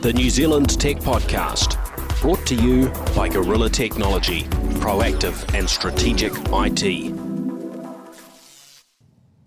the 0.00 0.12
New 0.14 0.30
Zealand 0.30 0.80
Tech 0.80 0.96
Podcast, 0.96 1.76
brought 2.22 2.46
to 2.46 2.54
you 2.54 2.88
by 3.14 3.28
Gorilla 3.28 3.68
Technology, 3.68 4.44
proactive 4.80 5.54
and 5.54 5.68
strategic 5.68 6.32
IT. 6.46 7.14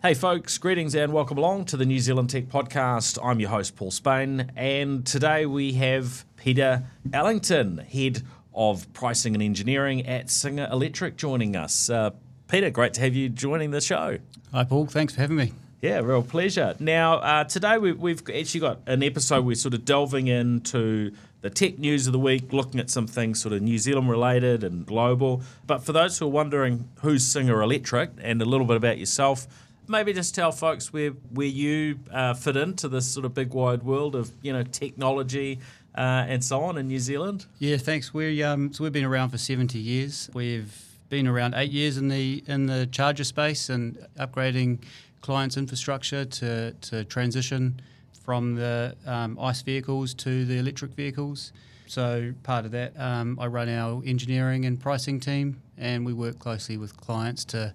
Hey, 0.03 0.13
folks, 0.13 0.59
greetings 0.59 0.93
and 0.93 1.11
welcome 1.11 1.39
along 1.39 1.65
to 1.65 1.77
the 1.77 1.87
New 1.87 1.97
Zealand 1.97 2.29
Tech 2.29 2.49
Podcast. 2.49 3.17
I'm 3.23 3.39
your 3.39 3.49
host, 3.49 3.75
Paul 3.75 3.89
Spain, 3.89 4.51
and 4.55 5.03
today 5.07 5.47
we 5.47 5.73
have 5.73 6.23
Peter 6.37 6.83
Allington, 7.11 7.79
head 7.79 8.21
of 8.53 8.93
pricing 8.93 9.33
and 9.33 9.41
engineering 9.41 10.05
at 10.05 10.29
Singer 10.29 10.67
Electric, 10.71 11.17
joining 11.17 11.55
us. 11.55 11.89
Uh, 11.89 12.11
Peter, 12.47 12.69
great 12.69 12.93
to 12.93 13.01
have 13.01 13.15
you 13.15 13.27
joining 13.27 13.71
the 13.71 13.81
show. 13.81 14.19
Hi, 14.51 14.63
Paul. 14.65 14.85
Thanks 14.85 15.15
for 15.15 15.21
having 15.21 15.37
me. 15.37 15.53
Yeah, 15.83 15.99
real 15.99 16.23
pleasure. 16.23 16.77
Now, 16.79 17.15
uh, 17.15 17.43
today 17.43 17.77
we, 17.77 17.91
we've 17.91 18.21
actually 18.29 18.61
got 18.61 18.79
an 18.87 19.03
episode 19.03 19.43
we're 19.43 19.55
sort 19.55 19.73
of 19.73 19.83
delving 19.83 20.27
into 20.27 21.11
the 21.41 21.49
tech 21.49 21.77
news 21.77 22.07
of 22.07 22.13
the 22.13 22.19
week, 22.19 22.53
looking 22.53 22.79
at 22.79 22.89
some 22.89 23.05
things 23.05 23.41
sort 23.41 23.53
of 23.53 23.61
New 23.61 23.77
Zealand 23.77 24.09
related 24.09 24.63
and 24.63 24.85
global. 24.85 25.41
But 25.67 25.83
for 25.83 25.91
those 25.91 26.17
who 26.17 26.25
are 26.25 26.29
wondering 26.29 26.87
who's 27.01 27.25
Singer 27.25 27.61
Electric 27.61 28.11
and 28.21 28.41
a 28.41 28.45
little 28.45 28.65
bit 28.65 28.77
about 28.77 28.97
yourself, 28.97 29.45
maybe 29.85 30.13
just 30.13 30.33
tell 30.33 30.53
folks 30.53 30.93
where 30.93 31.09
where 31.33 31.47
you 31.47 31.99
uh, 32.13 32.33
fit 32.33 32.55
into 32.55 32.87
this 32.87 33.05
sort 33.05 33.25
of 33.25 33.33
big 33.33 33.53
wide 33.53 33.83
world 33.83 34.15
of 34.15 34.31
you 34.41 34.53
know 34.53 34.63
technology 34.63 35.59
uh, 35.95 36.23
and 36.29 36.45
so 36.45 36.61
on 36.61 36.77
in 36.77 36.87
New 36.87 36.99
Zealand. 36.99 37.45
Yeah, 37.59 37.75
thanks. 37.75 38.13
We 38.13 38.41
um, 38.41 38.71
so 38.71 38.85
we've 38.85 38.93
been 38.93 39.03
around 39.03 39.31
for 39.31 39.37
seventy 39.37 39.79
years. 39.79 40.29
We've 40.33 40.73
been 41.09 41.27
around 41.27 41.55
eight 41.55 41.71
years 41.71 41.97
in 41.97 42.07
the 42.07 42.41
in 42.47 42.67
the 42.67 42.87
charger 42.87 43.25
space 43.25 43.67
and 43.67 43.97
upgrading 44.17 44.79
clients' 45.23 45.57
infrastructure 45.57 46.25
to 46.25 46.73
to 46.73 47.03
transition 47.05 47.79
from 48.23 48.55
the 48.55 48.95
um, 49.07 49.39
ICE 49.39 49.61
vehicles 49.63 50.13
to 50.13 50.45
the 50.45 50.57
electric 50.59 50.91
vehicles. 50.91 51.51
So 51.87 52.33
part 52.43 52.65
of 52.65 52.71
that, 52.71 52.93
um, 52.97 53.37
I 53.39 53.47
run 53.47 53.67
our 53.69 54.01
engineering 54.05 54.65
and 54.65 54.79
pricing 54.79 55.19
team, 55.19 55.61
and 55.77 56.05
we 56.05 56.13
work 56.13 56.39
closely 56.39 56.77
with 56.77 56.95
clients 56.97 57.43
to 57.45 57.73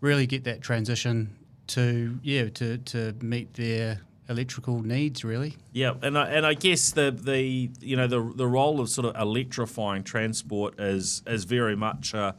really 0.00 0.26
get 0.26 0.44
that 0.44 0.60
transition 0.60 1.36
to 1.68 2.18
yeah 2.22 2.48
to 2.50 2.78
to 2.78 3.14
meet 3.20 3.54
their 3.54 4.00
electrical 4.28 4.82
needs 4.82 5.24
really. 5.24 5.56
Yeah, 5.72 5.94
and 6.02 6.16
I, 6.18 6.30
and 6.30 6.46
I 6.46 6.54
guess 6.54 6.92
the 6.92 7.10
the 7.10 7.70
you 7.80 7.96
know 7.96 8.06
the 8.06 8.32
the 8.36 8.46
role 8.46 8.78
of 8.80 8.90
sort 8.90 9.06
of 9.06 9.20
electrifying 9.20 10.04
transport 10.04 10.78
is 10.78 11.22
is 11.26 11.44
very 11.44 11.76
much. 11.76 12.14
Uh, 12.14 12.32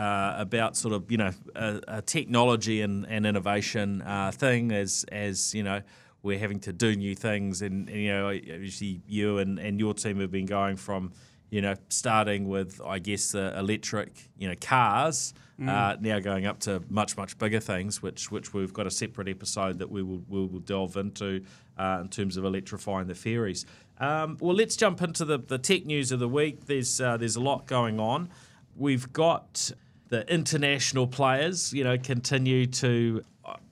uh, 0.00 0.34
about 0.38 0.76
sort 0.78 0.94
of 0.94 1.10
you 1.10 1.18
know 1.18 1.30
a, 1.54 1.80
a 1.88 2.02
technology 2.02 2.80
and, 2.80 3.06
and 3.06 3.26
innovation 3.26 4.00
uh, 4.00 4.30
thing 4.30 4.72
as 4.72 5.04
as 5.12 5.54
you 5.54 5.62
know 5.62 5.82
we're 6.22 6.38
having 6.38 6.58
to 6.60 6.72
do 6.72 6.96
new 6.96 7.14
things 7.14 7.60
and, 7.60 7.86
and 7.90 7.98
you 7.98 8.10
know 8.10 8.28
obviously 8.28 9.02
you 9.06 9.36
and, 9.36 9.58
and 9.58 9.78
your 9.78 9.92
team 9.92 10.18
have 10.18 10.30
been 10.30 10.46
going 10.46 10.76
from 10.76 11.12
you 11.50 11.60
know 11.60 11.74
starting 11.90 12.48
with 12.48 12.80
I 12.84 12.98
guess 12.98 13.32
the 13.32 13.58
electric 13.58 14.30
you 14.38 14.48
know 14.48 14.54
cars 14.58 15.34
mm. 15.60 15.68
uh, 15.68 15.98
now 16.00 16.18
going 16.18 16.46
up 16.46 16.60
to 16.60 16.82
much 16.88 17.18
much 17.18 17.36
bigger 17.36 17.60
things 17.60 18.00
which 18.00 18.30
which 18.30 18.54
we've 18.54 18.72
got 18.72 18.86
a 18.86 18.90
separate 18.90 19.28
episode 19.28 19.80
that 19.80 19.90
we 19.90 20.02
will 20.02 20.22
we 20.30 20.40
will 20.46 20.60
delve 20.60 20.96
into 20.96 21.44
uh, 21.76 21.98
in 22.00 22.08
terms 22.08 22.38
of 22.38 22.46
electrifying 22.46 23.06
the 23.06 23.14
ferries. 23.14 23.66
Um, 23.98 24.38
well, 24.40 24.56
let's 24.56 24.76
jump 24.76 25.02
into 25.02 25.26
the, 25.26 25.36
the 25.36 25.58
tech 25.58 25.84
news 25.84 26.10
of 26.10 26.20
the 26.20 26.28
week. 26.28 26.64
There's 26.64 27.02
uh, 27.02 27.18
there's 27.18 27.36
a 27.36 27.40
lot 27.40 27.66
going 27.66 28.00
on. 28.00 28.30
We've 28.76 29.12
got 29.12 29.72
the 30.10 30.30
international 30.32 31.06
players, 31.06 31.72
you 31.72 31.84
know, 31.84 31.96
continue 31.96 32.66
to, 32.66 33.22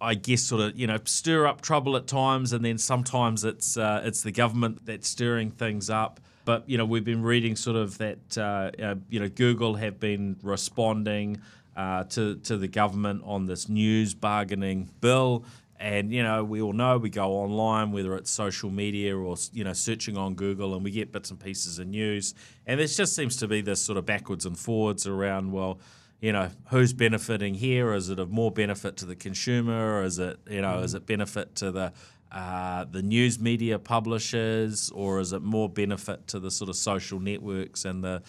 I 0.01 0.15
guess, 0.15 0.43
sort 0.43 0.63
of, 0.63 0.79
you 0.79 0.87
know, 0.87 0.99
stir 1.05 1.47
up 1.47 1.61
trouble 1.61 1.97
at 1.97 2.07
times, 2.07 2.53
and 2.53 2.65
then 2.65 2.79
sometimes 2.79 3.45
it's 3.45 3.77
uh, 3.77 4.03
it's 4.05 4.23
the 4.23 4.33
government 4.33 4.87
that's 4.87 5.09
stirring 5.09 5.51
things 5.51 5.91
up. 5.91 6.21
But 6.45 6.69
you 6.69 6.79
know, 6.79 6.87
we've 6.87 7.05
been 7.05 7.23
reading 7.23 7.57
sort 7.57 7.77
of 7.77 7.99
that, 7.99 8.39
uh, 8.39 8.71
uh, 8.83 8.95
you 9.11 9.21
know, 9.21 9.29
Google 9.29 9.75
have 9.75 10.01
been 10.01 10.37
responding 10.43 11.43
uh, 11.77 12.05
to 12.05 12.37
to 12.37 12.57
the 12.57 12.69
government 12.69 13.23
on 13.25 13.47
this 13.47 13.69
news 13.69 14.15
bargaining 14.15 14.89
bill. 15.01 15.45
And 15.81 16.13
you 16.13 16.23
know, 16.23 16.45
we 16.45 16.63
all 16.63 16.73
know 16.73 16.99
we 16.99 17.11
go 17.11 17.33
online, 17.33 17.93
whether 17.93 18.17
it's 18.17 18.31
social 18.31 18.71
media 18.71 19.17
or 19.17 19.37
you 19.53 19.65
know, 19.65 19.73
searching 19.73 20.17
on 20.17 20.35
Google, 20.35 20.75
and 20.75 20.85
we 20.85 20.93
get 20.93 21.11
bits 21.11 21.31
and 21.31 21.39
pieces 21.39 21.81
of 21.81 21.89
news. 21.89 22.35
And 22.65 22.79
there 22.79 22.87
just 22.87 23.17
seems 23.17 23.37
to 23.39 23.49
be 23.49 23.61
this 23.61 23.83
sort 23.83 23.99
of 23.99 24.07
backwards 24.07 24.47
and 24.47 24.57
forwards 24.57 25.07
around. 25.07 25.53
Well, 25.53 25.81
you 26.21 26.33
know, 26.33 26.51
who's 26.71 26.93
benefiting 26.93 27.55
here? 27.55 27.95
Is 27.95 28.11
it 28.11 28.19
of 28.19 28.31
more 28.31 28.51
benefit 28.51 28.97
to 28.99 29.07
the 29.07 29.15
consumer? 29.15 29.99
Or 29.99 30.03
is 30.03 30.19
it, 30.19 30.39
you 30.51 30.63
know, 30.63 30.79
mm. 30.79 30.85
is 30.85 30.95
it 30.95 31.07
benefit 31.07 31.55
to 31.57 31.71
the 31.71 31.93
uh, 32.31 32.85
the 32.85 33.01
news 33.01 33.41
media 33.41 33.79
publishers, 33.79 34.91
or 34.91 35.19
is 35.19 35.33
it 35.33 35.41
more 35.41 35.67
benefit 35.67 36.27
to 36.27 36.39
the 36.39 36.51
sort 36.51 36.69
of 36.69 36.77
social 36.77 37.19
networks 37.19 37.87
and 37.87 38.05
the 38.05 38.23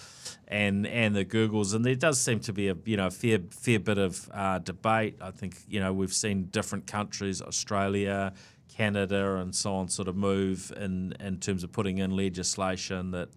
and 0.47 0.87
and 0.87 1.13
the 1.13 1.25
Googles? 1.25 1.73
And 1.73 1.83
there 1.83 1.95
does 1.95 2.21
seem 2.21 2.39
to 2.41 2.53
be 2.53 2.69
a 2.69 2.77
you 2.85 2.95
know 2.95 3.09
fair 3.09 3.39
fair 3.49 3.79
bit 3.79 3.97
of 3.97 4.29
uh, 4.33 4.59
debate. 4.59 5.17
I 5.19 5.31
think 5.31 5.57
you 5.67 5.81
know 5.81 5.91
we've 5.91 6.13
seen 6.13 6.45
different 6.45 6.87
countries, 6.87 7.41
Australia, 7.41 8.31
Canada, 8.69 9.35
and 9.37 9.53
so 9.53 9.73
on, 9.73 9.89
sort 9.89 10.07
of 10.07 10.15
move 10.15 10.71
in 10.77 11.13
in 11.19 11.37
terms 11.39 11.65
of 11.65 11.73
putting 11.73 11.97
in 11.97 12.15
legislation 12.15 13.11
that 13.11 13.29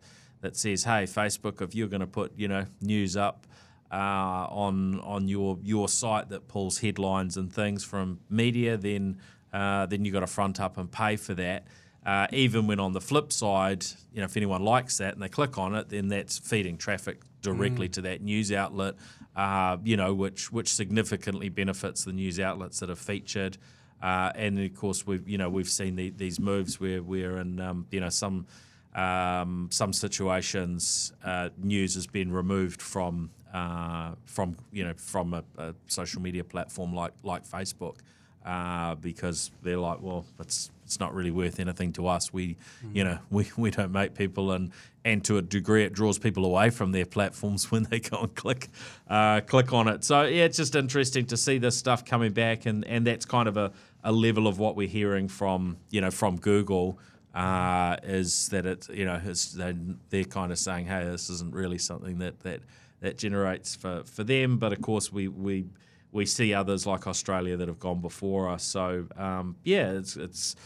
that 0.43 0.57
says, 0.57 0.85
hey, 0.85 1.05
Facebook, 1.05 1.61
if 1.61 1.75
you're 1.75 1.89
going 1.89 2.01
to 2.01 2.07
put 2.07 2.33
you 2.37 2.47
know 2.47 2.67
news 2.81 3.17
up 3.17 3.49
uh, 3.93 4.47
on 4.49 5.01
on 5.01 5.29
your 5.29 5.59
your 5.63 5.89
site 5.89 6.31
that 6.31 6.49
pulls 6.49 6.79
headlines 6.79 7.37
and 7.37 7.53
things 7.53 7.85
from 7.85 8.21
media, 8.31 8.77
then 8.77 9.19
uh, 9.53 9.87
then 9.87 10.05
you 10.05 10.11
got 10.11 10.21
to 10.21 10.27
front 10.27 10.61
up 10.61 10.79
and 10.79 10.91
pay 10.91 11.17
for 11.17 11.35
that. 11.35 11.67
Uh, 12.05 12.27
even 12.33 12.67
when 12.67 12.81
on 12.81 12.93
the 12.93 13.01
flip 13.01 13.33
side, 13.33 13.85
you 14.13 14.19
know, 14.19 14.25
if 14.25 14.37
anyone 14.37 14.63
likes 14.65 14.99
that 14.99 15.15
and 15.15 15.23
they 15.23 15.29
click 15.29 15.57
on 15.57 15.75
it, 15.75 15.89
then 15.89 16.09
that's 16.09 16.39
feeding 16.39 16.77
traffic 16.77 17.21
directly 17.43 17.89
mm. 17.89 17.93
to 17.93 18.01
that 18.01 18.23
news 18.23 18.51
outlet. 18.51 18.95
Uh, 19.37 19.77
you 19.85 19.97
know, 19.97 20.15
which 20.15 20.51
which 20.51 20.73
significantly 20.73 21.49
benefits 21.49 22.05
the 22.05 22.13
news 22.13 22.41
outlets 22.41 22.81
that 22.81 22.91
are 22.91 22.97
featured. 22.97 23.59
Uh, 24.03 24.33
and 24.35 24.59
of 24.59 24.75
course, 24.75 25.07
we've 25.07 25.29
you 25.29 25.39
know 25.39 25.51
we've 25.51 25.69
seen 25.69 25.97
the, 25.97 26.11
these 26.11 26.41
moves 26.41 26.81
where 26.81 27.03
we're 27.03 27.37
in 27.39 27.61
um, 27.61 27.87
you 27.91 28.01
know 28.01 28.09
some 28.09 28.47
um, 28.95 29.69
some 29.71 29.93
situations 29.93 31.13
uh, 31.25 31.51
news 31.59 31.95
has 31.95 32.07
been 32.07 32.33
removed 32.33 32.83
from 32.83 33.31
uh, 33.53 34.13
from 34.25 34.57
you 34.73 34.85
know 34.85 34.95
from 34.95 35.35
a, 35.35 35.45
a, 35.59 35.75
social 35.87 36.23
media 36.23 36.45
platform 36.45 36.95
like 36.95 37.13
like 37.23 37.47
Facebook 37.47 37.97
uh, 38.45 38.95
because 38.97 39.51
they're 39.63 39.79
like, 39.79 40.01
well, 40.01 40.25
it's 40.41 40.71
it's 40.85 40.99
not 40.99 41.15
really 41.15 41.31
worth 41.31 41.61
anything 41.61 41.93
to 41.93 42.07
us. 42.07 42.33
We 42.33 42.57
mm. 42.85 42.95
you 42.95 43.05
know 43.05 43.19
we, 43.31 43.51
we 43.57 43.71
don't 43.71 43.93
make 43.93 44.15
people 44.15 44.53
and 44.53 44.73
and 45.05 45.25
to 45.25 45.39
a 45.39 45.43
degree 45.43 45.85
it 45.85 45.93
draws 45.93 46.19
people 46.19 46.45
away 46.45 46.71
from 46.71 46.93
their 46.93 47.07
platforms 47.07 47.71
when 47.71 47.85
they 47.85 48.01
go 48.01 48.23
and 48.23 48.35
click 48.35 48.69
uh, 49.09 49.41
click 49.43 49.73
on 49.73 49.89
it. 49.89 50.05
So 50.05 50.23
yeah, 50.23 50.45
it's 50.45 50.57
just 50.57 50.75
interesting 50.75 51.27
to 51.27 51.37
see 51.37 51.59
this 51.59 51.77
stuff 51.77 52.05
coming 52.05 52.33
back 52.33 52.67
and 52.67 52.87
and 52.87 53.07
that's 53.07 53.25
kind 53.25 53.49
of 53.49 53.57
a, 53.57 53.73
a 54.03 54.13
level 54.13 54.47
of 54.47 54.59
what 54.59 54.77
we're 54.77 54.89
hearing 54.89 55.29
from 55.29 55.77
you 55.91 56.01
know 56.01 56.11
from 56.11 56.39
Google. 56.39 56.99
Uh, 57.35 57.97
is 58.03 58.51
that 58.51 58.67
it? 58.67 58.91
You 58.91 59.07
know, 59.07 59.19
they, 59.19 59.75
they're 60.11 60.25
kind 60.25 60.53
of 60.53 60.59
saying, 60.59 60.85
"Hey, 60.85 61.05
this 61.05 61.31
isn't 61.31 61.55
really 61.55 61.79
something 61.79 62.19
that 62.19 62.41
that 62.41 62.61
that 63.03 63.19
generates 63.19 63.77
for, 63.77 64.03
for 64.05 64.25
them. 64.25 64.57
But 64.57 64.73
of 64.73 64.81
course, 64.81 65.13
we 65.13 65.29
we 65.29 65.67
we 66.13 66.25
see 66.25 66.55
others 66.55 66.87
like 66.87 67.07
Australia 67.07 67.57
that 67.57 67.69
have 67.69 67.79
gone 67.79 68.01
before 68.01 68.49
us. 68.49 68.65
So 68.65 69.07
um, 69.17 69.57
yeah, 69.65 69.91
it's 69.93 70.17
it's 70.17 70.57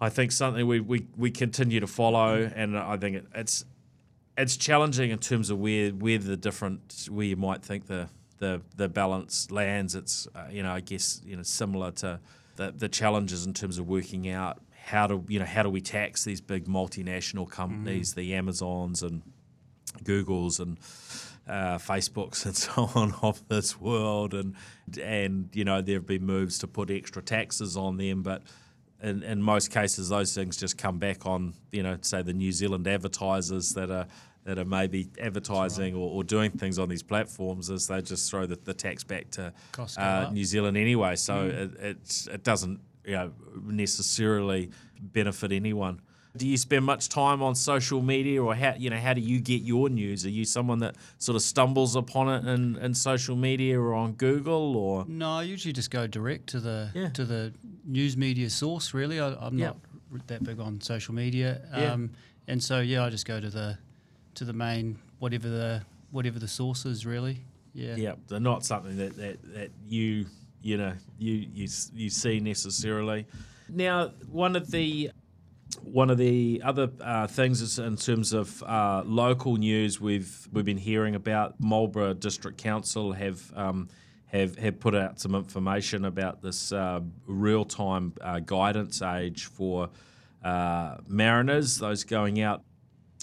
I 0.00 0.08
think 0.08 0.32
something 0.32 0.66
we, 0.66 0.80
we, 0.80 1.06
we 1.16 1.30
continue 1.30 1.80
to 1.80 1.86
follow, 1.86 2.50
and 2.54 2.78
I 2.78 2.96
think 2.96 3.16
it, 3.16 3.26
it's 3.34 3.64
it's 4.38 4.56
challenging 4.56 5.10
in 5.10 5.18
terms 5.18 5.50
of 5.50 5.58
where 5.58 5.90
where 5.90 6.18
the 6.18 6.36
different 6.36 7.08
where 7.10 7.26
you 7.26 7.36
might 7.36 7.62
think 7.62 7.86
the 7.86 8.08
the 8.38 8.62
the 8.76 8.88
balance 8.88 9.50
lands. 9.50 9.94
It's 9.94 10.26
uh, 10.34 10.46
you 10.50 10.62
know 10.62 10.72
I 10.72 10.80
guess 10.80 11.20
you 11.24 11.36
know 11.36 11.42
similar 11.42 11.90
to 11.92 12.20
the 12.56 12.72
the 12.72 12.88
challenges 12.88 13.44
in 13.44 13.54
terms 13.54 13.78
of 13.78 13.88
working 13.88 14.30
out 14.30 14.58
how 14.84 15.06
to 15.06 15.24
you 15.28 15.38
know 15.38 15.44
how 15.44 15.62
do 15.62 15.68
we 15.68 15.80
tax 15.80 16.24
these 16.24 16.40
big 16.40 16.66
multinational 16.66 17.50
companies, 17.50 18.12
mm. 18.12 18.16
the 18.16 18.34
Amazons 18.34 19.02
and 19.02 19.22
Googles 20.04 20.60
and 20.60 20.78
uh, 21.50 21.78
Facebooks 21.78 22.46
and 22.46 22.56
so 22.56 22.90
on 22.94 23.14
of 23.22 23.46
this 23.48 23.78
world, 23.80 24.34
and 24.34 24.54
and 25.02 25.50
you 25.52 25.64
know 25.64 25.82
there 25.82 25.96
have 25.96 26.06
been 26.06 26.24
moves 26.24 26.58
to 26.58 26.66
put 26.66 26.90
extra 26.90 27.22
taxes 27.22 27.76
on 27.76 27.96
them, 27.96 28.22
but 28.22 28.42
in, 29.02 29.22
in 29.22 29.42
most 29.42 29.70
cases 29.70 30.08
those 30.10 30.34
things 30.34 30.56
just 30.56 30.76
come 30.76 30.98
back 30.98 31.26
on 31.26 31.54
you 31.72 31.82
know 31.82 31.98
say 32.02 32.22
the 32.22 32.32
New 32.32 32.52
Zealand 32.52 32.86
advertisers 32.86 33.72
that 33.72 33.90
are 33.90 34.06
that 34.44 34.58
are 34.58 34.64
maybe 34.64 35.08
advertising 35.20 35.94
right. 35.94 36.00
or, 36.00 36.10
or, 36.10 36.24
doing 36.24 36.50
things 36.50 36.78
on 36.78 36.88
these 36.88 37.02
platforms 37.02 37.68
as 37.68 37.86
they 37.86 38.00
just 38.00 38.30
throw 38.30 38.46
the, 38.46 38.56
the 38.64 38.72
tax 38.72 39.04
back 39.04 39.30
to 39.30 39.52
uh, 39.98 40.30
New 40.32 40.46
Zealand 40.46 40.78
anyway. 40.78 41.14
So 41.14 41.34
mm. 41.34 41.82
it, 41.82 42.28
it 42.32 42.42
doesn't 42.42 42.80
you 43.04 43.12
know 43.12 43.32
necessarily 43.62 44.70
benefit 45.00 45.52
anyone. 45.52 46.00
Do 46.36 46.46
you 46.46 46.56
spend 46.56 46.84
much 46.84 47.08
time 47.08 47.42
on 47.42 47.54
social 47.54 48.02
media, 48.02 48.42
or 48.42 48.54
how 48.54 48.74
you 48.78 48.88
know 48.90 48.96
how 48.96 49.14
do 49.14 49.20
you 49.20 49.40
get 49.40 49.62
your 49.62 49.88
news? 49.88 50.24
Are 50.24 50.30
you 50.30 50.44
someone 50.44 50.78
that 50.78 50.94
sort 51.18 51.36
of 51.36 51.42
stumbles 51.42 51.96
upon 51.96 52.28
it 52.28 52.48
in, 52.48 52.76
in 52.76 52.94
social 52.94 53.34
media 53.34 53.80
or 53.80 53.94
on 53.94 54.12
Google, 54.12 54.76
or 54.76 55.04
no? 55.08 55.38
I 55.38 55.42
usually 55.42 55.72
just 55.72 55.90
go 55.90 56.06
direct 56.06 56.48
to 56.50 56.60
the 56.60 56.90
yeah. 56.94 57.08
to 57.10 57.24
the 57.24 57.52
news 57.84 58.16
media 58.16 58.48
source. 58.48 58.94
Really, 58.94 59.18
I, 59.18 59.46
am 59.46 59.56
not 59.56 59.76
that 60.26 60.44
big 60.44 60.60
on 60.60 60.80
social 60.80 61.14
media. 61.14 61.62
Um, 61.72 62.10
and 62.46 62.62
so 62.62 62.80
yeah, 62.80 63.04
I 63.04 63.10
just 63.10 63.26
go 63.26 63.40
to 63.40 63.50
the 63.50 63.78
to 64.34 64.44
the 64.44 64.52
main 64.52 64.98
whatever 65.18 65.48
the 65.48 65.82
whatever 66.10 66.38
the 66.38 66.48
source 66.48 66.84
is 66.86 67.06
really. 67.06 67.44
Yeah. 67.72 67.94
Yeah, 67.96 68.14
they're 68.28 68.40
not 68.40 68.64
something 68.64 68.96
that, 68.96 69.16
that, 69.16 69.54
that 69.54 69.70
you 69.86 70.26
you 70.62 70.76
know 70.76 70.92
you 71.18 71.46
you 71.52 71.68
you 71.94 72.10
see 72.10 72.40
necessarily. 72.40 73.26
Now, 73.68 74.10
one 74.28 74.56
of 74.56 74.70
the 74.70 75.10
one 75.82 76.10
of 76.10 76.18
the 76.18 76.62
other 76.64 76.90
uh, 77.00 77.26
things 77.26 77.60
is 77.60 77.78
in 77.78 77.96
terms 77.96 78.32
of 78.32 78.62
uh, 78.62 79.02
local 79.04 79.56
news, 79.56 80.00
we've 80.00 80.48
we've 80.52 80.64
been 80.64 80.76
hearing 80.76 81.14
about 81.14 81.60
Marlborough 81.60 82.14
District 82.14 82.58
Council 82.58 83.12
have 83.12 83.52
um, 83.56 83.88
have 84.26 84.56
have 84.56 84.80
put 84.80 84.94
out 84.94 85.20
some 85.20 85.34
information 85.34 86.04
about 86.04 86.42
this 86.42 86.72
uh, 86.72 87.00
real 87.26 87.64
time 87.64 88.12
uh, 88.20 88.40
guidance 88.40 89.02
age 89.02 89.46
for 89.46 89.90
uh, 90.44 90.96
mariners, 91.06 91.78
those 91.78 92.04
going 92.04 92.40
out 92.40 92.62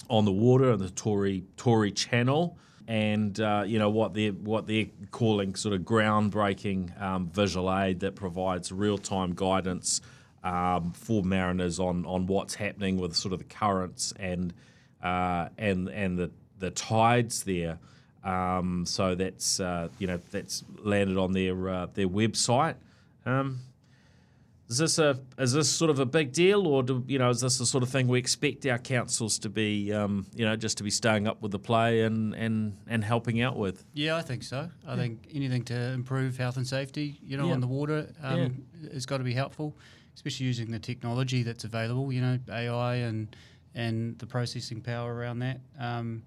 on 0.09 0.25
the 0.25 0.31
water 0.31 0.71
on 0.71 0.80
the 0.80 0.89
Tory 0.89 1.44
Tory 1.56 1.92
Channel. 1.92 2.57
And 2.89 3.38
uh, 3.39 3.63
you 3.68 3.80
know 3.80 3.89
what 3.89 4.13
they're 4.13 4.31
what 4.31 4.65
they're 4.65 4.88
calling 5.12 5.56
sort 5.56 5.75
of 5.75 5.81
groundbreaking 5.81 7.01
um, 7.01 7.30
visual 7.30 7.74
aid 7.75 8.00
that 8.00 8.15
provides 8.15 8.71
real 8.71 8.98
time 8.98 9.33
guidance 9.33 10.01
um, 10.48 10.92
for 10.94 11.24
mariners 11.24 11.80
on 11.80 12.06
on 12.06 12.26
what's 12.28 12.56
happening 12.56 12.98
with 12.98 13.16
sort 13.16 13.34
of 13.34 13.40
the 13.40 13.46
currents 13.46 14.14
and 14.18 14.54
uh, 15.04 15.50
and 15.58 15.90
and 15.90 16.18
the 16.18 16.32
the 16.60 16.72
tides 16.72 17.44
there. 17.44 17.80
Um, 18.24 18.86
so 18.86 19.16
that's 19.16 19.60
uh, 19.60 19.90
you 20.00 20.08
know 20.08 20.20
that's 20.32 20.64
landed 20.80 21.18
on 21.18 21.34
their 21.34 21.70
uh, 21.70 21.88
their 21.94 22.08
website. 22.08 22.76
Um, 23.26 23.60
is 24.70 24.78
this 24.80 25.00
a 25.00 25.18
is 25.38 25.54
this 25.54 25.70
sort 25.70 25.90
of 25.92 26.00
a 26.00 26.06
big 26.06 26.34
deal, 26.34 26.68
or 26.68 26.84
do, 26.84 27.04
you 27.08 27.20
know 27.20 27.30
is 27.30 27.40
this 27.40 27.58
the 27.58 27.66
sort 27.66 27.84
of 27.84 27.90
thing 27.90 28.08
we 28.08 28.20
expect 28.20 28.66
our 28.66 28.78
councils 28.78 29.40
to 29.40 29.50
be 29.50 29.94
um, 29.94 30.26
you 30.36 30.44
know 30.46 30.56
just 30.58 30.78
to 30.78 30.84
be 30.84 30.90
staying 30.90 31.26
up 31.28 31.42
with 31.42 31.52
the 31.52 31.60
play 31.60 32.02
and 32.02 32.34
and 32.36 32.78
and 32.88 33.04
helping 33.04 33.42
out 33.42 33.56
with? 33.58 33.86
Yeah, 33.94 34.18
I 34.18 34.22
think 34.24 34.44
so. 34.44 34.70
I 34.86 34.96
think 34.98 35.30
anything 35.34 35.64
to 35.66 35.76
improve 35.94 36.36
health 36.38 36.58
and 36.58 36.68
safety, 36.68 37.18
you 37.24 37.38
know, 37.38 37.48
Yeah. 37.48 37.54
on 37.54 37.62
the 37.62 37.68
water, 37.68 38.14
um, 38.22 38.66
has 38.92 39.06
got 39.06 39.20
to 39.20 39.24
be 39.24 39.34
helpful, 39.34 39.74
especially 40.18 40.48
using 40.48 40.72
the 40.72 40.80
technology 40.80 41.44
that's 41.44 41.64
available. 41.64 42.12
You 42.12 42.22
know, 42.22 42.40
AI 42.52 42.96
and 42.96 43.34
and 43.75 44.18
the 44.18 44.25
processing 44.25 44.81
power 44.81 45.14
around 45.14 45.40
that. 45.40 45.60
Um, 45.80 46.24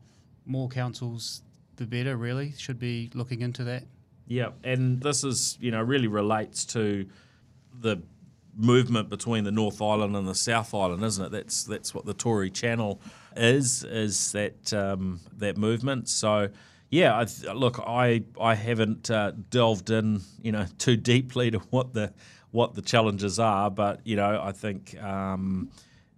more 0.46 0.68
councils, 0.68 1.42
the 1.74 1.86
better. 1.86 2.16
Really, 2.16 2.52
should 2.56 2.78
be 2.78 3.10
looking 3.14 3.42
into 3.42 3.64
that. 3.64 3.82
Yeah, 4.28 4.50
and 4.62 5.02
this 5.02 5.24
is 5.24 5.58
you 5.60 5.72
know 5.72 5.82
really 5.82 6.06
relates 6.06 6.64
to 6.66 7.04
the 7.80 8.00
movement 8.56 9.08
between 9.08 9.42
the 9.42 9.50
North 9.50 9.82
Island 9.82 10.14
and 10.14 10.26
the 10.26 10.36
South 10.36 10.72
Island, 10.72 11.02
isn't 11.02 11.26
it? 11.26 11.32
That's 11.32 11.64
that's 11.64 11.92
what 11.92 12.06
the 12.06 12.14
Tory 12.14 12.50
Channel 12.50 13.00
is 13.36 13.82
is 13.82 14.30
that 14.32 14.72
um, 14.72 15.18
that 15.38 15.56
movement. 15.56 16.08
So 16.08 16.48
yeah, 16.90 17.16
I 17.16 17.52
look, 17.52 17.80
I 17.84 18.22
I 18.40 18.54
haven't 18.54 19.10
uh, 19.10 19.32
delved 19.50 19.90
in 19.90 20.20
you 20.40 20.52
know 20.52 20.66
too 20.78 20.96
deeply 20.96 21.50
to 21.50 21.58
what 21.70 21.92
the 21.92 22.12
what 22.50 22.74
the 22.74 22.82
challenges 22.82 23.38
are, 23.38 23.70
but 23.70 24.00
you 24.06 24.16
know 24.16 24.40
I 24.42 24.52
think. 24.52 25.00
Um, 25.02 25.70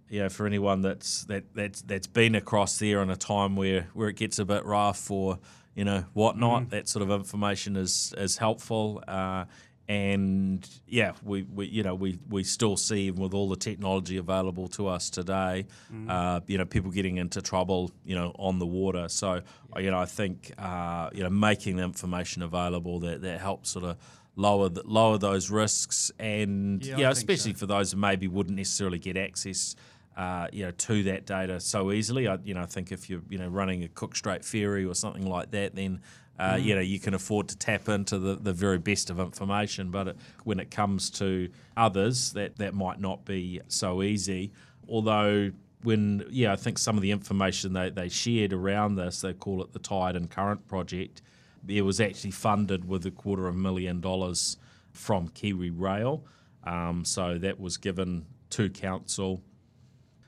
you 0.09 0.19
know, 0.19 0.29
for 0.29 0.45
anyone 0.45 0.83
that's 0.83 1.23
that 1.25 1.43
that's 1.55 1.81
that's 1.81 2.05
been 2.05 2.35
across 2.35 2.77
there 2.77 3.01
in 3.01 3.09
a 3.09 3.15
time 3.15 3.55
where, 3.55 3.87
where 3.95 4.09
it 4.09 4.15
gets 4.15 4.37
a 4.37 4.45
bit 4.45 4.63
rough 4.63 5.09
or 5.09 5.39
you 5.73 5.83
know 5.83 6.05
whatnot, 6.13 6.69
that 6.69 6.87
sort 6.87 7.01
of 7.01 7.09
information 7.09 7.75
is 7.75 8.13
is 8.15 8.37
helpful. 8.37 9.03
Uh, 9.07 9.45
and 9.89 10.69
yeah, 10.87 11.13
we, 11.23 11.43
we 11.43 11.65
you 11.65 11.81
know 11.83 11.95
we, 11.95 12.19
we 12.29 12.43
still 12.43 12.77
see 12.77 13.11
with 13.11 13.33
all 13.33 13.49
the 13.49 13.55
technology 13.55 14.17
available 14.17 14.67
to 14.69 14.87
us 14.87 15.09
today, 15.09 15.65
uh, 16.09 16.39
you 16.47 16.57
know 16.59 16.65
people 16.65 16.91
getting 16.91 17.17
into 17.17 17.41
trouble 17.41 17.91
you 18.05 18.15
know 18.15 18.33
on 18.37 18.59
the 18.59 18.67
water. 18.67 19.09
So 19.09 19.41
you 19.77 19.89
know 19.89 19.99
I 19.99 20.05
think 20.05 20.53
uh, 20.59 21.09
you 21.11 21.23
know 21.23 21.29
making 21.29 21.77
the 21.77 21.83
information 21.83 22.43
available 22.43 22.99
that, 22.99 23.21
that 23.23 23.41
helps 23.41 23.71
sort 23.71 23.85
of 23.85 23.97
lower 24.35 24.69
the, 24.69 24.81
lower 24.85 25.17
those 25.17 25.49
risks 25.51 26.11
and 26.19 26.83
Yeah, 26.85 26.95
I 26.95 26.97
think 27.13 27.29
especially 27.29 27.53
so. 27.53 27.59
for 27.59 27.65
those 27.67 27.91
who 27.91 27.97
maybe 27.99 28.27
wouldn't 28.27 28.57
necessarily 28.57 28.99
get 28.99 29.15
access, 29.17 29.75
uh, 30.17 30.47
you 30.51 30.65
know, 30.65 30.71
to 30.71 31.03
that 31.03 31.25
data 31.25 31.59
so 31.59 31.91
easily. 31.91 32.27
I, 32.27 32.37
you 32.43 32.53
know, 32.53 32.61
I 32.61 32.65
think 32.65 32.91
if 32.91 33.09
you're, 33.09 33.21
you 33.29 33.37
know, 33.37 33.47
running 33.47 33.83
a 33.83 33.87
Cook 33.87 34.15
Strait 34.15 34.43
ferry 34.43 34.85
or 34.85 34.95
something 34.95 35.25
like 35.27 35.51
that, 35.51 35.75
then, 35.75 36.01
uh, 36.39 36.53
Mm. 36.55 36.63
you 36.63 36.75
know, 36.75 36.81
you 36.81 36.99
can 36.99 37.13
afford 37.13 37.47
to 37.49 37.57
tap 37.57 37.87
into 37.89 38.17
the, 38.17 38.35
the 38.35 38.53
very 38.53 38.79
best 38.79 39.09
of 39.11 39.19
information. 39.19 39.91
But 39.91 40.07
it, 40.09 40.17
when 40.43 40.59
it 40.59 40.71
comes 40.71 41.09
to 41.11 41.49
others, 41.77 42.33
that 42.33 42.57
that 42.57 42.73
might 42.73 42.99
not 42.99 43.23
be 43.25 43.61
so 43.67 44.01
easy. 44.01 44.51
Although 44.89 45.51
when 45.83 46.25
yeah, 46.31 46.51
I 46.53 46.55
think 46.55 46.77
some 46.79 46.95
of 46.95 47.01
the 47.01 47.11
information 47.11 47.73
they, 47.73 47.89
they 47.91 48.09
shared 48.09 48.51
around 48.53 48.95
this, 48.95 49.21
they 49.21 49.33
call 49.33 49.61
it 49.61 49.73
the 49.73 49.79
Tide 49.79 50.15
and 50.15 50.29
Current 50.29 50.67
project. 50.67 51.21
It 51.67 51.83
was 51.83 52.01
actually 52.01 52.31
funded 52.31 52.87
with 52.87 53.05
a 53.05 53.11
quarter 53.11 53.47
of 53.47 53.55
a 53.55 53.57
million 53.57 54.01
dollars 54.01 54.57
from 54.91 55.29
Kiwi 55.29 55.69
Rail. 55.69 56.25
Um, 56.63 57.03
so 57.03 57.37
that 57.39 57.59
was 57.59 57.77
given 57.77 58.25
to 58.51 58.69
council. 58.69 59.41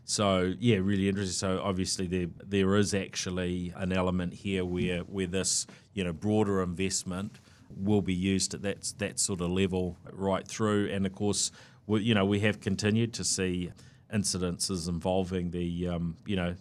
So 0.04 0.54
yeah, 0.60 0.78
really 0.78 1.10
interesting. 1.10 1.34
So 1.34 1.62
obviously 1.64 2.08
there 2.08 2.28
there 2.46 2.76
is 2.76 2.94
actually 2.94 3.74
an 3.76 3.92
element 3.92 4.34
here 4.34 4.64
where 4.64 5.00
where 5.00 5.28
this 5.28 5.66
you 5.94 6.04
know 6.04 6.14
broader 6.14 6.62
investment 6.62 7.40
will 7.76 8.02
be 8.02 8.14
used 8.14 8.54
at 8.54 8.62
that 8.62 8.94
that 9.00 9.20
sort 9.20 9.42
of 9.42 9.50
level 9.50 9.98
right 10.12 10.48
through. 10.48 10.90
And 10.90 11.06
of 11.06 11.14
course, 11.14 11.52
we, 11.88 12.02
you 12.02 12.14
know 12.14 12.26
we 12.26 12.40
have 12.42 12.60
continued 12.60 13.14
to 13.14 13.24
see 13.24 13.72
incidences 14.14 14.88
involving 14.88 15.52
the 15.52 15.88
um, 15.88 16.18
you 16.26 16.36
know 16.36 16.56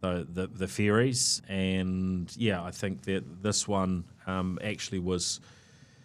the, 0.00 0.26
the 0.30 0.46
the 0.46 0.68
ferries. 0.68 1.42
And 1.48 2.34
yeah, 2.36 2.62
I 2.62 2.70
think 2.70 3.02
that 3.02 3.42
this 3.42 3.66
one 3.66 4.04
um, 4.26 4.58
actually 4.62 4.98
was 4.98 5.40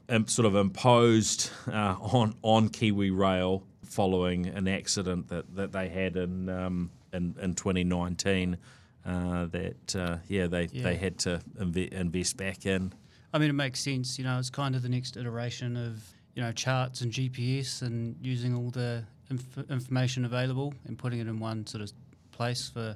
um, 0.09 0.27
sort 0.27 0.45
of 0.45 0.55
imposed 0.55 1.49
uh, 1.67 1.95
on 1.99 2.35
on 2.41 2.69
Kiwi 2.69 3.11
Rail 3.11 3.63
following 3.83 4.45
an 4.47 4.67
accident 4.67 5.27
that, 5.29 5.55
that 5.55 5.71
they 5.71 5.89
had 5.89 6.15
in 6.15 6.49
um, 6.49 6.91
in, 7.13 7.35
in 7.41 7.55
2019 7.55 8.57
uh, 9.05 9.45
that 9.47 9.95
uh, 9.95 10.17
yeah 10.27 10.47
they 10.47 10.67
Yeah. 10.71 10.83
they 10.83 10.95
had 10.95 11.17
to 11.19 11.41
inve- 11.59 11.91
invest 11.93 12.37
back 12.37 12.65
in. 12.65 12.93
I 13.33 13.37
mean, 13.37 13.49
it 13.49 13.53
makes 13.53 13.79
sense. 13.79 14.17
You 14.17 14.23
know, 14.25 14.39
it's 14.39 14.49
kind 14.49 14.75
of 14.75 14.81
the 14.81 14.89
next 14.89 15.15
iteration 15.17 15.77
of 15.77 16.03
you 16.35 16.41
know 16.41 16.51
charts 16.51 17.01
and 17.01 17.11
GPS 17.11 17.81
and 17.81 18.15
using 18.21 18.55
all 18.55 18.69
the 18.71 19.03
inf- 19.29 19.69
information 19.69 20.25
available 20.25 20.73
and 20.87 20.97
putting 20.97 21.19
it 21.19 21.27
in 21.27 21.39
one 21.39 21.65
sort 21.67 21.83
of 21.83 21.91
place 22.31 22.69
for 22.69 22.95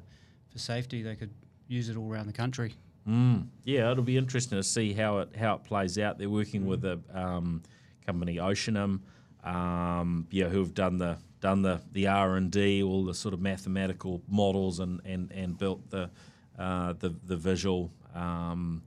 for 0.51 0.59
safety. 0.59 1.01
They 1.03 1.15
could 1.15 1.31
use 1.67 1.89
it 1.89 1.97
all 1.97 2.11
around 2.11 2.27
the 2.27 2.33
country. 2.33 2.73
Mm. 3.07 3.47
Yeah, 3.65 3.91
it'll 3.91 4.03
be 4.03 4.17
interesting 4.17 4.57
to 4.57 4.63
see 4.63 4.93
how 4.93 5.19
it 5.19 5.35
how 5.35 5.55
it 5.55 5.63
plays 5.63 5.97
out. 5.97 6.17
They're 6.17 6.29
working 6.29 6.65
with 6.65 6.85
a 6.85 6.99
um, 7.13 7.61
company 8.05 8.37
Oceanum, 8.37 9.01
um, 9.43 10.27
yeah, 10.31 10.47
who 10.47 10.59
have 10.59 10.73
done 10.73 10.97
the 10.97 11.17
done 11.41 11.61
the 11.61 11.81
the 11.91 12.07
R 12.07 12.35
and 12.37 12.49
D, 12.49 12.81
all 12.81 13.03
the 13.03 13.13
sort 13.13 13.33
of 13.33 13.41
mathematical 13.41 14.21
models, 14.27 14.79
and 14.79 15.01
and, 15.05 15.31
and 15.31 15.57
built 15.57 15.89
the 15.89 16.09
uh, 16.57 16.93
the 16.93 17.13
the 17.25 17.35
visual 17.35 17.91
um, 18.15 18.81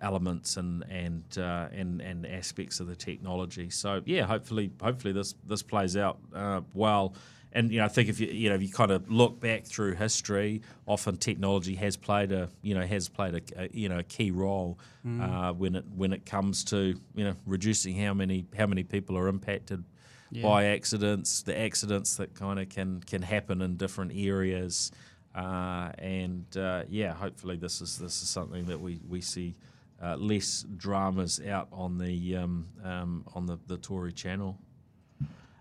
elements 0.00 0.56
and 0.56 0.84
and 0.88 1.24
uh, 1.38 1.68
and 1.72 2.00
and 2.00 2.26
aspects 2.26 2.80
of 2.80 2.86
the 2.86 2.96
technology. 2.96 3.70
So 3.70 4.02
yeah, 4.04 4.22
hopefully 4.22 4.70
hopefully 4.80 5.12
this 5.12 5.34
this 5.46 5.62
plays 5.62 5.96
out 5.96 6.18
uh, 6.34 6.60
well. 6.74 7.14
And 7.52 7.72
you 7.72 7.78
know, 7.78 7.86
I 7.86 7.88
think 7.88 8.08
if 8.08 8.20
you 8.20 8.26
you 8.28 8.48
know 8.50 8.54
if 8.56 8.62
you 8.62 8.68
kind 8.68 8.90
of 8.90 9.10
look 9.10 9.40
back 9.40 9.64
through 9.64 9.94
history, 9.94 10.60
often 10.86 11.16
technology 11.16 11.74
has 11.76 11.96
played 11.96 12.30
a 12.32 12.50
you 12.62 12.74
know 12.74 12.84
has 12.86 13.08
played 13.08 13.34
a, 13.34 13.62
a 13.62 13.68
you 13.72 13.88
know 13.88 13.98
a 13.98 14.02
key 14.02 14.30
role 14.30 14.78
uh, 15.22 15.52
when 15.54 15.74
it 15.76 15.84
when 15.96 16.12
it 16.12 16.26
comes 16.26 16.62
to 16.64 16.94
you 17.14 17.24
know 17.24 17.34
reducing 17.46 17.96
how 17.96 18.12
many 18.12 18.44
how 18.56 18.66
many 18.66 18.82
people 18.84 19.16
are 19.16 19.28
impacted 19.28 19.84
Yeah. 20.30 20.42
by 20.42 20.64
accidents, 20.66 21.42
the 21.42 21.58
accidents 21.58 22.16
that 22.16 22.34
kind 22.34 22.60
of 22.60 22.68
can 22.68 23.00
can 23.00 23.22
happen 23.22 23.62
in 23.62 23.76
different 23.78 24.12
areas, 24.14 24.92
uh, 25.34 25.90
and 25.98 26.44
uh, 26.56 26.82
yeah, 26.90 27.14
hopefully 27.14 27.56
this 27.56 27.80
is 27.80 27.96
this 27.98 28.22
is 28.22 28.28
something 28.28 28.66
that 28.66 28.78
we 28.80 29.00
we 29.08 29.22
see 29.22 29.54
uh, 30.02 30.16
less 30.16 30.66
dramas 30.76 31.40
out 31.40 31.68
on 31.72 31.96
the 31.96 32.36
um, 32.36 32.66
um, 32.84 33.24
on 33.34 33.46
the 33.46 33.58
the 33.66 33.78
Tory 33.78 34.12
channel. 34.12 34.58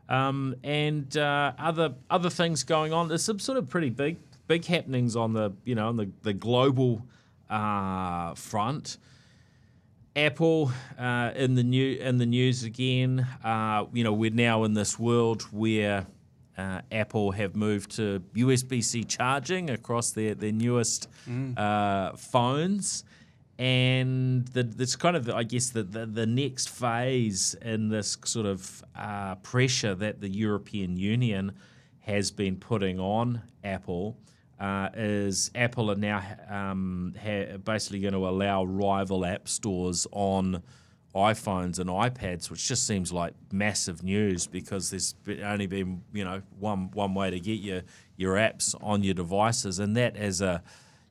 Um, 0.09 0.55
and 0.63 1.15
uh, 1.17 1.51
other 1.59 1.95
other 2.09 2.29
things 2.29 2.63
going 2.63 2.93
on. 2.93 3.07
There's 3.09 3.23
some 3.23 3.39
sort 3.39 3.57
of 3.57 3.69
pretty 3.69 3.89
big 3.89 4.17
big 4.47 4.65
happenings 4.65 5.15
on 5.15 5.33
the 5.33 5.51
you 5.65 5.75
know 5.75 5.87
on 5.89 5.97
the 5.97 6.09
the 6.23 6.33
global 6.33 7.05
uh, 7.49 8.33
front. 8.35 8.97
Apple 10.15 10.71
uh, 10.97 11.31
in 11.35 11.53
the 11.55 11.63
new 11.63 11.97
in 11.97 12.17
the 12.17 12.25
news 12.25 12.63
again. 12.63 13.27
Uh, 13.43 13.85
you 13.93 14.03
know 14.03 14.13
we're 14.13 14.31
now 14.31 14.63
in 14.63 14.73
this 14.73 14.97
world 14.97 15.43
where 15.51 16.07
uh, 16.57 16.81
Apple 16.91 17.31
have 17.31 17.55
moved 17.55 17.91
to 17.97 18.23
USB-C 18.35 19.03
charging 19.03 19.69
across 19.69 20.11
their 20.11 20.33
their 20.33 20.51
newest 20.51 21.07
uh, 21.55 22.13
phones, 22.15 23.03
and 23.59 24.47
the, 24.49 24.71
it's 24.77 24.95
kind 24.95 25.15
of 25.15 25.29
I 25.29 25.43
guess 25.43 25.69
the, 25.69 25.83
the 25.83 26.05
the 26.05 26.25
next 26.25 26.69
phase 26.69 27.55
in 27.61 27.89
this 27.89 28.17
sort 28.23 28.45
of 28.45 28.83
uh, 28.95 29.35
pressure 29.35 29.95
that 29.95 30.21
the 30.21 30.29
European 30.29 30.97
Union 30.97 31.53
has 32.01 32.31
been 32.31 32.55
putting 32.57 32.99
on 32.99 33.41
Apple 33.63 34.17
uh, 34.59 34.89
is 34.95 35.51
Apple 35.55 35.91
are 35.91 35.95
now 35.95 36.23
um, 36.49 37.13
ha- 37.21 37.57
basically 37.57 37.99
going 37.99 38.13
to 38.13 38.27
allow 38.27 38.63
rival 38.63 39.25
app 39.25 39.47
stores 39.47 40.07
on 40.11 40.63
iPhones 41.15 41.79
and 41.79 41.89
iPads, 41.89 42.49
which 42.49 42.67
just 42.67 42.85
seems 42.85 43.11
like 43.11 43.33
massive 43.51 44.03
news 44.03 44.45
because 44.45 44.89
there's 44.91 45.15
only 45.43 45.67
been 45.67 46.01
you 46.13 46.23
know 46.23 46.41
one 46.59 46.91
one 46.91 47.13
way 47.13 47.29
to 47.29 47.39
get 47.39 47.59
your 47.59 47.81
your 48.15 48.35
apps 48.35 48.75
on 48.81 49.03
your 49.03 49.13
devices, 49.13 49.79
and 49.79 49.95
that 49.95 50.15
as 50.15 50.41
a 50.41 50.63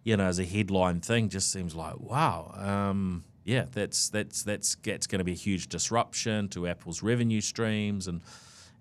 you 0.06 0.16
know 0.16 0.24
as 0.24 0.38
a 0.38 0.44
headline 0.44 1.00
thing 1.00 1.28
just 1.28 1.50
seems 1.50 1.74
like 1.74 1.98
wow. 1.98 2.52
Um, 2.54 3.24
yeah, 3.42 3.64
that's 3.72 4.08
that's 4.08 4.44
that's 4.44 4.76
that's 4.76 5.08
going 5.08 5.18
to 5.18 5.24
be 5.24 5.32
a 5.32 5.42
huge 5.48 5.66
disruption 5.66 6.48
to 6.50 6.68
Apple's 6.68 7.02
revenue 7.02 7.40
streams 7.40 8.06
and 8.06 8.20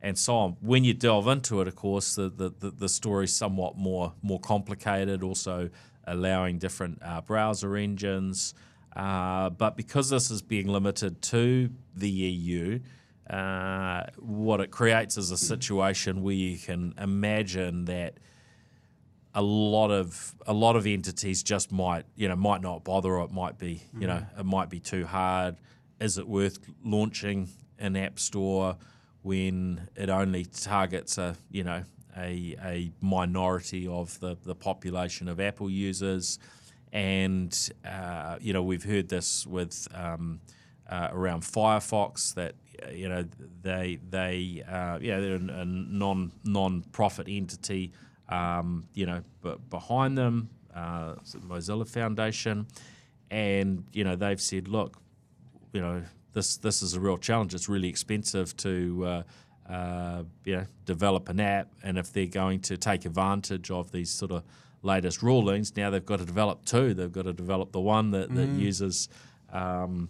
and 0.03 0.19
so 0.19 0.35
on. 0.35 0.57
When 0.61 0.83
you 0.83 0.93
delve 0.93 1.27
into 1.27 1.61
it, 1.61 1.67
of 1.67 1.75
course, 1.75 2.13
the 2.13 2.29
the, 2.29 2.53
the, 2.59 2.69
the 2.69 2.89
story's 2.89 3.35
somewhat 3.35 3.75
more 3.75 4.13
more 4.21 4.39
complicated. 4.39 5.23
Also, 5.23 5.71
allowing 6.05 6.59
different 6.59 7.01
uh, 7.03 7.21
browser 7.21 7.75
engines, 7.75 8.53
uh, 8.95 9.49
but 9.49 9.75
because 9.75 10.11
this 10.11 10.29
is 10.29 10.43
being 10.43 10.67
limited 10.67 11.21
to 11.23 11.71
the 11.95 12.09
EU. 12.09 12.79
Uh, 13.27 14.05
what 14.19 14.59
it 14.59 14.69
creates 14.69 15.17
is 15.17 15.31
a 15.31 15.37
situation 15.37 16.21
where 16.21 16.35
you 16.35 16.59
can 16.59 16.93
imagine 16.99 17.85
that 17.85 18.19
a 19.35 19.41
lot 19.41 19.91
of 19.91 20.33
a 20.47 20.53
lot 20.53 20.77
of 20.77 20.87
entities 20.87 21.43
just 21.43 21.71
might 21.71 22.05
you 22.15 22.27
know 22.27 22.35
might 22.35 22.61
not 22.61 22.83
bother 22.85 23.17
or 23.17 23.25
it 23.25 23.31
might 23.31 23.59
be 23.59 23.83
you 23.99 24.07
know 24.07 24.25
it 24.39 24.45
might 24.45 24.69
be 24.69 24.79
too 24.79 25.05
hard. 25.05 25.57
Is 25.99 26.17
it 26.17 26.27
worth 26.27 26.57
launching 26.83 27.49
an 27.77 27.95
app 27.97 28.17
store 28.17 28.77
when 29.21 29.89
it 29.95 30.09
only 30.09 30.45
targets 30.45 31.17
a 31.17 31.35
you 31.51 31.65
know 31.65 31.83
a, 32.17 32.55
a 32.63 32.91
minority 33.01 33.87
of 33.87 34.17
the, 34.21 34.37
the 34.43 34.55
population 34.55 35.27
of 35.27 35.39
Apple 35.39 35.69
users? 35.69 36.39
And 36.93 37.53
uh, 37.85 38.37
you 38.39 38.53
know 38.53 38.63
we've 38.63 38.85
heard 38.85 39.09
this 39.09 39.45
with 39.45 39.85
um, 39.93 40.39
uh, 40.89 41.09
around 41.11 41.41
Firefox 41.41 42.33
that 42.35 42.55
you 42.93 43.09
know 43.09 43.25
they 43.61 43.99
they 44.09 44.63
uh, 44.65 44.99
yeah 45.01 45.19
they're 45.19 45.35
a 45.35 45.65
non 45.65 46.31
non 46.45 46.83
profit 46.93 47.27
entity 47.29 47.91
um, 48.29 48.87
you 48.93 49.05
know, 49.05 49.21
but 49.41 49.69
behind 49.69 50.17
them, 50.17 50.49
uh, 50.73 51.15
Mozilla 51.47 51.87
Foundation, 51.87 52.67
and 53.31 53.85
you 53.93 54.03
know 54.03 54.15
they've 54.15 54.41
said, 54.41 54.67
look, 54.67 54.97
you 55.73 55.81
know, 55.81 56.03
this 56.33 56.57
this 56.57 56.81
is 56.81 56.93
a 56.95 56.99
real 56.99 57.17
challenge. 57.17 57.53
It's 57.53 57.69
really 57.69 57.89
expensive 57.89 58.55
to 58.57 59.05
uh, 59.05 59.71
uh, 59.71 60.23
you 60.43 60.57
know 60.57 60.65
develop 60.85 61.29
an 61.29 61.39
app, 61.39 61.71
and 61.83 61.97
if 61.97 62.11
they're 62.11 62.25
going 62.25 62.59
to 62.61 62.77
take 62.77 63.05
advantage 63.05 63.71
of 63.71 63.91
these 63.91 64.09
sort 64.09 64.31
of 64.31 64.43
latest 64.81 65.23
rulings, 65.23 65.75
now 65.75 65.89
they've 65.89 66.05
got 66.05 66.19
to 66.19 66.25
develop 66.25 66.65
two. 66.65 66.93
They've 66.93 67.11
got 67.11 67.23
to 67.23 67.33
develop 67.33 67.71
the 67.71 67.81
one 67.81 68.11
that, 68.11 68.33
that 68.35 68.49
mm. 68.49 68.59
uses. 68.59 69.09
Um, 69.51 70.09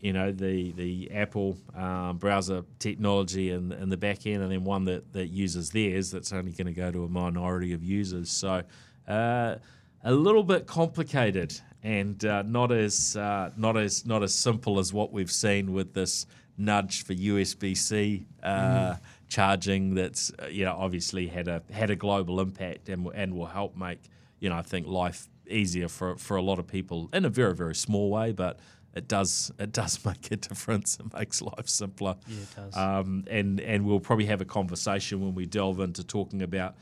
you 0.00 0.12
know 0.12 0.32
the 0.32 0.72
the 0.72 1.10
Apple 1.12 1.56
um, 1.74 2.18
browser 2.18 2.64
technology 2.78 3.50
and 3.50 3.72
in, 3.72 3.82
in 3.82 3.88
the 3.88 3.96
back 3.96 4.26
end, 4.26 4.42
and 4.42 4.52
then 4.52 4.64
one 4.64 4.84
that, 4.84 5.12
that 5.12 5.28
uses 5.28 5.70
theirs 5.70 6.10
that's 6.10 6.32
only 6.32 6.52
going 6.52 6.66
to 6.66 6.72
go 6.72 6.90
to 6.90 7.04
a 7.04 7.08
minority 7.08 7.72
of 7.72 7.82
users. 7.82 8.30
So 8.30 8.62
uh, 9.08 9.56
a 10.04 10.12
little 10.12 10.44
bit 10.44 10.66
complicated 10.66 11.60
and 11.82 12.24
uh, 12.24 12.42
not 12.42 12.72
as 12.72 13.16
uh, 13.16 13.50
not 13.56 13.76
as 13.76 14.04
not 14.06 14.22
as 14.22 14.34
simple 14.34 14.78
as 14.78 14.92
what 14.92 15.12
we've 15.12 15.30
seen 15.30 15.72
with 15.72 15.94
this 15.94 16.26
nudge 16.58 17.04
for 17.04 17.14
USB 17.14 17.76
C 17.76 18.26
mm. 18.42 19.00
charging. 19.28 19.94
That's 19.94 20.32
you 20.50 20.64
know 20.64 20.76
obviously 20.76 21.28
had 21.28 21.48
a 21.48 21.62
had 21.70 21.90
a 21.90 21.96
global 21.96 22.40
impact 22.40 22.88
and 22.88 23.08
and 23.14 23.34
will 23.36 23.46
help 23.46 23.76
make 23.76 24.00
you 24.40 24.48
know 24.48 24.56
I 24.56 24.62
think 24.62 24.86
life 24.86 25.28
easier 25.48 25.88
for 25.88 26.16
for 26.16 26.36
a 26.36 26.42
lot 26.42 26.58
of 26.58 26.66
people 26.66 27.08
in 27.12 27.24
a 27.24 27.30
very 27.30 27.54
very 27.54 27.74
small 27.74 28.10
way, 28.10 28.32
but 28.32 28.58
it 28.96 29.06
does 29.06 29.52
it 29.58 29.72
does 29.72 30.04
make 30.04 30.30
a 30.32 30.36
difference. 30.36 30.98
It 30.98 31.12
makes 31.16 31.40
life 31.42 31.68
simpler. 31.68 32.16
Yeah, 32.26 32.40
it 32.40 32.56
does. 32.56 32.76
Um, 32.76 33.24
and 33.30 33.60
and 33.60 33.84
we'll 33.86 34.00
probably 34.00 34.26
have 34.26 34.40
a 34.40 34.46
conversation 34.46 35.20
when 35.20 35.34
we 35.34 35.46
delve 35.46 35.78
into 35.80 36.02
talking 36.02 36.42
about 36.42 36.74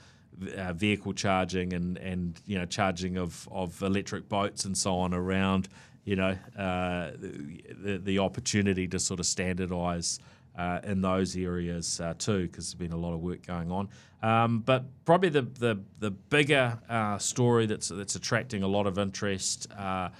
uh, 0.57 0.73
vehicle 0.73 1.13
charging 1.13 1.73
and 1.75 1.99
and 1.99 2.41
you 2.47 2.57
know 2.59 2.65
charging 2.67 3.19
of 3.19 3.49
of 3.51 3.83
electric 3.83 4.29
boats 4.29 4.65
and 4.65 4.79
so 4.79 4.95
on 4.95 5.13
around 5.13 5.69
you 6.05 6.17
know 6.17 6.37
uh, 6.57 7.11
the 7.19 8.01
the 8.03 8.19
opportunity 8.21 8.87
to 8.89 8.99
sort 8.99 9.21
of 9.21 9.27
standardise. 9.27 10.21
Uh, 10.57 10.79
in 10.85 11.01
those 11.01 11.37
areas 11.37 12.01
uh, 12.01 12.15
too, 12.17 12.43
because 12.47 12.67
there's 12.67 12.75
been 12.75 12.93
a 12.93 12.97
lot 12.97 13.13
of 13.13 13.19
work 13.19 13.45
going 13.45 13.73
on. 13.73 13.89
Um, 14.23 14.61
but 14.61 14.85
probably 15.05 15.29
the 15.29 15.43
the, 15.43 15.81
the 15.99 16.13
bigger 16.13 16.79
uh, 16.89 17.19
story 17.19 17.67
that's 17.67 17.89
that's 17.89 18.15
attracting 18.15 18.63
a 18.63 18.69
lot 18.69 18.87
of 18.87 18.97
interest 18.97 19.67
uh, 19.77 20.11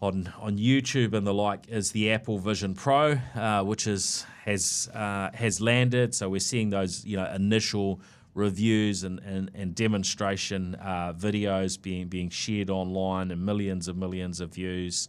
on 0.00 0.32
on 0.40 0.56
YouTube 0.56 1.12
and 1.12 1.26
the 1.26 1.34
like 1.34 1.68
is 1.68 1.92
the 1.92 2.12
Apple 2.12 2.38
Vision 2.38 2.74
Pro, 2.74 3.18
uh, 3.34 3.62
which 3.62 3.86
is 3.86 4.24
has 4.44 4.88
uh, 4.94 5.30
has 5.34 5.60
landed. 5.60 6.14
So 6.14 6.28
we're 6.28 6.40
seeing 6.40 6.70
those 6.70 7.04
you 7.04 7.16
know 7.16 7.30
initial 7.32 8.00
reviews 8.34 9.02
and, 9.02 9.18
and, 9.20 9.50
and 9.54 9.74
demonstration 9.74 10.76
uh, 10.76 11.12
videos 11.12 11.80
being 11.80 12.08
being 12.08 12.30
shared 12.30 12.70
online 12.70 13.30
and 13.30 13.44
millions 13.44 13.88
and 13.88 13.98
millions 13.98 14.40
of 14.40 14.54
views 14.54 15.08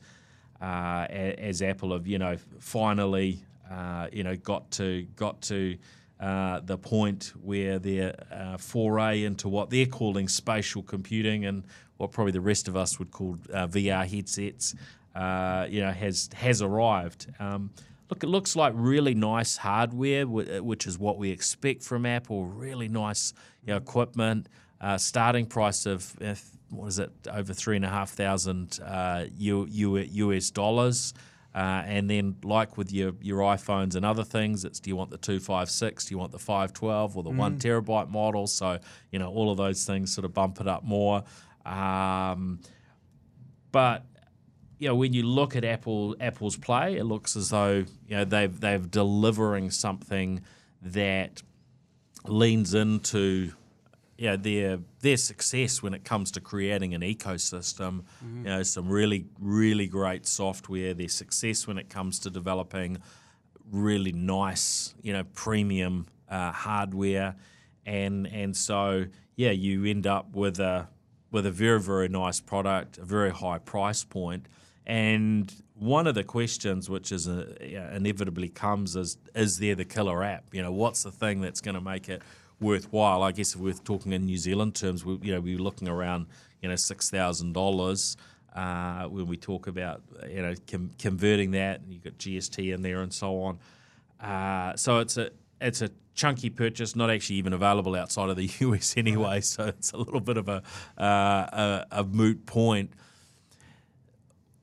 uh, 0.59 1.05
as 1.09 1.61
Apple 1.61 1.93
have 1.93 2.07
you 2.07 2.19
know 2.19 2.35
finally 2.59 3.45
uh, 3.69 4.07
you 4.11 4.23
know 4.23 4.35
got 4.35 4.69
to 4.71 5.03
got 5.15 5.41
to 5.41 5.77
uh, 6.19 6.59
the 6.61 6.77
point 6.77 7.33
where 7.41 7.79
their 7.79 8.15
foray 8.59 9.23
into 9.23 9.47
what 9.47 9.69
they're 9.69 9.85
calling 9.85 10.27
spatial 10.27 10.83
computing 10.83 11.45
and 11.45 11.63
what 12.01 12.11
probably 12.11 12.31
the 12.31 12.41
rest 12.41 12.67
of 12.67 12.75
us 12.75 12.97
would 12.97 13.11
call 13.11 13.37
uh, 13.53 13.67
VR 13.67 14.07
headsets, 14.07 14.75
uh, 15.15 15.67
you 15.69 15.81
know, 15.81 15.91
has 15.91 16.29
has 16.33 16.61
arrived. 16.61 17.27
Um, 17.39 17.71
look, 18.09 18.23
it 18.23 18.27
looks 18.27 18.55
like 18.55 18.73
really 18.75 19.13
nice 19.13 19.57
hardware, 19.57 20.23
uh, 20.23 20.63
which 20.63 20.87
is 20.87 20.97
what 20.97 21.17
we 21.17 21.29
expect 21.29 21.83
from 21.83 22.05
Apple. 22.05 22.45
Really 22.45 22.87
nice 22.87 23.33
you 23.65 23.73
know, 23.73 23.77
equipment. 23.77 24.49
starting 24.97 25.45
price 25.45 25.85
of 25.85 26.15
what 26.69 26.87
is 26.87 26.99
it? 26.99 27.11
Over 27.31 27.53
three 27.53 27.75
and 27.75 27.85
a 27.85 27.89
half 27.89 28.09
thousand 28.09 28.79
US 29.37 30.49
dollars. 30.49 31.13
Uh, 31.53 31.83
and 31.85 32.09
then, 32.09 32.37
like 32.43 32.77
with 32.77 32.93
your, 32.93 33.11
your 33.21 33.39
iPhones 33.39 33.95
and 33.95 34.05
other 34.05 34.23
things, 34.23 34.63
it's 34.63 34.79
do 34.79 34.89
you 34.89 34.95
want 34.95 35.09
the 35.09 35.17
256, 35.17 36.05
do 36.05 36.13
you 36.13 36.17
want 36.17 36.31
the 36.31 36.39
512 36.39 37.17
or 37.17 37.23
the 37.23 37.29
mm. 37.29 37.35
one 37.35 37.59
terabyte 37.59 38.09
model? 38.09 38.47
So, 38.47 38.79
you 39.11 39.19
know, 39.19 39.29
all 39.29 39.51
of 39.51 39.57
those 39.57 39.85
things 39.85 40.13
sort 40.13 40.23
of 40.23 40.33
bump 40.33 40.61
it 40.61 40.67
up 40.67 40.83
more. 40.83 41.23
Um, 41.65 42.59
but, 43.71 44.05
you 44.79 44.87
know, 44.87 44.95
when 44.95 45.13
you 45.13 45.23
look 45.23 45.55
at 45.55 45.63
Apple 45.63 46.15
Apple's 46.19 46.57
play, 46.57 46.97
it 46.97 47.05
looks 47.05 47.35
as 47.35 47.49
though, 47.49 47.85
you 48.07 48.17
know, 48.17 48.25
they've, 48.25 48.59
they've 48.59 48.89
delivering 48.89 49.71
something 49.71 50.41
that 50.81 51.41
leans 52.25 52.73
into 52.73 53.51
you 54.21 54.27
know, 54.27 54.37
their 54.37 54.77
their 54.99 55.17
success 55.17 55.81
when 55.81 55.95
it 55.95 56.03
comes 56.03 56.29
to 56.29 56.39
creating 56.39 56.93
an 56.93 57.01
ecosystem. 57.01 58.03
Mm-hmm. 58.23 58.45
You 58.45 58.49
know, 58.51 58.61
some 58.61 58.87
really 58.87 59.25
really 59.39 59.87
great 59.87 60.27
software. 60.27 60.93
Their 60.93 61.09
success 61.09 61.65
when 61.65 61.79
it 61.79 61.89
comes 61.89 62.19
to 62.19 62.29
developing 62.29 62.99
really 63.71 64.11
nice, 64.11 64.93
you 65.01 65.11
know, 65.11 65.23
premium 65.33 66.05
uh, 66.29 66.51
hardware, 66.51 67.35
and 67.83 68.27
and 68.27 68.55
so 68.55 69.05
yeah, 69.35 69.49
you 69.49 69.85
end 69.85 70.05
up 70.05 70.35
with 70.35 70.59
a 70.59 70.87
with 71.31 71.45
a 71.45 71.51
very 71.51 71.79
very 71.79 72.07
nice 72.07 72.39
product, 72.39 72.97
a 72.97 73.05
very 73.05 73.31
high 73.31 73.57
price 73.57 74.03
point, 74.03 74.47
and 74.85 75.53
one 75.75 76.05
of 76.05 76.13
the 76.13 76.23
questions 76.23 76.89
which 76.89 77.11
is 77.11 77.27
uh, 77.27 77.55
inevitably 77.95 78.49
comes 78.49 78.95
is 78.95 79.17
is 79.35 79.57
there 79.59 79.75
the 79.75 79.85
killer 79.85 80.23
app? 80.23 80.45
You 80.53 80.61
know, 80.61 80.71
what's 80.71 81.03
the 81.03 81.11
thing 81.11 81.41
that's 81.41 81.61
going 81.61 81.75
to 81.75 81.81
make 81.81 82.09
it 82.09 82.21
worthwhile. 82.61 83.23
I 83.23 83.31
guess 83.31 83.55
if 83.55 83.59
we're 83.59 83.73
talking 83.73 84.13
in 84.13 84.25
New 84.25 84.37
Zealand 84.37 84.75
terms, 84.75 85.03
we, 85.03 85.17
you 85.21 85.33
know, 85.33 85.41
we're 85.41 85.57
looking 85.57 85.89
around, 85.89 86.27
you 86.61 86.69
know, 86.69 86.75
six 86.75 87.09
thousand 87.09 87.57
uh, 87.57 87.59
dollars 87.59 88.15
when 88.53 89.27
we 89.27 89.35
talk 89.35 89.67
about, 89.67 90.01
you 90.29 90.41
know, 90.41 90.53
com- 90.69 90.91
converting 90.99 91.51
that, 91.51 91.81
and 91.81 91.91
you've 91.91 92.03
got 92.03 92.17
GST 92.17 92.73
in 92.73 92.81
there 92.81 93.01
and 93.01 93.11
so 93.11 93.41
on. 93.41 93.59
Uh, 94.21 94.75
so 94.75 94.99
it's 94.99 95.17
a 95.17 95.31
it's 95.61 95.81
a 95.81 95.89
chunky 96.13 96.49
purchase, 96.49 96.95
not 96.95 97.09
actually 97.09 97.37
even 97.37 97.53
available 97.53 97.95
outside 97.95 98.29
of 98.29 98.35
the 98.35 98.49
US 98.59 98.95
anyway. 98.97 99.41
So 99.41 99.65
it's 99.65 99.91
a 99.91 99.97
little 99.97 100.19
bit 100.19 100.37
of 100.37 100.49
a 100.49 100.63
uh, 100.97 101.03
a, 101.03 101.85
a 101.91 102.03
moot 102.03 102.45
point 102.45 102.91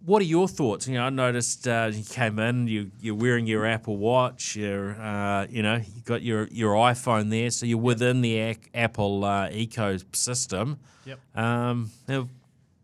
what 0.08 0.22
are 0.22 0.26
your 0.26 0.48
thoughts? 0.48 0.88
You 0.88 0.94
know, 0.94 1.04
I 1.04 1.10
noticed 1.10 1.66
uh, 1.66 1.90
you 1.92 2.02
came 2.02 2.38
in, 2.38 2.66
you 2.66 2.90
you're 3.00 3.14
wearing 3.14 3.46
your 3.46 3.66
Apple 3.66 3.96
Watch, 3.96 4.56
you're 4.56 5.00
uh, 5.00 5.46
you 5.50 5.62
know 5.62 5.76
you 5.76 6.02
got 6.02 6.22
your 6.22 6.48
your 6.48 6.74
iPhone 6.74 7.30
there, 7.30 7.50
so 7.50 7.66
you're 7.66 7.78
within 7.78 8.22
the 8.22 8.56
Apple 8.74 9.24
uh, 9.24 9.48
ecosystem. 9.50 10.78
Yep. 11.04 11.20
Um, 11.34 11.90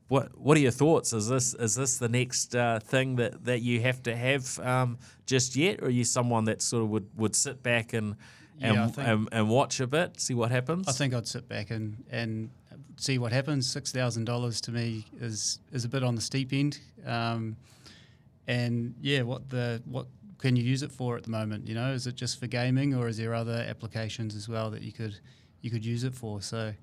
what 0.08 0.38
what 0.38 0.56
are 0.56 0.60
your 0.60 0.70
thoughts? 0.70 1.12
Is 1.12 1.28
this 1.28 1.54
is 1.54 1.74
this 1.74 1.98
the 1.98 2.08
next 2.08 2.54
uh, 2.54 2.80
thing 2.80 3.16
that, 3.16 3.44
that 3.44 3.62
you 3.62 3.80
have 3.80 4.02
to 4.04 4.14
have 4.14 4.58
um, 4.60 4.98
just 5.26 5.56
yet, 5.56 5.80
or 5.80 5.86
are 5.86 5.90
you 5.90 6.04
someone 6.04 6.44
that 6.44 6.62
sort 6.62 6.82
of 6.82 6.90
would, 6.90 7.08
would 7.16 7.34
sit 7.34 7.62
back 7.62 7.92
and 7.92 8.16
and, 8.60 8.96
yeah, 8.96 9.12
and, 9.12 9.28
and 9.32 9.48
watch 9.48 9.80
a 9.80 9.86
bit, 9.86 10.20
see 10.20 10.34
what 10.34 10.50
happens? 10.50 10.86
I 10.86 10.92
think 10.92 11.12
I'd 11.14 11.26
sit 11.26 11.48
back 11.48 11.70
and 11.70 12.04
and 12.10 12.50
see 12.96 13.18
what 13.18 13.32
happens. 13.32 13.70
Six 13.70 13.92
thousand 13.92 14.24
dollars 14.24 14.60
to 14.62 14.72
me 14.72 15.04
is 15.20 15.58
is 15.72 15.84
a 15.84 15.88
bit 15.88 16.02
on 16.02 16.14
the 16.14 16.22
steep 16.22 16.52
end. 16.52 16.78
Um, 17.06 17.56
and 18.46 18.94
yeah, 19.00 19.22
what 19.22 19.48
the 19.48 19.82
what 19.86 20.06
can 20.38 20.56
you 20.56 20.62
use 20.62 20.82
it 20.82 20.92
for 20.92 21.16
at 21.16 21.22
the 21.22 21.30
moment? 21.30 21.66
You 21.66 21.74
know, 21.74 21.92
is 21.92 22.06
it 22.06 22.14
just 22.14 22.38
for 22.38 22.46
gaming, 22.46 22.94
or 22.94 23.08
is 23.08 23.16
there 23.16 23.34
other 23.34 23.64
applications 23.68 24.36
as 24.36 24.48
well 24.48 24.70
that 24.70 24.82
you 24.82 24.92
could 24.92 25.18
you 25.62 25.70
could 25.70 25.84
use 25.84 26.04
it 26.04 26.14
for? 26.14 26.42
So 26.42 26.74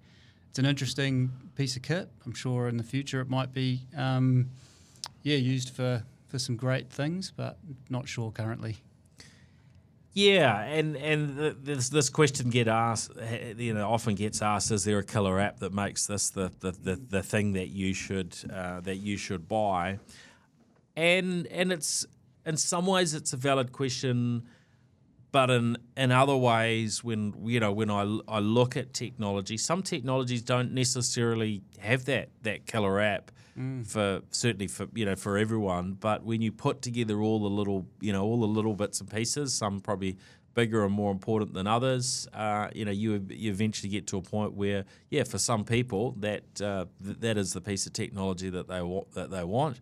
it's 0.52 0.60
an 0.60 0.66
interesting 0.66 1.32
piece 1.56 1.78
of 1.78 1.82
kit. 1.82 2.10
I'm 2.26 2.34
sure 2.34 2.68
in 2.68 2.76
the 2.76 2.84
future 2.84 3.22
it 3.22 3.30
might 3.30 3.54
be 3.54 3.88
um, 3.96 4.50
yeah 5.24 5.38
used 5.38 5.70
for 5.70 6.04
for 6.28 6.40
some 6.40 6.58
great 6.58 6.90
things, 6.90 7.32
but 7.34 7.58
not 7.90 8.10
sure 8.10 8.32
currently. 8.32 8.76
Yeah, 10.12 10.62
and 10.64 10.98
and 10.98 11.38
this 11.64 11.88
this 11.88 12.10
question 12.10 12.50
get 12.50 12.68
asked, 12.68 13.12
you 13.56 13.74
know, 13.74 13.90
often 13.90 14.16
gets 14.16 14.42
asked: 14.42 14.72
Is 14.72 14.84
there 14.84 15.00
a 15.00 15.06
killer 15.06 15.40
app 15.40 15.60
that 15.60 15.74
makes 15.74 16.06
this 16.06 16.30
the 16.30 16.52
the, 16.60 16.72
the, 16.72 16.96
the 16.98 17.24
thing 17.24 17.54
that 17.54 17.70
you 17.70 17.94
should 17.94 18.36
uh, 18.54 18.82
that 18.82 18.98
you 18.98 19.16
should 19.16 19.48
buy? 19.48 20.00
And 20.98 21.48
and 21.48 21.72
it's 21.72 22.06
in 22.46 22.58
some 22.58 22.88
ways 22.88 23.14
it's 23.14 23.32
a 23.32 23.38
valid 23.38 23.72
question, 23.72 24.50
but 25.32 25.50
in 25.50 25.78
in 25.96 26.12
other 26.12 26.36
ways, 26.36 27.04
when 27.04 27.34
you 27.44 27.60
know 27.60 27.72
when 27.72 27.90
I, 27.90 28.20
I 28.28 28.40
look 28.40 28.76
at 28.76 28.94
technology, 28.94 29.58
some 29.58 29.82
technologies 29.82 30.42
don't 30.42 30.74
necessarily 30.74 31.62
have 31.80 32.06
that 32.06 32.30
that 32.44 32.66
killer 32.66 33.00
app 33.00 33.32
mm. 33.58 33.86
for 33.86 34.22
certainly 34.32 34.68
for 34.68 34.88
you 34.94 35.06
know 35.06 35.16
for 35.16 35.38
everyone. 35.38 35.94
But 35.94 36.24
when 36.24 36.42
you 36.42 36.52
put 36.52 36.82
together 36.82 37.22
all 37.22 37.40
the 37.40 37.50
little 37.50 37.86
you 38.00 38.12
know 38.12 38.24
all 38.24 38.40
the 38.40 38.48
little 38.48 38.76
bits 38.76 39.00
and 39.00 39.10
pieces, 39.10 39.54
some 39.54 39.80
probably 39.80 40.18
bigger 40.54 40.84
and 40.84 40.94
more 40.94 41.12
important 41.12 41.54
than 41.54 41.68
others. 41.68 42.28
Uh, 42.34 42.68
you 42.74 42.86
know, 42.86 42.92
you 42.92 43.26
you 43.30 43.52
eventually 43.52 43.90
get 43.90 44.08
to 44.08 44.18
a 44.18 44.22
point 44.22 44.54
where, 44.54 44.86
yeah, 45.10 45.24
for 45.24 45.38
some 45.38 45.64
people, 45.64 46.16
that 46.20 46.44
uh, 46.62 46.86
th- 47.04 47.20
that 47.20 47.38
is 47.38 47.54
the 47.54 47.62
piece 47.62 47.86
of 47.86 47.94
technology 47.94 48.50
that 48.50 48.68
they 48.68 48.82
want 48.82 49.12
that 49.14 49.32
they 49.32 49.44
want. 49.44 49.80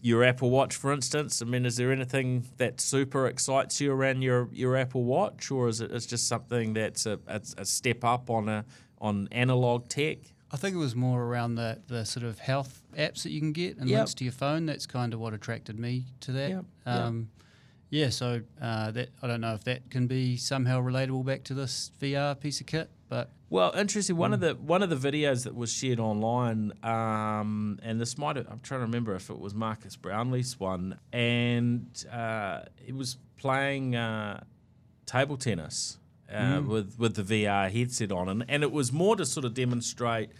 Your 0.00 0.22
Apple 0.22 0.50
Watch, 0.50 0.76
for 0.76 0.92
instance. 0.92 1.42
I 1.42 1.44
mean, 1.46 1.66
is 1.66 1.76
there 1.76 1.90
anything 1.90 2.44
that 2.58 2.80
super 2.80 3.26
excites 3.26 3.80
you 3.80 3.92
around 3.92 4.22
your, 4.22 4.48
your 4.52 4.76
Apple 4.76 5.04
Watch, 5.04 5.50
or 5.50 5.68
is 5.68 5.80
it 5.80 5.90
it's 5.90 6.06
just 6.06 6.28
something 6.28 6.74
that's 6.74 7.06
a, 7.06 7.18
a, 7.26 7.40
a 7.58 7.64
step 7.64 8.04
up 8.04 8.30
on 8.30 8.48
a 8.48 8.64
on 9.00 9.28
analog 9.32 9.88
tech? 9.88 10.18
I 10.50 10.56
think 10.56 10.76
it 10.76 10.78
was 10.78 10.94
more 10.94 11.22
around 11.22 11.56
the, 11.56 11.80
the 11.88 12.04
sort 12.04 12.24
of 12.24 12.38
health 12.38 12.82
apps 12.96 13.24
that 13.24 13.30
you 13.30 13.40
can 13.40 13.52
get 13.52 13.78
and 13.78 13.90
yep. 13.90 13.98
links 13.98 14.14
to 14.14 14.24
your 14.24 14.32
phone. 14.32 14.66
That's 14.66 14.86
kind 14.86 15.12
of 15.12 15.20
what 15.20 15.34
attracted 15.34 15.78
me 15.78 16.06
to 16.20 16.32
that. 16.32 16.50
Yep. 16.50 16.64
Um, 16.86 17.18
yep. 17.18 17.26
Yeah, 17.88 18.10
so 18.10 18.40
uh, 18.60 18.90
that 18.92 19.10
I 19.22 19.26
don't 19.26 19.40
know 19.40 19.54
if 19.54 19.64
that 19.64 19.90
can 19.90 20.06
be 20.06 20.36
somehow 20.36 20.80
relatable 20.80 21.24
back 21.24 21.44
to 21.44 21.54
this 21.54 21.92
VR 22.00 22.38
piece 22.38 22.60
of 22.60 22.66
kit, 22.66 22.90
but 23.08 23.30
well, 23.48 23.72
interesting. 23.76 24.16
One 24.16 24.32
mm. 24.32 24.34
of 24.34 24.40
the 24.40 24.54
one 24.54 24.82
of 24.82 24.90
the 24.90 24.96
videos 24.96 25.44
that 25.44 25.54
was 25.54 25.72
shared 25.72 26.00
online, 26.00 26.72
um, 26.82 27.78
and 27.82 28.00
this 28.00 28.18
might 28.18 28.36
have, 28.36 28.48
I'm 28.50 28.60
trying 28.60 28.80
to 28.80 28.86
remember 28.86 29.14
if 29.14 29.30
it 29.30 29.38
was 29.38 29.54
Marques 29.54 29.96
Brownlee's 29.96 30.58
one, 30.58 30.98
and 31.12 32.04
uh, 32.12 32.62
it 32.84 32.94
was 32.94 33.18
playing 33.36 33.94
uh, 33.94 34.42
table 35.04 35.36
tennis 35.36 35.98
uh, 36.30 36.34
mm. 36.34 36.66
with 36.66 36.98
with 36.98 37.14
the 37.14 37.22
VR 37.22 37.70
headset 37.70 38.10
on, 38.10 38.28
and, 38.28 38.44
and 38.48 38.64
it 38.64 38.72
was 38.72 38.92
more 38.92 39.14
to 39.14 39.24
sort 39.24 39.44
of 39.44 39.54
demonstrate 39.54 40.30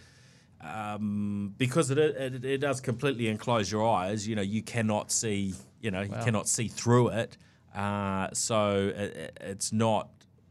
um, 0.59 1.53
because 1.57 1.89
it, 1.91 1.97
it, 1.97 2.43
it 2.43 2.57
does 2.57 2.81
completely 2.81 3.29
enclose 3.29 3.71
your 3.71 3.87
eyes. 3.87 4.27
You 4.27 4.35
know, 4.35 4.41
you 4.41 4.61
cannot 4.61 5.11
see. 5.11 5.53
You 5.79 5.91
know, 5.91 6.05
wow. 6.09 6.17
you 6.17 6.25
cannot 6.25 6.49
see 6.49 6.67
through 6.67 7.09
it. 7.09 7.37
Uh, 7.73 8.29
so 8.33 8.91
it, 8.95 9.37
it's 9.39 9.71
not 9.71 10.09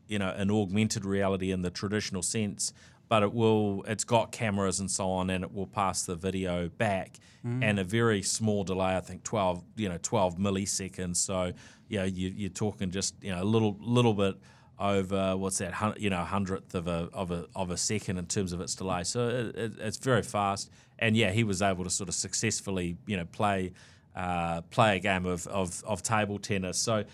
you 0.09 0.19
know 0.19 0.31
an 0.37 0.51
augmented 0.51 1.05
reality 1.05 1.51
in 1.53 1.63
the 1.63 1.71
traditional 1.71 2.23
sense, 2.23 2.73
but 3.09 3.23
it 3.23 3.33
will. 3.33 3.85
It's 3.87 4.05
got 4.05 4.33
cameras 4.33 4.81
and 4.81 4.91
so 4.91 5.11
on, 5.11 5.31
and 5.31 5.45
it 5.45 5.53
will 5.53 5.67
pass 5.67 6.03
the 6.03 6.17
video 6.17 6.69
back. 6.69 7.19
Mm. 7.45 7.63
And 7.63 7.79
a 7.79 7.85
very 7.85 8.23
small 8.23 8.65
delay, 8.65 8.97
I 8.97 9.01
think 9.01 9.23
twelve, 9.23 9.63
you 9.77 9.89
know, 9.89 9.99
twelve 10.03 10.37
milliseconds. 10.37 11.17
So, 11.17 11.53
you 11.89 11.99
know, 11.99 12.05
you, 12.05 12.33
you're 12.35 12.51
talking 12.51 12.91
just 12.91 13.15
you 13.23 13.31
know 13.31 13.43
a 13.43 13.45
little 13.45 13.77
little 13.81 14.15
bit 14.15 14.37
over 14.79 15.37
what's 15.37 15.59
that 15.59 15.99
you 15.99 16.11
know 16.11 16.23
hundredth 16.23 16.75
of 16.75 16.87
a 16.87 17.09
of 17.13 17.31
a 17.31 17.47
of 17.55 17.71
a 17.71 17.77
second 17.77 18.19
in 18.19 18.27
terms 18.27 18.53
of 18.53 18.61
its 18.61 18.75
delay. 18.75 19.05
So 19.05 19.29
it, 19.29 19.57
it, 19.57 19.73
it's 19.79 19.97
very 19.97 20.23
fast, 20.23 20.71
and 20.99 21.17
yeah, 21.17 21.31
he 21.31 21.45
was 21.45 21.63
able 21.63 21.85
to 21.85 21.91
sort 21.91 22.09
of 22.09 22.15
successfully 22.15 22.97
you 23.07 23.17
know 23.17 23.25
play 23.25 23.73
uh, 24.15 24.63
play 24.63 24.97
a 24.97 24.99
game 25.01 25.27
of, 25.27 25.47
of 25.47 25.83
of 25.85 26.03
table 26.03 26.39
tennis. 26.39 26.79
So 26.79 27.05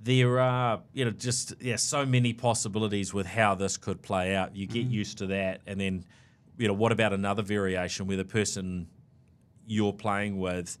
there 0.00 0.38
are 0.38 0.80
you 0.92 1.04
know 1.04 1.10
just 1.10 1.54
yeah 1.60 1.76
so 1.76 2.06
many 2.06 2.32
possibilities 2.32 3.12
with 3.12 3.26
how 3.26 3.54
this 3.54 3.76
could 3.76 4.02
play 4.02 4.34
out. 4.34 4.54
You 4.54 4.66
get 4.66 4.88
mm. 4.88 4.92
used 4.92 5.18
to 5.18 5.26
that, 5.28 5.60
and 5.66 5.80
then 5.80 6.04
you 6.56 6.68
know 6.68 6.74
what 6.74 6.92
about 6.92 7.12
another 7.12 7.42
variation 7.42 8.06
where 8.06 8.16
the 8.16 8.24
person 8.24 8.88
you're 9.66 9.92
playing 9.92 10.38
with. 10.38 10.78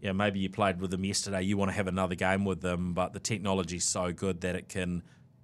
Yeah, 0.00 0.12
maybe 0.12 0.38
you 0.38 0.48
played 0.48 0.80
with 0.80 0.92
them 0.92 1.04
yesterday. 1.04 1.42
You 1.42 1.56
want 1.56 1.70
to 1.70 1.76
have 1.76 1.88
another 1.88 2.14
game 2.14 2.44
with 2.44 2.60
them, 2.60 2.94
but 2.94 3.12
the 3.12 3.18
technology's 3.18 3.84
so 3.84 4.12
good 4.12 4.42
that 4.42 4.54
it 4.54 4.68
can 4.68 5.02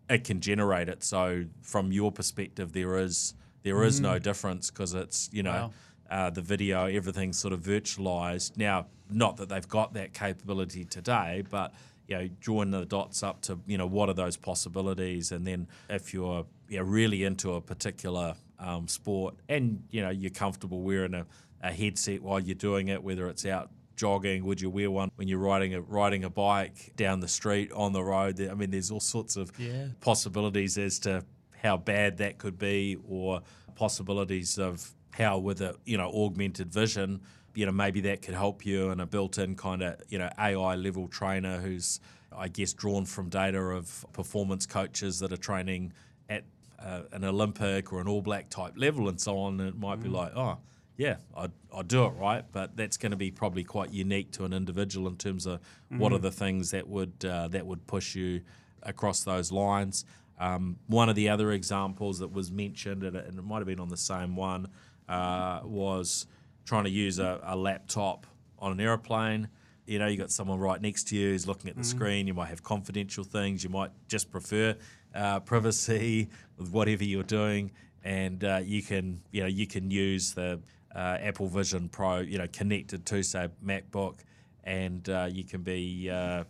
it 0.09 0.25
can 0.25 0.41
generate 0.41 0.89
it. 0.89 1.03
So 1.03 1.45
from 1.63 1.93
your 1.93 2.13
perspective, 2.13 2.73
there 2.73 2.99
is 2.99 3.35
there 3.63 3.83
is 3.83 4.01
mm. 4.01 4.05
no 4.05 4.19
difference 4.19 4.71
because 4.71 4.95
it's 4.95 5.31
you 5.33 5.43
know 5.43 5.73
wow. 6.11 6.17
uh, 6.27 6.31
the 6.31 6.43
video, 6.43 6.87
everything's 6.87 7.39
sort 7.39 7.55
of 7.55 7.61
virtualized. 7.61 8.57
Now, 8.57 8.87
not 9.11 9.39
that 9.39 9.49
they've 9.49 9.69
got 9.69 9.95
that 9.95 10.13
capability 10.13 10.85
today, 10.85 11.43
but 11.51 11.73
you 12.09 12.17
know, 12.17 12.29
join 12.41 12.71
the 12.71 12.85
dots 12.85 13.23
up 13.23 13.41
to 13.43 13.59
you 13.67 13.79
know 13.79 13.87
what 13.87 14.09
are 14.09 14.15
those 14.15 14.37
possibilities, 14.37 15.33
and 15.33 15.47
then 15.47 15.69
if 15.89 16.13
you're 16.13 16.47
you 16.69 16.79
know, 16.79 16.85
really 16.85 17.25
into 17.25 17.55
a 17.55 17.61
particular 17.61 18.35
um, 18.59 18.89
sport 18.89 19.35
and 19.49 19.83
you 19.91 20.01
know 20.01 20.11
you're 20.11 20.31
comfortable 20.31 20.83
wearing 20.83 21.15
a, 21.15 21.27
a 21.63 21.73
headset 21.73 22.23
while 22.23 22.41
you're 22.41 22.55
doing 22.55 22.89
it, 22.89 23.03
whether 23.03 23.29
it's 23.29 23.47
out 23.47 23.71
jogging? 23.97 24.45
Would 24.45 24.61
you 24.61 24.71
wear 24.71 24.91
one 24.91 25.11
when 25.17 25.29
you're 25.29 25.39
riding 25.39 25.75
a 25.75 25.81
riding 25.81 26.25
a 26.25 26.31
bike 26.31 26.93
down 26.97 27.21
the 27.21 27.29
street 27.29 27.73
on 27.73 27.93
the 27.93 28.03
road? 28.03 28.41
I 28.41 28.55
mean, 28.55 28.71
there's 28.71 28.91
all 28.91 29.01
sorts 29.01 29.37
of 29.37 29.53
yeah. 29.59 29.87
possibilities 30.01 30.79
as 30.79 30.99
to 31.01 31.25
how 31.63 31.77
bad 31.77 32.19
that 32.19 32.39
could 32.39 32.59
be, 32.59 32.97
or 33.09 33.41
possibilities 33.75 34.59
of 34.59 34.91
how 35.11 35.39
with 35.39 35.61
a 35.61 35.77
you 35.85 35.97
know 35.97 36.11
augmented 36.11 36.73
vision, 36.73 37.21
you 37.55 37.67
know 37.67 37.73
maybe 37.73 38.01
that 38.03 38.23
could 38.23 38.35
help 38.35 38.65
you 38.67 38.91
and 38.91 39.01
a 39.01 39.07
built-in 39.07 39.55
kind 39.57 39.83
of 39.83 39.97
you 40.09 40.19
know 40.19 40.29
AI 40.39 40.75
level 40.75 41.09
trainer 41.09 41.59
who's 41.59 42.01
I 42.37 42.49
guess 42.49 42.73
drawn 42.73 43.05
from 43.05 43.29
data 43.29 43.61
of 43.61 44.05
performance 44.13 44.67
coaches 44.67 45.21
that 45.21 45.33
are 45.33 45.39
training 45.39 45.93
at 46.29 46.45
uh, 46.79 47.03
an 47.13 47.25
Olympic 47.25 47.93
or 47.93 48.01
an 48.01 48.09
All 48.09 48.23
Black 48.23 48.51
type 48.51 48.75
level 48.77 49.09
and 49.09 49.21
so 49.21 49.39
on. 49.39 49.61
And 49.61 49.69
it 49.69 49.77
might 49.77 50.01
mm. 50.01 50.05
be 50.05 50.09
like, 50.09 50.33
oh 50.35 50.59
yeah, 50.97 51.17
I'd, 51.37 51.53
I'd 51.75 51.89
do 51.89 52.05
it 52.05 52.11
right, 52.11 52.45
but 52.53 52.77
that's 52.77 52.97
going 52.97 53.11
to 53.11 53.17
be 53.17 53.31
probably 53.31 53.65
quite 53.65 53.93
unique 53.93 54.31
to 54.33 54.45
an 54.45 54.53
individual 54.53 55.09
in 55.09 55.17
terms 55.17 55.47
of 55.47 55.61
mm-hmm. 55.61 55.99
what 55.99 56.13
are 56.13 56.19
the 56.19 56.31
things 56.31 56.71
that 56.71 56.89
would 56.89 57.25
uh, 57.25 57.49
that 57.49 57.67
would 57.67 57.87
push 57.87 58.15
you 58.15 58.43
across 58.83 59.25
those 59.25 59.51
lines. 59.51 60.05
Um, 60.39 60.77
one 60.87 61.09
of 61.09 61.15
the 61.15 61.29
other 61.29 61.53
examples 61.53 62.19
that 62.19 62.33
was 62.33 62.51
mentioned, 62.51 63.03
and 63.03 63.17
it, 63.17 63.27
and 63.27 63.39
it 63.39 63.43
might 63.43 63.59
have 63.59 63.67
been 63.67 63.81
on 63.81 63.89
the 63.89 63.97
same 63.97 64.37
one, 64.37 64.69
uh, 65.09 65.61
was 65.65 66.27
trying 66.65 66.85
to 66.85 66.91
use 66.91 67.19
a, 67.19 67.41
a, 67.45 67.57
laptop 67.57 68.27
on 68.59 68.73
an 68.73 68.81
aeroplane. 68.81 69.49
You 69.87 69.99
know, 69.99 70.07
you 70.07 70.17
got 70.17 70.31
someone 70.31 70.59
right 70.59 70.81
next 70.81 71.09
to 71.09 71.17
you 71.17 71.31
who's 71.31 71.47
looking 71.47 71.69
at 71.69 71.77
the 71.77 71.83
mm-hmm. 71.83 71.97
screen. 71.97 72.27
You 72.27 72.35
might 72.35 72.49
have 72.49 72.63
confidential 72.63 73.25
things. 73.25 73.63
You 73.63 73.71
might 73.71 73.91
just 74.09 74.31
prefer 74.31 74.77
uh, 75.15 75.41
privacy 75.41 76.29
with 76.59 76.71
whatever 76.71 77.05
you're 77.05 77.23
doing, 77.23 77.71
and 78.03 78.43
uh, 78.43 78.61
you 78.65 78.83
can, 78.83 79.21
you 79.31 79.43
know, 79.43 79.49
you 79.49 79.67
can 79.67 79.91
use 79.91 80.33
the 80.33 80.61
uh, 80.95 81.19
Apple 81.21 81.49
Vision 81.49 81.89
Pro, 81.89 82.21
you 82.21 82.39
know, 82.39 82.47
connected 82.53 83.05
to 83.07 83.23
say 83.23 83.49
MacBook, 83.65 84.21
and 84.65 85.09
uh, 85.09 85.29
you 85.31 85.45
can 85.45 85.63
be 85.63 86.09
uh, 86.11 86.45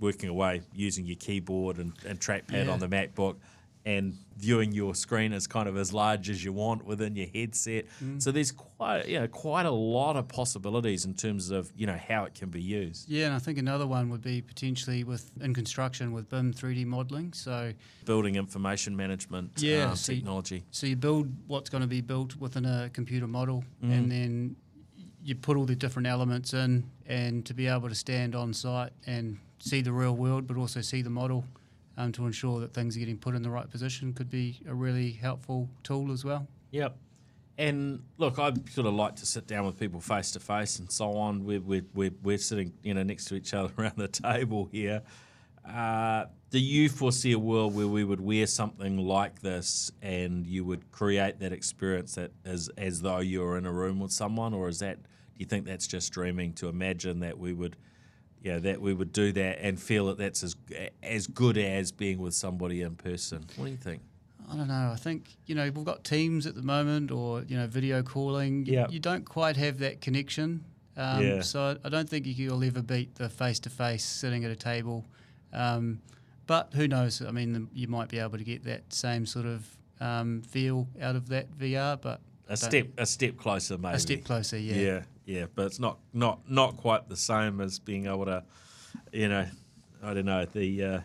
working 0.00 0.28
away 0.28 0.62
using 0.74 1.06
your 1.06 1.16
keyboard 1.16 1.78
and, 1.78 1.92
and 2.06 2.18
trackpad 2.20 2.66
yeah. 2.66 2.70
on 2.70 2.80
the 2.80 2.88
MacBook 2.88 3.36
and 3.84 4.16
viewing 4.36 4.72
your 4.72 4.94
screen 4.94 5.32
as 5.32 5.46
kind 5.46 5.68
of 5.68 5.76
as 5.76 5.92
large 5.92 6.30
as 6.30 6.44
you 6.44 6.52
want 6.52 6.84
within 6.84 7.16
your 7.16 7.26
headset. 7.34 7.84
Mm. 8.02 8.22
So 8.22 8.30
there's 8.32 8.52
quite 8.52 9.08
you 9.08 9.20
know 9.20 9.28
quite 9.28 9.66
a 9.66 9.70
lot 9.70 10.16
of 10.16 10.28
possibilities 10.28 11.04
in 11.04 11.14
terms 11.14 11.50
of 11.50 11.72
you 11.76 11.86
know 11.86 11.98
how 12.08 12.24
it 12.24 12.34
can 12.34 12.50
be 12.50 12.60
used. 12.60 13.08
Yeah, 13.08 13.26
and 13.26 13.34
I 13.34 13.38
think 13.38 13.58
another 13.58 13.86
one 13.86 14.10
would 14.10 14.22
be 14.22 14.40
potentially 14.40 15.04
with 15.04 15.30
in 15.40 15.54
construction 15.54 16.12
with 16.12 16.28
BIM 16.28 16.54
3D 16.54 16.86
modeling. 16.86 17.32
So 17.32 17.72
building 18.04 18.36
information 18.36 18.96
management 18.96 19.50
yeah, 19.56 19.90
um, 19.90 19.96
so 19.96 20.12
technology. 20.12 20.56
You, 20.56 20.62
so 20.70 20.86
you 20.86 20.96
build 20.96 21.28
what's 21.46 21.70
going 21.70 21.82
to 21.82 21.88
be 21.88 22.00
built 22.00 22.36
within 22.36 22.64
a 22.64 22.90
computer 22.92 23.26
model, 23.26 23.64
mm. 23.82 23.92
and 23.92 24.10
then 24.10 24.56
you 25.24 25.34
put 25.34 25.56
all 25.56 25.64
the 25.64 25.76
different 25.76 26.08
elements 26.08 26.52
in, 26.52 26.84
and 27.06 27.46
to 27.46 27.54
be 27.54 27.66
able 27.66 27.88
to 27.88 27.94
stand 27.94 28.34
on 28.34 28.52
site 28.52 28.92
and 29.06 29.38
see 29.60 29.80
the 29.80 29.92
real 29.92 30.16
world, 30.16 30.46
but 30.46 30.56
also 30.56 30.80
see 30.80 31.02
the 31.02 31.10
model 31.10 31.44
um, 31.96 32.12
to 32.12 32.26
ensure 32.26 32.60
that 32.60 32.72
things 32.72 32.96
are 32.96 33.00
getting 33.00 33.18
put 33.18 33.34
in 33.34 33.42
the 33.42 33.50
right 33.50 33.68
position 33.68 34.12
could 34.12 34.30
be 34.30 34.60
a 34.68 34.74
really 34.74 35.12
helpful 35.12 35.68
tool 35.82 36.12
as 36.12 36.24
well. 36.24 36.46
Yep. 36.70 36.96
And 37.58 38.02
look, 38.16 38.38
I 38.38 38.52
sort 38.70 38.86
of 38.86 38.94
like 38.94 39.16
to 39.16 39.26
sit 39.26 39.46
down 39.46 39.66
with 39.66 39.78
people 39.78 40.00
face 40.00 40.30
to 40.32 40.40
face 40.40 40.78
and 40.78 40.90
so 40.90 41.12
on. 41.16 41.44
We're, 41.44 41.60
we're, 41.60 41.84
we're, 41.94 42.14
we're 42.22 42.38
sitting 42.38 42.72
you 42.82 42.94
know 42.94 43.02
next 43.02 43.26
to 43.26 43.34
each 43.34 43.54
other 43.54 43.72
around 43.78 43.96
the 43.96 44.08
table 44.08 44.68
here. 44.72 45.02
Uh, 45.68 46.24
do 46.50 46.58
you 46.58 46.88
foresee 46.88 47.32
a 47.32 47.38
world 47.38 47.74
where 47.74 47.86
we 47.86 48.04
would 48.04 48.20
wear 48.20 48.46
something 48.46 48.98
like 48.98 49.40
this 49.40 49.92
and 50.02 50.44
you 50.46 50.64
would 50.64 50.90
create 50.90 51.38
that 51.38 51.52
experience 51.52 52.16
that 52.16 52.32
as 52.44 52.68
as 52.76 53.00
though 53.00 53.20
you 53.20 53.40
were 53.40 53.56
in 53.56 53.64
a 53.64 53.72
room 53.72 54.00
with 54.00 54.12
someone, 54.12 54.52
or 54.52 54.68
is 54.68 54.80
that 54.80 55.02
do 55.02 55.08
you 55.38 55.46
think 55.46 55.64
that's 55.64 55.86
just 55.86 56.12
dreaming 56.12 56.52
to 56.54 56.68
imagine 56.68 57.20
that 57.20 57.38
we 57.38 57.52
would, 57.52 57.76
yeah, 58.42 58.58
that 58.58 58.80
we 58.80 58.92
would 58.94 59.12
do 59.12 59.32
that 59.32 59.58
and 59.60 59.80
feel 59.80 60.06
that 60.06 60.18
that's 60.18 60.42
as 60.42 60.56
as 61.02 61.26
good 61.26 61.56
as 61.58 61.92
being 61.92 62.18
with 62.18 62.34
somebody 62.34 62.82
in 62.82 62.96
person? 62.96 63.46
What 63.56 63.66
do 63.66 63.70
you 63.70 63.76
think? 63.76 64.02
I 64.50 64.56
don't 64.56 64.68
know. 64.68 64.90
I 64.92 64.96
think 64.96 65.36
you 65.46 65.54
know 65.54 65.64
we've 65.74 65.84
got 65.84 66.04
Teams 66.04 66.46
at 66.46 66.54
the 66.54 66.62
moment, 66.62 67.10
or 67.10 67.42
you 67.42 67.56
know 67.56 67.66
video 67.66 68.02
calling. 68.02 68.66
You, 68.66 68.72
Yeah. 68.74 68.86
you 68.90 68.98
don't 69.00 69.24
quite 69.24 69.56
have 69.56 69.78
that 69.78 70.00
connection. 70.00 70.64
Um, 70.96 71.22
Yeah. 71.24 71.40
So 71.40 71.78
I 71.84 71.88
don't 71.88 72.08
think 72.08 72.26
you'll 72.26 72.62
ever 72.64 72.82
beat 72.82 73.14
the 73.14 73.28
face 73.28 73.58
to 73.60 73.70
face 73.70 74.04
sitting 74.04 74.44
at 74.44 74.50
a 74.50 74.56
table. 74.56 75.06
Um, 75.52 76.00
but 76.46 76.72
who 76.74 76.86
knows? 76.88 77.22
I 77.22 77.30
mean, 77.30 77.68
you 77.72 77.88
might 77.88 78.08
be 78.08 78.18
able 78.18 78.36
to 78.36 78.44
get 78.44 78.64
that 78.64 78.92
same 78.92 79.24
sort 79.26 79.46
of 79.46 79.64
um, 80.00 80.42
feel 80.42 80.88
out 81.00 81.14
of 81.16 81.28
that 81.28 81.50
VR, 81.56 81.98
but 82.00 82.20
A 82.48 82.56
step 82.56 82.88
a 82.98 83.06
step 83.06 83.36
closer, 83.38 83.78
maybe. 83.78 83.94
a 83.96 83.98
step 84.00 84.24
closer. 84.24 84.58
Yeah. 84.58 84.74
Yeah, 84.74 85.02
yeah, 85.24 85.46
but 85.54 85.66
it's 85.66 85.78
not 85.78 85.98
not 86.12 86.40
not 86.50 86.76
quite 86.76 87.08
the 87.08 87.16
same 87.16 87.60
as 87.60 87.78
being 87.78 88.06
able 88.06 88.26
to, 88.26 88.44
you 89.12 89.28
know, 89.28 89.46
I 90.02 90.14
don't 90.14 90.26
know 90.26 90.44
the 90.44 90.84
uh, 90.84 91.00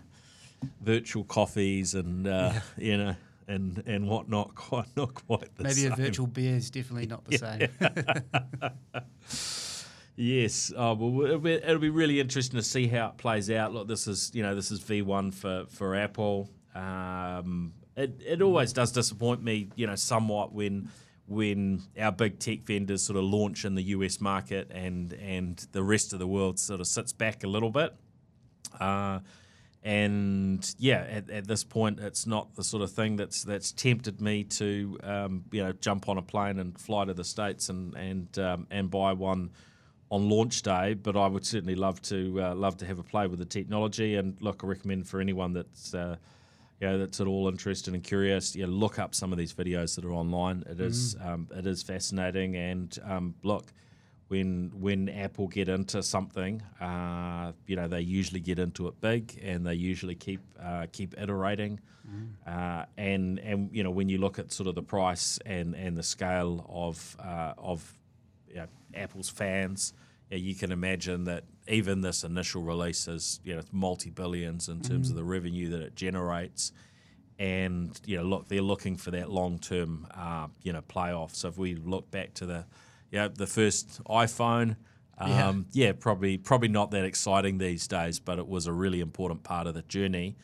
virtual 0.81 1.23
coffees 1.23 1.93
and 1.93 2.27
uh, 2.27 2.53
you 2.77 2.97
know 2.97 3.15
and 3.47 3.83
and 3.85 4.07
whatnot. 4.07 4.55
Quite 4.55 4.87
not 4.95 5.13
quite 5.13 5.55
the 5.55 5.63
same. 5.63 5.63
Maybe 5.63 5.81
same. 5.81 5.91
a 5.93 5.95
virtual 5.95 6.27
beer 6.27 6.55
is 6.55 6.69
definitely 6.69 7.07
not 7.07 7.25
the 7.25 7.37
same. 7.37 7.69
Yes. 10.19 10.73
Oh, 10.75 10.95
well, 10.95 11.25
it'll 11.25 11.39
be, 11.39 11.53
it'll 11.53 11.77
be 11.77 11.91
really 11.91 12.19
interesting 12.19 12.57
to 12.57 12.63
see 12.63 12.87
how 12.87 13.09
it 13.09 13.17
plays 13.17 13.51
out. 13.51 13.71
Look, 13.71 13.87
this 13.87 14.07
is 14.07 14.31
you 14.33 14.41
know 14.41 14.55
this 14.55 14.71
is 14.71 14.79
V 14.79 15.03
one 15.03 15.29
for 15.29 15.65
for 15.69 15.95
Apple. 15.95 16.49
Um, 16.73 17.73
it 17.95 18.19
it 18.25 18.41
always 18.41 18.73
does 18.73 18.91
disappoint 18.91 19.43
me, 19.43 19.69
you 19.75 19.85
know, 19.85 19.93
somewhat 19.93 20.53
when 20.53 20.89
when 21.27 21.83
our 21.99 22.11
big 22.11 22.39
tech 22.39 22.59
vendors 22.63 23.03
sort 23.03 23.17
of 23.17 23.23
launch 23.25 23.65
in 23.65 23.75
the 23.75 23.83
US 23.83 24.21
market 24.21 24.71
and 24.71 25.13
and 25.13 25.67
the 25.71 25.83
rest 25.83 26.13
of 26.13 26.19
the 26.19 26.27
world 26.27 26.59
sort 26.59 26.79
of 26.79 26.87
sits 26.87 27.13
back 27.13 27.43
a 27.43 27.47
little 27.47 27.69
bit. 27.71 27.93
Uh, 28.79 29.19
and 29.83 30.75
yeah, 30.79 31.05
at, 31.09 31.29
at 31.29 31.47
this 31.47 31.63
point, 31.63 31.99
it's 31.99 32.25
not 32.25 32.55
the 32.55 32.63
sort 32.63 32.83
of 32.83 32.91
thing 32.91 33.15
that's 33.15 33.43
that's 33.43 33.71
tempted 33.71 34.19
me 34.19 34.43
to 34.43 34.97
um, 35.03 35.43
you 35.51 35.63
know 35.63 35.71
jump 35.73 36.09
on 36.09 36.17
a 36.17 36.21
plane 36.21 36.59
and 36.59 36.79
fly 36.79 37.05
to 37.05 37.13
the 37.13 37.23
states 37.23 37.69
and 37.69 37.93
and 37.95 38.39
um, 38.39 38.67
and 38.71 38.89
buy 38.89 39.13
one 39.13 39.51
on 40.09 40.29
launch 40.29 40.61
day. 40.61 40.93
But 40.93 41.15
I 41.15 41.27
would 41.27 41.45
certainly 41.45 41.75
love 41.75 42.01
to 42.03 42.41
uh, 42.41 42.55
love 42.55 42.77
to 42.77 42.85
have 42.85 42.99
a 42.99 43.03
play 43.03 43.27
with 43.27 43.39
the 43.39 43.45
technology. 43.45 44.15
And 44.15 44.41
look, 44.41 44.63
I 44.63 44.67
recommend 44.67 45.07
for 45.07 45.21
anyone 45.21 45.53
that's 45.53 45.93
uh, 45.93 46.17
you 46.79 46.87
know 46.87 46.97
that's 46.99 47.19
at 47.19 47.27
all 47.27 47.47
interested 47.47 47.93
and 47.93 48.03
curious, 48.03 48.55
yeah, 48.55 48.65
look 48.69 48.99
up 48.99 49.15
some 49.15 49.31
of 49.31 49.37
these 49.37 49.53
videos 49.53 49.95
that 49.95 50.05
are 50.05 50.11
online. 50.13 50.63
It 50.69 50.79
is 50.79 51.15
um, 51.21 51.47
it 51.55 51.65
is 51.65 51.81
fascinating. 51.83 52.55
And 52.55 52.97
um, 53.03 53.35
look, 53.43 53.73
when 54.27 54.71
when 54.79 55.09
Apple 55.09 55.47
get 55.47 55.69
into 55.69 56.03
something, 56.03 56.61
uh, 56.79 57.53
you 57.65 57.75
know 57.75 57.87
they 57.87 58.01
usually 58.01 58.39
get 58.39 58.59
into 58.59 58.87
it 58.87 58.99
big, 59.01 59.39
and 59.43 59.65
they 59.65 59.73
usually 59.75 60.15
keep 60.15 60.41
uh, 60.61 60.85
keep 60.91 61.17
iterating. 61.19 61.79
Uh, 62.45 62.85
and 62.97 63.39
and 63.39 63.69
you 63.73 63.83
know 63.83 63.91
when 63.91 64.07
you 64.07 64.17
look 64.17 64.39
at 64.39 64.51
sort 64.51 64.67
of 64.67 64.75
the 64.75 64.83
price 64.83 65.39
and 65.45 65.75
and 65.75 65.97
the 65.97 66.03
scale 66.03 66.65
of 66.69 67.17
uh, 67.19 67.53
of 67.57 67.91
you 68.49 68.55
know, 68.55 68.67
Apple's 68.95 69.29
fans, 69.29 69.93
yeah, 69.93 70.06
you 70.29 70.55
can 70.55 70.71
imagine 70.71 71.23
that 71.25 71.43
even 71.67 72.01
this 72.01 72.23
initial 72.23 72.61
release 72.61 73.07
is 73.07 73.39
you 73.43 73.55
know 73.55 73.61
multi 73.71 74.09
billions 74.09 74.67
in 74.69 74.81
terms 74.81 75.09
of 75.09 75.15
the 75.15 75.23
revenue 75.23 75.69
that 75.69 75.81
it 75.81 75.95
generates. 75.95 76.71
And 77.39 77.99
you 78.05 78.17
know, 78.17 78.23
look, 78.23 78.47
they're 78.47 78.61
looking 78.61 78.97
for 78.97 79.11
that 79.11 79.29
long 79.29 79.59
term, 79.59 80.07
uh, 80.13 80.47
you 80.63 80.73
know, 80.73 80.81
playoff. 80.81 81.35
So 81.35 81.49
if 81.49 81.57
we 81.57 81.75
look 81.75 82.09
back 82.09 82.33
to 82.35 82.45
the, 82.45 82.65
you 83.11 83.19
know, 83.19 83.27
the 83.27 83.45
first 83.45 84.03
iPhone, 84.05 84.75
um, 85.19 85.67
yeah. 85.71 85.93
probably 85.93 86.37
probably 86.37 86.67
not 86.67 86.91
that 86.91 87.05
exciting 87.05 87.57
these 87.57 87.87
days, 87.87 88.19
but 88.19 88.39
it 88.39 88.47
was 88.47 88.67
a 88.67 88.73
really 88.73 89.01
important 89.01 89.43
part 89.43 89.67
of 89.67 89.75
the 89.75 89.83
journey. 89.83 90.35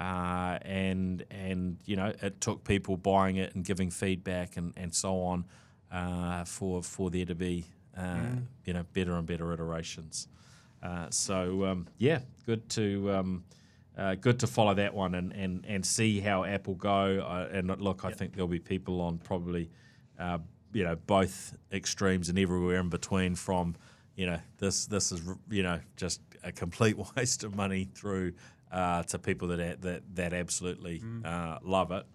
Uh, 0.00 0.58
and 0.62 1.24
and 1.30 1.78
you 1.84 1.96
know, 1.96 2.12
it 2.22 2.40
took 2.40 2.64
people 2.64 2.96
buying 2.96 3.36
it 3.36 3.54
and 3.54 3.64
giving 3.64 3.90
feedback 3.90 4.56
and, 4.56 4.72
and 4.76 4.94
so 4.94 5.20
on 5.20 5.44
uh, 5.92 6.44
for 6.44 6.82
for 6.82 7.10
there 7.10 7.24
to 7.26 7.34
be 7.34 7.66
uh, 7.98 8.36
you 8.64 8.72
know 8.72 8.84
better 8.92 9.14
and 9.14 9.26
better 9.26 9.52
iterations. 9.52 10.28
Uh, 10.82 11.06
so 11.10 11.64
um, 11.64 11.88
yeah, 11.98 12.20
good 12.46 12.68
to 12.70 13.10
um, 13.12 13.44
uh, 13.96 14.14
good 14.14 14.38
to 14.40 14.46
follow 14.46 14.74
that 14.74 14.94
one 14.94 15.14
and, 15.16 15.32
and, 15.32 15.64
and 15.66 15.84
see 15.84 16.20
how 16.20 16.44
Apple 16.44 16.74
go. 16.74 17.48
And 17.52 17.68
look, 17.80 18.04
I 18.04 18.12
think 18.12 18.34
there'll 18.34 18.46
be 18.46 18.60
people 18.60 19.00
on 19.00 19.18
probably 19.18 19.70
uh, 20.18 20.38
you 20.72 20.84
know 20.84 20.96
both 21.06 21.56
extremes 21.72 22.28
and 22.28 22.38
everywhere 22.38 22.78
in 22.80 22.88
between. 22.88 23.34
From 23.34 23.74
you 24.14 24.26
know 24.26 24.38
this 24.58 24.86
this 24.86 25.10
is 25.12 25.20
you 25.50 25.62
know 25.62 25.80
just 25.96 26.20
a 26.44 26.52
complete 26.52 26.96
waste 27.16 27.42
of 27.42 27.56
money 27.56 27.88
through 27.94 28.34
uh, 28.70 29.02
to 29.04 29.18
people 29.18 29.48
that 29.48 29.82
that 29.82 30.02
that 30.14 30.32
absolutely 30.32 31.02
uh, 31.24 31.58
love 31.62 31.90
it. 31.90 32.06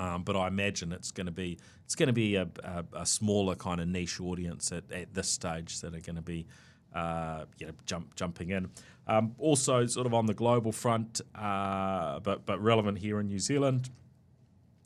Um, 0.00 0.22
but 0.22 0.34
I 0.34 0.48
imagine 0.48 0.92
it's 0.92 1.10
going 1.10 1.26
to 1.26 1.32
be 1.32 1.58
it's 1.84 1.94
going 1.94 2.06
to 2.06 2.14
be 2.14 2.36
a, 2.36 2.48
a, 2.64 2.84
a 2.94 3.06
smaller 3.06 3.54
kind 3.54 3.82
of 3.82 3.88
niche 3.88 4.18
audience 4.18 4.72
at, 4.72 4.90
at 4.90 5.12
this 5.12 5.28
stage 5.28 5.80
that 5.80 5.94
are 5.94 6.00
going 6.00 6.16
to 6.16 6.22
be 6.22 6.46
uh, 6.94 7.44
you 7.58 7.66
know 7.66 7.74
jump 7.84 8.14
jumping 8.16 8.48
in. 8.48 8.70
Um, 9.06 9.34
also, 9.38 9.84
sort 9.84 10.06
of 10.06 10.14
on 10.14 10.24
the 10.24 10.32
global 10.32 10.72
front, 10.72 11.20
uh, 11.34 12.18
but 12.20 12.46
but 12.46 12.62
relevant 12.62 12.98
here 12.98 13.20
in 13.20 13.26
New 13.26 13.38
Zealand, 13.38 13.90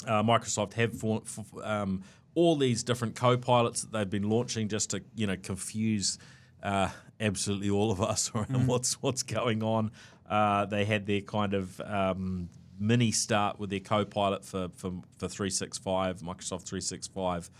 uh, 0.04 0.24
Microsoft 0.24 0.72
have 0.72 0.98
for, 0.98 1.22
for, 1.24 1.44
um, 1.62 2.02
all 2.34 2.56
these 2.56 2.82
different 2.82 3.14
co-pilots 3.14 3.82
that 3.82 3.92
they've 3.92 4.10
been 4.10 4.28
launching 4.28 4.66
just 4.66 4.90
to 4.90 5.02
you 5.14 5.28
know 5.28 5.36
confuse 5.36 6.18
uh, 6.64 6.88
absolutely 7.20 7.70
all 7.70 7.92
of 7.92 8.02
us 8.02 8.32
around 8.34 8.66
what's 8.66 9.00
what's 9.00 9.22
going 9.22 9.62
on. 9.62 9.92
Uh, 10.28 10.64
they 10.64 10.84
had 10.84 11.06
their 11.06 11.20
kind 11.20 11.54
of 11.54 11.80
um, 11.82 12.48
mini 12.78 13.10
start 13.12 13.58
with 13.58 13.70
their 13.70 13.80
co-pilot 13.80 14.44
for 14.44 14.68
for, 14.76 14.92
for 15.18 15.28
365 15.28 16.20
Microsoft 16.20 16.64
365 16.64 17.50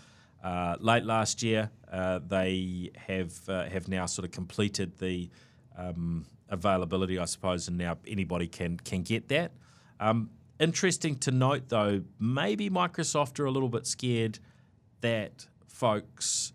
uh, 0.43 0.75
late 0.79 1.03
last 1.03 1.41
year. 1.41 1.71
Uh, 1.91 2.19
they 2.25 2.91
have 3.07 3.33
uh, 3.49 3.65
have 3.65 3.87
now 3.87 4.05
sort 4.05 4.25
of 4.25 4.31
completed 4.31 4.97
the 4.99 5.29
um, 5.77 6.25
availability, 6.49 7.19
I 7.19 7.25
suppose, 7.25 7.67
and 7.67 7.77
now 7.77 7.97
anybody 8.07 8.47
can 8.47 8.77
can 8.77 9.03
get 9.03 9.27
that. 9.29 9.51
Um, 9.99 10.29
interesting 10.59 11.17
to 11.19 11.31
note, 11.31 11.69
though, 11.69 12.03
maybe 12.19 12.69
Microsoft 12.69 13.39
are 13.39 13.45
a 13.45 13.51
little 13.51 13.69
bit 13.69 13.85
scared 13.87 14.39
that 15.01 15.47
folks 15.67 16.53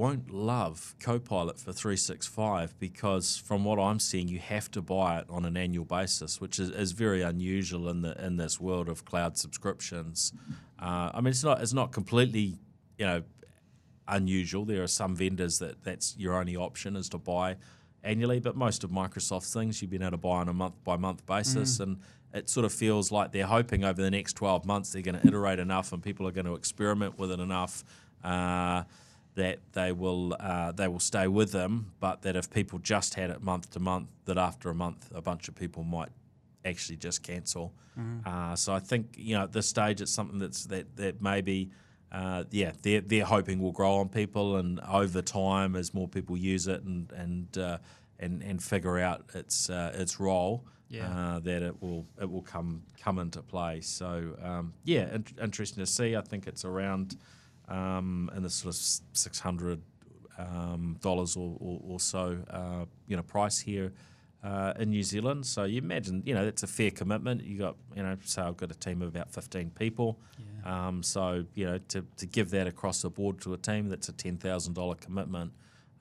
won't 0.00 0.30
love 0.30 0.94
Copilot 0.98 1.58
for 1.58 1.72
365 1.72 2.78
because, 2.78 3.36
from 3.36 3.64
what 3.64 3.78
I'm 3.78 4.00
seeing, 4.00 4.28
you 4.28 4.38
have 4.38 4.70
to 4.70 4.80
buy 4.80 5.18
it 5.18 5.26
on 5.28 5.44
an 5.44 5.58
annual 5.58 5.84
basis, 5.84 6.40
which 6.40 6.58
is, 6.58 6.70
is 6.70 6.92
very 6.92 7.20
unusual 7.20 7.86
in 7.90 8.00
the 8.00 8.12
in 8.24 8.38
this 8.38 8.58
world 8.58 8.88
of 8.88 9.04
cloud 9.04 9.36
subscriptions. 9.36 10.32
Uh, 10.80 11.10
I 11.12 11.20
mean, 11.20 11.28
it's 11.28 11.44
not 11.44 11.60
it's 11.60 11.74
not 11.74 11.92
completely 11.92 12.58
you 12.96 13.06
know 13.06 13.22
unusual. 14.08 14.64
There 14.64 14.82
are 14.82 14.86
some 14.88 15.14
vendors 15.14 15.58
that 15.58 15.84
that's 15.84 16.16
your 16.16 16.34
only 16.34 16.56
option 16.56 16.96
is 16.96 17.10
to 17.10 17.18
buy 17.18 17.56
annually, 18.02 18.40
but 18.40 18.56
most 18.56 18.82
of 18.82 18.90
Microsoft's 18.90 19.52
things 19.52 19.82
you've 19.82 19.90
been 19.90 20.02
able 20.02 20.12
to 20.12 20.16
buy 20.16 20.38
on 20.38 20.48
a 20.48 20.54
month 20.54 20.82
by 20.82 20.96
month 20.96 21.26
basis, 21.26 21.78
and 21.78 21.98
it 22.32 22.48
sort 22.48 22.64
of 22.64 22.72
feels 22.72 23.12
like 23.12 23.32
they're 23.32 23.46
hoping 23.46 23.84
over 23.84 24.00
the 24.00 24.10
next 24.10 24.32
12 24.34 24.64
months 24.64 24.92
they're 24.92 25.02
going 25.02 25.20
to 25.20 25.26
iterate 25.26 25.58
enough 25.58 25.92
and 25.92 26.02
people 26.02 26.26
are 26.26 26.32
going 26.32 26.46
to 26.46 26.54
experiment 26.54 27.18
with 27.18 27.30
it 27.32 27.40
enough. 27.40 27.84
Uh, 28.24 28.84
that 29.40 29.58
they 29.72 29.90
will 29.90 30.36
uh, 30.38 30.70
they 30.72 30.86
will 30.86 31.00
stay 31.00 31.26
with 31.26 31.50
them, 31.52 31.92
but 31.98 32.22
that 32.22 32.36
if 32.36 32.50
people 32.50 32.78
just 32.78 33.14
had 33.14 33.30
it 33.30 33.40
month 33.42 33.70
to 33.70 33.80
month, 33.80 34.08
that 34.26 34.36
after 34.38 34.68
a 34.68 34.74
month 34.74 35.10
a 35.14 35.22
bunch 35.22 35.48
of 35.48 35.54
people 35.54 35.82
might 35.82 36.10
actually 36.64 36.96
just 36.96 37.22
cancel. 37.22 37.72
Uh, 38.24 38.54
so 38.56 38.72
I 38.72 38.78
think 38.78 39.14
you 39.16 39.34
know 39.34 39.44
at 39.44 39.52
this 39.52 39.66
stage 39.66 40.00
it's 40.00 40.12
something 40.12 40.38
that's 40.38 40.64
that 40.66 40.96
that 40.96 41.20
maybe 41.20 41.70
uh, 42.12 42.44
yeah 42.50 42.72
they're 42.82 43.00
they're 43.02 43.24
hoping 43.24 43.60
will 43.60 43.72
grow 43.72 43.94
on 43.96 44.08
people, 44.08 44.56
and 44.56 44.80
over 44.80 45.22
time 45.22 45.74
as 45.74 45.92
more 45.94 46.08
people 46.08 46.36
use 46.36 46.66
it 46.66 46.82
and 46.82 47.10
and 47.12 47.58
uh, 47.58 47.78
and 48.18 48.42
and 48.42 48.62
figure 48.62 48.98
out 48.98 49.24
its 49.34 49.70
uh, 49.70 49.92
its 49.94 50.20
role. 50.20 50.64
Yeah. 50.88 51.06
Uh, 51.06 51.38
that 51.38 51.62
it 51.62 51.80
will 51.80 52.04
it 52.20 52.28
will 52.28 52.42
come 52.42 52.82
come 53.00 53.18
into 53.20 53.42
play. 53.42 53.80
So 53.80 54.36
um, 54.42 54.72
yeah, 54.84 55.14
in- 55.14 55.24
interesting 55.40 55.84
to 55.84 55.90
see. 55.90 56.16
I 56.16 56.20
think 56.20 56.46
it's 56.46 56.64
around 56.64 57.16
um, 57.70 58.30
in 58.36 58.42
the 58.42 58.50
sort 58.50 58.74
of 58.74 58.80
six 59.12 59.38
hundred 59.40 59.80
um, 60.38 60.96
dollars 61.00 61.36
or, 61.36 61.56
or, 61.60 61.80
or 61.84 62.00
so, 62.00 62.38
uh, 62.50 62.84
you 63.06 63.16
know, 63.16 63.22
price 63.22 63.58
here 63.60 63.92
uh, 64.42 64.72
in 64.78 64.90
New 64.90 65.02
Zealand. 65.02 65.44
So 65.46 65.64
you 65.64 65.78
imagine, 65.78 66.22
you 66.24 66.34
know, 66.34 66.44
that's 66.44 66.62
a 66.62 66.66
fair 66.66 66.90
commitment. 66.90 67.42
You 67.44 67.58
got, 67.58 67.76
you 67.94 68.02
know, 68.02 68.16
so 68.24 68.42
I've 68.46 68.56
got 68.56 68.70
a 68.70 68.74
team 68.74 69.02
of 69.02 69.08
about 69.08 69.30
fifteen 69.30 69.70
people. 69.70 70.18
Um, 70.64 71.02
so 71.02 71.44
you 71.54 71.64
know, 71.66 71.78
to, 71.88 72.04
to 72.18 72.26
give 72.26 72.50
that 72.50 72.66
across 72.66 73.02
the 73.02 73.10
board 73.10 73.40
to 73.42 73.54
a 73.54 73.56
team, 73.58 73.88
that's 73.88 74.08
a 74.08 74.12
ten 74.12 74.36
thousand 74.36 74.74
dollar 74.74 74.94
commitment. 74.94 75.52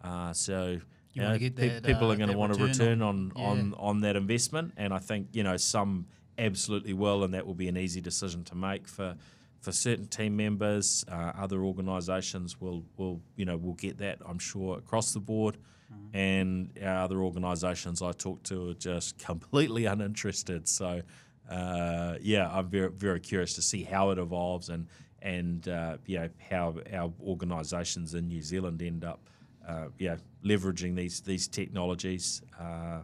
Uh, 0.03 0.33
so 0.33 0.79
You 1.13 1.21
know, 1.23 1.37
get 1.37 1.55
pe- 1.55 1.67
that, 1.69 1.83
people 1.83 2.07
uh, 2.09 2.13
are 2.13 2.15
going 2.17 2.29
to 2.29 2.37
want 2.37 2.53
to 2.53 2.59
return 2.79 3.01
on- 3.01 3.31
on 3.35 3.57
on, 3.59 3.73
on 3.77 4.01
that 4.01 4.15
investment, 4.15 4.73
and 4.77 4.93
I 4.93 4.99
think 4.99 5.27
you 5.33 5.43
know 5.43 5.57
some 5.57 6.05
absolutely 6.37 6.93
will, 6.93 7.23
and 7.25 7.33
that 7.33 7.45
will 7.45 7.53
be 7.55 7.67
an 7.67 7.77
easy 7.77 7.99
decision 8.01 8.43
to 8.45 8.55
make 8.55 8.87
for 8.87 9.15
for 9.61 9.71
certain 9.71 10.07
team 10.07 10.35
members. 10.37 11.03
Uh, 11.11 11.31
other 11.37 11.63
organisations 11.63 12.59
will 12.61 12.83
will 12.97 13.21
you 13.35 13.45
know 13.45 13.57
will 13.57 13.73
get 13.73 13.97
that 13.99 14.19
I'm 14.25 14.39
sure 14.39 14.77
across 14.77 15.13
the 15.13 15.19
board, 15.19 15.57
Mm-hmm. 15.91 16.17
and 16.17 16.69
our 16.83 17.03
other 17.05 17.19
organisations 17.23 18.03
I 18.03 18.11
talk 18.11 18.43
to 18.43 18.69
are 18.69 18.73
just 18.75 19.17
completely 19.25 19.85
uninterested. 19.85 20.67
So 20.67 21.01
uh, 21.49 22.15
yeah, 22.21 22.47
I'm 22.51 22.69
very 22.69 22.91
very 22.91 23.19
curious 23.19 23.55
to 23.55 23.63
see 23.63 23.83
how 23.83 24.11
it 24.11 24.19
evolves 24.19 24.69
and 24.69 24.85
and 25.21 25.67
uh, 25.67 25.97
you 26.05 26.19
know 26.19 26.29
how 26.49 26.75
our 26.93 27.11
organisations 27.23 28.13
in 28.13 28.27
New 28.27 28.41
Zealand 28.43 28.83
end 28.83 29.03
up 29.03 29.29
uh, 29.67 29.87
you 29.97 30.09
know 30.09 30.17
leveraging 30.45 30.95
these 30.95 31.21
these 31.21 31.47
technologies 31.47 32.43
uh, 32.59 32.99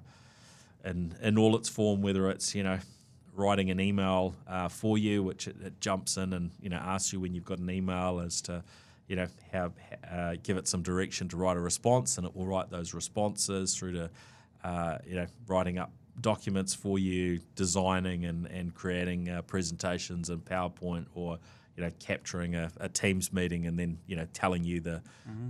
in 0.83 1.15
in 1.23 1.39
all 1.39 1.55
its 1.55 1.69
form, 1.69 2.03
whether 2.03 2.29
it's 2.29 2.53
you 2.53 2.61
know 2.63 2.77
writing 3.35 3.69
an 3.69 3.79
email 3.79 4.35
uh, 4.47 4.67
for 4.67 4.97
you, 4.97 5.23
which 5.23 5.47
it, 5.47 5.55
it 5.63 5.79
jumps 5.81 6.17
in 6.17 6.33
and 6.33 6.51
you 6.61 6.69
know 6.69 6.77
asks 6.77 7.13
you 7.13 7.19
when 7.19 7.33
you've 7.33 7.45
got 7.45 7.59
an 7.59 7.69
email 7.69 8.19
as 8.19 8.41
to 8.41 8.63
you 9.07 9.15
know 9.15 9.27
how 9.51 9.71
uh, 10.11 10.35
give 10.41 10.57
it 10.57 10.67
some 10.67 10.81
direction 10.81 11.27
to 11.29 11.37
write 11.37 11.57
a 11.57 11.59
response, 11.59 12.17
and 12.17 12.25
it 12.25 12.35
will 12.35 12.47
write 12.47 12.69
those 12.69 12.93
responses 12.93 13.75
through 13.75 13.93
to 13.93 14.09
uh, 14.63 14.97
you 15.05 15.15
know 15.15 15.27
writing 15.47 15.77
up 15.77 15.91
documents 16.21 16.73
for 16.73 16.97
you, 16.97 17.39
designing 17.55 18.25
and 18.25 18.47
and 18.47 18.73
creating 18.73 19.29
uh, 19.29 19.41
presentations 19.43 20.29
in 20.29 20.39
PowerPoint 20.39 21.05
or 21.13 21.37
you 21.75 21.83
know 21.83 21.91
capturing 21.99 22.55
a, 22.55 22.71
a 22.79 22.89
Teams 22.89 23.31
meeting 23.33 23.67
and 23.67 23.77
then 23.77 23.99
you 24.07 24.15
know 24.15 24.27
telling 24.33 24.63
you 24.63 24.79
the 24.79 25.01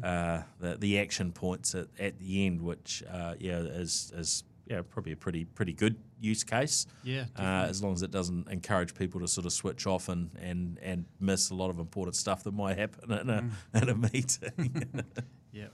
uh, 0.03 0.41
the, 0.59 0.75
the 0.77 0.99
action 0.99 1.31
points 1.31 1.75
at, 1.75 1.87
at 1.99 2.19
the 2.19 2.45
end, 2.45 2.61
which 2.61 3.03
uh, 3.11 3.35
yeah 3.39 3.59
is 3.59 4.11
is 4.15 4.43
yeah 4.67 4.81
probably 4.89 5.11
a 5.11 5.17
pretty 5.17 5.45
pretty 5.45 5.73
good 5.73 5.95
use 6.25 6.43
case. 6.43 6.85
Yeah, 7.03 7.25
Uh, 7.37 7.67
as 7.69 7.81
long 7.83 7.93
as 7.93 8.01
it 8.01 8.11
doesn't 8.11 8.49
encourage 8.49 8.93
people 8.95 9.19
to 9.21 9.27
sort 9.27 9.45
of 9.45 9.53
switch 9.53 9.85
off 9.87 10.09
and, 10.09 10.31
and, 10.41 10.77
and 10.81 11.05
miss 11.19 11.49
a 11.51 11.55
lot 11.55 11.69
of 11.69 11.79
important 11.79 12.15
stuff 12.15 12.43
that 12.43 12.53
might 12.53 12.77
happen 12.77 13.11
in 13.11 13.29
a, 13.29 13.49
in 13.81 13.89
a 13.89 13.95
meeting. 13.95 14.83
Yeah. 15.51 15.67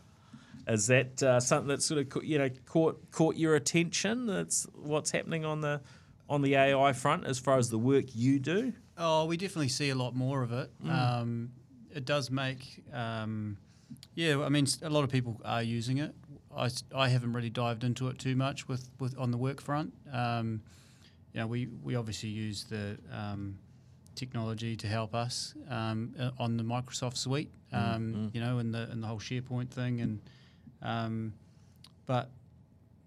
Is 0.68 0.86
that 0.88 1.24
uh, 1.24 1.40
something 1.40 1.70
that 1.70 1.82
sort 1.82 2.00
of 2.16 2.24
you 2.24 2.38
know 2.38 2.50
caught 2.68 3.10
caught 3.10 3.36
your 3.36 3.56
attention? 3.56 4.28
That's 4.28 4.68
what's 4.76 5.10
happening 5.10 5.44
on 5.44 5.62
the 5.62 5.82
on 6.30 6.44
the 6.44 6.54
AI 6.56 6.94
front 6.94 7.26
as 7.26 7.40
far 7.40 7.58
as 7.58 7.72
the 7.72 7.80
work 7.80 8.16
you 8.16 8.38
do. 8.40 8.72
Oh, 8.96 9.26
we 9.26 9.38
definitely 9.38 9.70
see 9.70 9.90
a 9.90 9.96
lot 9.96 10.16
more 10.16 10.44
of 10.44 10.52
it. 10.52 10.70
Um, 10.88 11.52
it 11.96 12.06
does 12.06 12.30
make, 12.30 12.84
um, 12.94 13.58
yeah. 14.14 14.40
I 14.44 14.50
mean, 14.50 14.68
a 14.84 14.90
lot 14.90 15.04
of 15.04 15.10
people 15.10 15.42
are 15.44 15.64
using 15.64 15.98
it. 15.98 16.14
I, 16.56 16.70
I 16.96 17.10
haven't 17.10 17.34
really 17.34 17.50
dived 17.50 17.84
into 17.84 18.08
it 18.08 18.20
too 18.20 18.36
much 18.36 18.68
with, 18.68 18.90
with 19.00 19.18
on 19.18 19.32
the 19.32 19.38
work 19.38 19.62
front. 19.62 19.94
Um, 20.12 20.62
you 21.34 21.40
know, 21.40 21.48
we, 21.48 21.68
we 21.84 21.96
obviously 21.96 22.30
use 22.30 22.66
the 22.66 22.98
um, 23.12 23.58
technology 24.16 24.76
to 24.76 24.88
help 24.88 25.16
us 25.16 25.54
um, 25.70 26.14
uh, 26.20 26.32
on 26.38 26.58
the 26.58 26.64
Microsoft 26.64 27.18
suite. 27.18 27.52
Um, 27.74 28.32
You 28.34 28.42
know, 28.42 28.58
and 28.58 28.74
the 28.74 28.90
and 28.92 29.02
the 29.02 29.08
whole 29.08 29.20
SharePoint 29.20 29.70
thing, 29.70 30.02
and 30.02 30.20
um, 30.82 31.34
but 32.06 32.30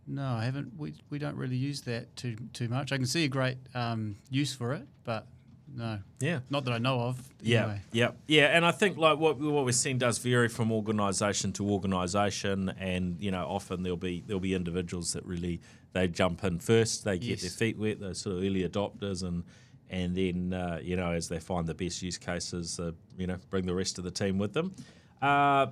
no, 0.07 0.25
I 0.25 0.45
haven't. 0.45 0.73
We, 0.79 0.95
we 1.11 1.19
don't 1.19 1.37
really 1.37 1.57
use 1.57 1.83
that 1.83 2.17
too 2.17 2.37
too 2.55 2.69
much. 2.69 2.91
I 2.93 2.97
can 2.97 3.07
see 3.07 3.25
a 3.25 3.29
great 3.29 3.59
um, 3.75 4.17
use 4.31 4.55
for 4.55 4.73
it, 4.73 4.87
but 5.05 5.27
no, 5.75 5.99
Yeah. 6.21 6.41
not 6.51 6.65
that 6.65 6.73
I 6.73 6.79
know 6.79 7.01
of. 7.01 7.21
Yeah, 7.43 7.63
anyway. 7.65 7.81
yeah, 7.93 8.11
yeah, 8.27 8.57
and 8.57 8.65
I 8.65 8.71
think 8.71 8.97
like 8.97 9.19
what 9.19 9.39
what 9.39 9.65
we're 9.65 9.73
seeing 9.73 9.99
does 9.99 10.19
vary 10.19 10.49
from 10.49 10.71
organisation 10.73 11.53
to 11.55 11.69
organisation, 11.71 12.69
and 12.79 13.21
you 13.21 13.31
know 13.31 13.45
often 13.47 13.83
there'll 13.83 13.97
be 13.97 14.23
there'll 14.27 14.41
be 14.41 14.55
individuals 14.55 15.13
that 15.13 15.25
really 15.27 15.61
they 15.93 16.09
jump 16.09 16.43
in 16.45 16.59
first, 16.59 17.05
they 17.05 17.19
get 17.19 17.29
Yes. 17.29 17.41
their 17.43 17.51
feet 17.51 17.79
wet, 17.79 18.01
they're 18.01 18.15
sort 18.15 18.37
of 18.37 18.43
early 18.43 18.67
adopters, 18.69 19.23
and 19.23 19.45
and 19.91 20.17
then 20.17 20.53
uh, 20.53 20.79
you 20.83 20.97
know 20.97 21.13
as 21.13 21.29
they 21.29 21.39
find 21.39 21.67
the 21.67 21.75
best 21.75 22.03
use 22.03 22.19
cases, 22.19 22.81
uh, 22.81 22.93
you 23.19 23.27
know 23.27 23.37
bring 23.51 23.67
the 23.67 23.75
rest 23.75 23.99
of 23.99 24.05
the 24.05 24.11
team 24.11 24.39
with 24.39 24.53
them. 24.55 24.75
Uh, 25.21 25.67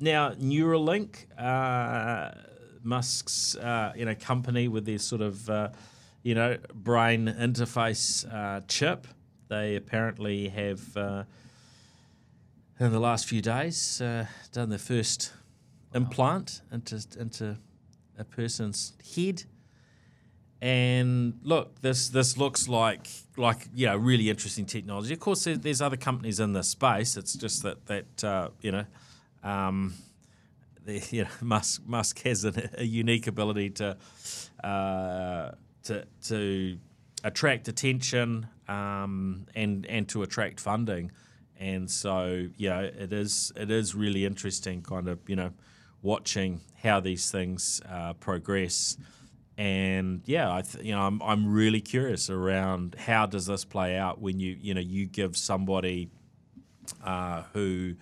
now 0.00 0.30
Neuralink, 0.32 1.26
uh, 1.38 2.30
Musk's 2.82 3.56
uh, 3.56 3.92
you 3.96 4.04
know 4.04 4.14
company 4.14 4.68
with 4.68 4.84
their 4.86 4.98
sort 4.98 5.20
of 5.20 5.48
uh, 5.50 5.68
you 6.22 6.34
know 6.34 6.56
brain 6.74 7.26
interface 7.26 8.24
uh, 8.32 8.60
chip. 8.68 9.06
They 9.50 9.74
apparently 9.74 10.48
have, 10.48 10.96
uh, 10.96 11.24
in 12.78 12.92
the 12.92 13.00
last 13.00 13.26
few 13.26 13.42
days, 13.42 14.00
uh, 14.00 14.26
done 14.52 14.68
their 14.68 14.78
first 14.78 15.32
implant 15.92 16.62
into 16.70 17.04
into 17.18 17.56
a 18.16 18.22
person's 18.22 18.92
head. 19.16 19.42
And 20.62 21.40
look, 21.42 21.80
this 21.80 22.10
this 22.10 22.36
looks 22.36 22.68
like 22.68 23.08
like 23.36 23.66
you 23.74 23.86
know 23.86 23.96
really 23.96 24.30
interesting 24.30 24.66
technology. 24.66 25.12
Of 25.12 25.18
course, 25.18 25.44
there's 25.44 25.80
other 25.82 25.96
companies 25.96 26.38
in 26.38 26.52
this 26.52 26.68
space. 26.68 27.16
It's 27.16 27.34
just 27.34 27.64
that 27.64 27.86
that 27.86 28.24
uh, 28.24 28.48
you 28.62 28.70
know. 28.70 28.84
Um, 29.42 29.94
the, 30.84 31.02
you 31.10 31.24
know, 31.24 31.30
Musk 31.40 31.82
Musk 31.86 32.22
has 32.22 32.44
a, 32.44 32.70
a 32.78 32.84
unique 32.84 33.26
ability 33.26 33.70
to 33.70 33.96
uh, 34.62 35.50
to 35.84 36.04
to 36.28 36.78
attract 37.24 37.66
attention 37.66 38.46
um, 38.70 39.46
and 39.54 39.84
and 39.86 40.08
to 40.10 40.22
attract 40.22 40.60
funding, 40.60 41.10
and 41.58 41.90
so 41.90 42.48
yeah, 42.56 42.80
it 42.80 43.12
is 43.12 43.52
it 43.56 43.70
is 43.70 43.94
really 43.94 44.24
interesting, 44.24 44.82
kind 44.82 45.08
of 45.08 45.18
you 45.28 45.36
know, 45.36 45.50
watching 46.02 46.60
how 46.82 47.00
these 47.00 47.30
things 47.30 47.82
uh, 47.88 48.12
progress. 48.14 48.96
And 49.58 50.22
yeah, 50.24 50.54
I 50.54 50.62
th- 50.62 50.84
you 50.84 50.92
know 50.92 51.02
I'm, 51.02 51.20
I'm 51.20 51.52
really 51.52 51.80
curious 51.80 52.30
around 52.30 52.94
how 52.96 53.26
does 53.26 53.46
this 53.46 53.64
play 53.64 53.96
out 53.96 54.20
when 54.20 54.38
you 54.38 54.56
you 54.60 54.72
know 54.72 54.80
you 54.80 55.06
give 55.06 55.36
somebody 55.36 56.08
uh, 57.04 57.42
who 57.52 57.96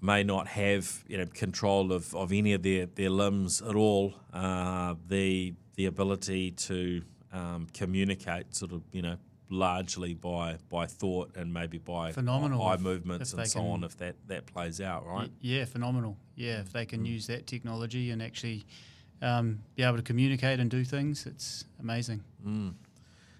may 0.00 0.24
not 0.24 0.48
have 0.48 1.04
you 1.06 1.16
know 1.16 1.26
control 1.26 1.92
of, 1.92 2.14
of 2.16 2.32
any 2.32 2.52
of 2.52 2.62
their, 2.62 2.86
their 2.86 3.10
limbs 3.10 3.62
at 3.62 3.76
all, 3.76 4.14
uh, 4.32 4.96
the 5.06 5.54
the 5.76 5.86
ability 5.86 6.50
to 6.50 7.02
um, 7.32 7.66
communicate 7.72 8.54
sort 8.54 8.72
of 8.72 8.82
you 8.92 9.02
know 9.02 9.16
largely 9.50 10.14
by 10.14 10.56
by 10.70 10.86
thought 10.86 11.36
and 11.36 11.52
maybe 11.52 11.76
by 11.78 12.10
Phenomenal 12.12 12.62
eye 12.62 12.74
if- 12.74 12.80
movements 12.80 13.32
if 13.32 13.38
and 13.38 13.48
so 13.48 13.60
can- 13.60 13.68
on 13.70 13.84
if 13.84 13.96
that, 13.98 14.14
that 14.28 14.46
plays 14.46 14.80
out 14.80 15.06
right. 15.06 15.30
Yeah, 15.40 15.64
phenomenal. 15.66 16.16
Yeah, 16.36 16.60
if 16.60 16.72
they 16.72 16.86
Mm. 16.86 16.88
can 16.88 17.04
use 17.04 17.26
that 17.26 17.46
technology 17.46 18.10
and 18.10 18.22
actually 18.22 18.64
um, 19.20 19.60
be 19.76 19.82
able 19.84 19.98
to 19.98 20.02
communicate 20.02 20.58
and 20.58 20.70
do 20.70 20.84
things, 20.84 21.26
it's 21.26 21.64
amazing. 21.80 22.24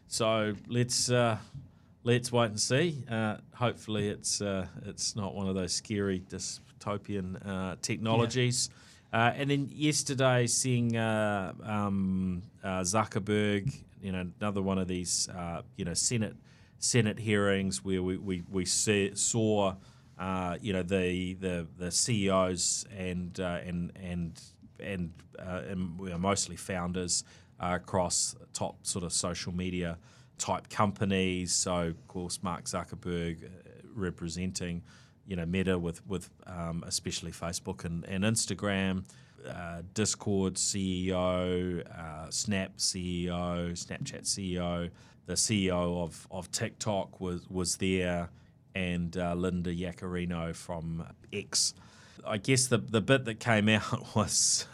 So 0.09 0.55
let's 0.69 1.11
uh, 1.11 1.39
let's 2.05 2.31
wait 2.31 2.47
and 2.51 2.61
see. 2.61 3.05
Uh, 3.11 3.39
hopefully, 3.55 4.09
it's 4.09 4.41
uh, 4.41 4.67
it's 4.85 5.17
not 5.17 5.35
one 5.35 5.49
of 5.49 5.55
those 5.55 5.73
scary 5.73 6.21
dystopian 6.29 7.45
uh, 7.47 7.77
technologies. 7.81 8.69
Uh, 9.13 9.33
and 9.37 9.51
then 9.51 9.69
yesterday, 9.71 10.47
seeing 10.47 10.97
uh, 10.97 11.53
um, 11.65 12.43
uh, 12.65 12.81
Zuckerberg, 12.81 13.73
you 14.01 14.11
know, 14.11 14.27
another 14.41 14.63
one 14.63 14.79
of 14.79 14.89
these, 14.89 15.29
uh, 15.29 15.63
you 15.77 15.85
know, 15.85 15.95
Senate 15.95 16.35
Senate 16.79 17.19
hearings 17.19 17.85
where 17.85 18.03
we 18.03 18.17
we, 18.17 18.43
we 18.51 18.65
see, 18.65 19.15
saw, 19.15 19.75
uh, 20.19 20.57
you 20.63 20.73
know, 20.73 20.83
the 20.83 21.35
the 21.35 21.67
the 21.77 21.91
CEOs 21.91 22.87
and 22.97 23.39
uh, 23.39 23.59
and 23.65 23.93
and 23.97 24.41
and 24.81 25.13
uh, 25.39 25.63
and 25.69 25.99
we 25.99 26.11
are 26.11 26.19
mostly 26.19 26.57
founders 26.57 27.23
across 27.61 28.35
top 28.55 28.85
sort 28.87 29.05
of 29.05 29.13
social 29.13 29.53
media 29.53 29.99
type 30.39 30.71
companies. 30.71 31.53
So 31.53 31.75
of 31.75 32.09
course, 32.09 32.43
Mark 32.43 32.65
Zuckerberg 32.65 33.49
representing, 33.95 34.83
you 35.27 35.37
know, 35.37 35.47
Meta 35.47 35.79
with 35.79 36.07
with 36.07 36.31
um, 36.47 36.85
especially 36.87 37.33
Facebook 37.33 37.85
and, 37.85 38.05
and 38.05 38.25
Instagram. 38.25 39.05
Uh, 39.49 39.83
Discord 39.93 40.55
CEO, 40.55 41.85
uh, 41.99 42.31
Snap 42.31 42.77
CEO, 42.77 43.73
Snapchat 43.73 44.23
CEO, 44.23 44.89
the 45.27 45.33
CEO 45.33 46.01
of, 46.01 46.29
of 46.31 46.51
TikTok 46.53 47.21
was 47.21 47.49
was 47.51 47.77
there, 47.77 48.31
and 48.75 49.17
uh, 49.17 49.35
Linda 49.35 49.75
Yaccarino 49.75 50.55
from 50.55 51.05
X. 51.33 51.75
I 52.25 52.39
guess 52.39 52.67
the 52.67 52.79
the 52.79 53.01
bit 53.01 53.25
that 53.25 53.41
came 53.41 53.69
out 53.69 54.15
was 54.15 54.67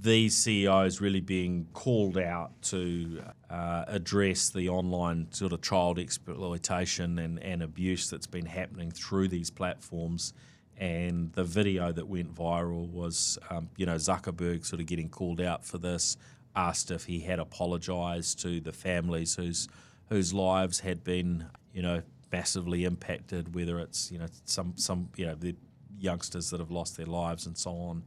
these 0.00 0.36
CEOs 0.36 1.00
really 1.00 1.20
being 1.20 1.68
called 1.72 2.18
out 2.18 2.50
to 2.62 3.22
uh, 3.48 3.84
address 3.86 4.50
the 4.50 4.68
online 4.68 5.28
sort 5.30 5.52
of 5.52 5.62
child 5.62 5.98
exploitation 5.98 7.18
and, 7.20 7.40
and 7.40 7.62
abuse 7.62 8.10
that's 8.10 8.26
been 8.26 8.46
happening 8.46 8.90
through 8.90 9.28
these 9.28 9.50
platforms. 9.50 10.32
And 10.76 11.32
the 11.34 11.44
video 11.44 11.92
that 11.92 12.08
went 12.08 12.34
viral 12.34 12.90
was, 12.90 13.38
um, 13.50 13.68
you 13.76 13.86
know, 13.86 13.94
Zuckerberg 13.94 14.66
sort 14.66 14.80
of 14.80 14.86
getting 14.86 15.08
called 15.08 15.40
out 15.40 15.64
for 15.64 15.78
this, 15.78 16.16
asked 16.56 16.90
if 16.90 17.04
he 17.04 17.20
had 17.20 17.38
apologised 17.38 18.40
to 18.42 18.60
the 18.60 18.72
families 18.72 19.36
whose 19.36 19.68
whose 20.08 20.34
lives 20.34 20.80
had 20.80 21.02
been, 21.04 21.46
you 21.72 21.80
know, 21.80 22.02
massively 22.32 22.84
impacted, 22.84 23.54
whether 23.54 23.78
it's, 23.78 24.10
you 24.10 24.18
know, 24.18 24.26
some 24.44 24.72
some 24.76 25.08
you 25.16 25.26
know 25.26 25.36
the 25.36 25.54
youngsters 26.00 26.50
that 26.50 26.58
have 26.58 26.72
lost 26.72 26.96
their 26.96 27.06
lives 27.06 27.46
and 27.46 27.56
so 27.56 27.70
on. 27.70 28.02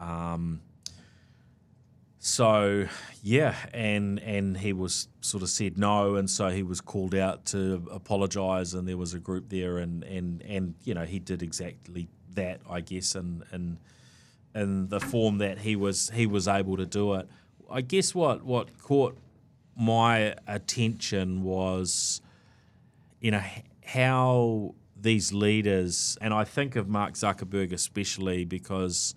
Um, 0.00 0.62
so 2.18 2.86
yeah, 3.22 3.54
and 3.72 4.18
and 4.20 4.56
he 4.56 4.72
was 4.72 5.08
sort 5.20 5.42
of 5.42 5.48
said 5.48 5.78
no, 5.78 6.16
and 6.16 6.28
so 6.28 6.48
he 6.48 6.62
was 6.62 6.80
called 6.80 7.14
out 7.14 7.44
to 7.46 7.86
apologise, 7.90 8.74
and 8.74 8.88
there 8.88 8.96
was 8.96 9.14
a 9.14 9.18
group 9.18 9.48
there, 9.48 9.78
and 9.78 10.02
and 10.04 10.42
and 10.42 10.74
you 10.84 10.94
know 10.94 11.04
he 11.04 11.18
did 11.18 11.42
exactly 11.42 12.08
that, 12.34 12.60
I 12.68 12.80
guess, 12.80 13.14
and 13.14 13.44
and 13.52 13.78
in 14.54 14.88
the 14.88 15.00
form 15.00 15.38
that 15.38 15.58
he 15.58 15.76
was 15.76 16.10
he 16.10 16.26
was 16.26 16.48
able 16.48 16.76
to 16.76 16.86
do 16.86 17.14
it. 17.14 17.28
I 17.70 17.82
guess 17.82 18.14
what 18.14 18.44
what 18.44 18.78
caught 18.78 19.16
my 19.76 20.34
attention 20.48 21.44
was, 21.44 22.20
you 23.20 23.30
know, 23.30 23.42
how 23.84 24.74
these 25.00 25.32
leaders, 25.32 26.18
and 26.20 26.34
I 26.34 26.42
think 26.42 26.74
of 26.74 26.88
Mark 26.88 27.14
Zuckerberg 27.14 27.72
especially 27.72 28.44
because 28.44 29.14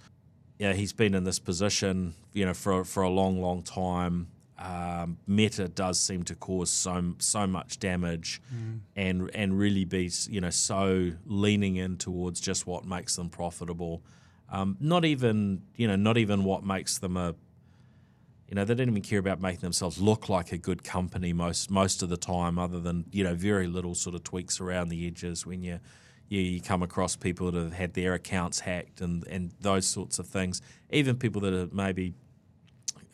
yeah, 0.62 0.74
he's 0.74 0.94
been 0.94 1.16
in 1.16 1.24
this 1.24 1.40
position, 1.40 2.14
you 2.34 2.46
know, 2.46 2.54
for 2.54 2.86
for 2.86 3.02
a 3.02 3.10
long, 3.10 3.42
long 3.42 3.64
time. 3.64 4.28
Um, 4.60 5.18
Meta 5.26 5.68
does 5.68 6.00
seem 6.00 6.22
to 6.26 6.36
cause 6.36 6.70
so 6.70 7.16
so 7.18 7.48
much 7.48 7.80
damage, 7.80 8.40
mm. 8.54 8.82
and 8.96 9.32
and 9.34 9.58
really 9.58 9.86
be 9.86 10.12
you 10.30 10.40
know 10.40 10.52
so 10.52 11.14
leaning 11.26 11.78
in 11.78 11.98
towards 11.98 12.40
just 12.40 12.68
what 12.68 12.86
makes 12.86 13.16
them 13.16 13.28
profitable, 13.28 14.04
um, 14.50 14.78
not 14.80 15.04
even 15.04 15.64
you 15.78 15.88
know 15.88 15.96
not 15.96 16.20
even 16.20 16.44
what 16.44 16.64
makes 16.64 17.00
them 17.00 17.18
a 17.18 17.34
you 18.48 18.54
know 18.54 18.64
they 18.64 18.76
don't 18.76 18.88
even 18.88 19.02
care 19.02 19.18
about 19.18 19.42
making 19.42 19.62
themselves 19.62 20.00
look 20.00 20.30
like 20.30 20.52
a 20.52 20.60
good 20.60 20.84
company 20.84 21.34
most 21.34 21.72
most 21.72 22.04
of 22.04 22.10
the 22.10 22.18
time, 22.18 22.60
other 22.60 22.80
than 22.80 23.06
you 23.12 23.24
know 23.24 23.34
very 23.34 23.66
little 23.66 23.96
sort 23.96 24.14
of 24.14 24.24
tweaks 24.24 24.62
around 24.62 24.90
the 24.90 25.08
edges 25.08 25.44
when 25.44 25.64
you 25.64 25.80
you, 26.32 26.40
you 26.40 26.62
come 26.62 26.82
across 26.82 27.18
people 27.18 27.52
that 27.52 27.62
have 27.62 27.74
had 27.74 27.94
their 27.94 28.14
accounts 28.14 28.62
hacked 28.62 29.02
and, 29.02 29.28
and 29.28 29.52
those 29.60 29.86
sorts 29.86 30.18
of 30.18 30.28
things. 30.28 30.62
Even 30.90 31.18
people 31.18 31.42
that 31.42 31.54
are 31.54 31.68
maybe, 31.74 32.14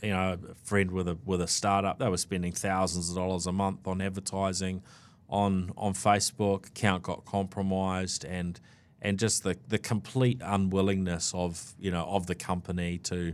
you 0.04 0.12
know, 0.12 0.38
a 0.52 0.56
friend 0.64 0.92
with 0.92 1.08
a 1.08 1.18
with 1.26 1.42
a 1.42 1.48
startup, 1.48 1.98
they 1.98 2.08
were 2.08 2.18
spending 2.18 2.52
thousands 2.52 3.10
of 3.10 3.16
dollars 3.16 3.48
a 3.48 3.52
month 3.52 3.88
on 3.88 4.02
advertising 4.02 4.84
on 5.30 5.72
on 5.76 5.94
Facebook. 5.94 6.68
Account 6.68 7.02
got 7.02 7.26
compromised 7.26 8.24
and 8.24 8.60
and 9.02 9.18
just 9.18 9.44
the, 9.44 9.58
the 9.68 9.80
complete 9.80 10.40
unwillingness 10.44 11.34
of 11.34 11.74
you 11.80 11.90
know 11.90 12.06
of 12.06 12.28
the 12.28 12.36
company 12.36 13.00
to 13.00 13.34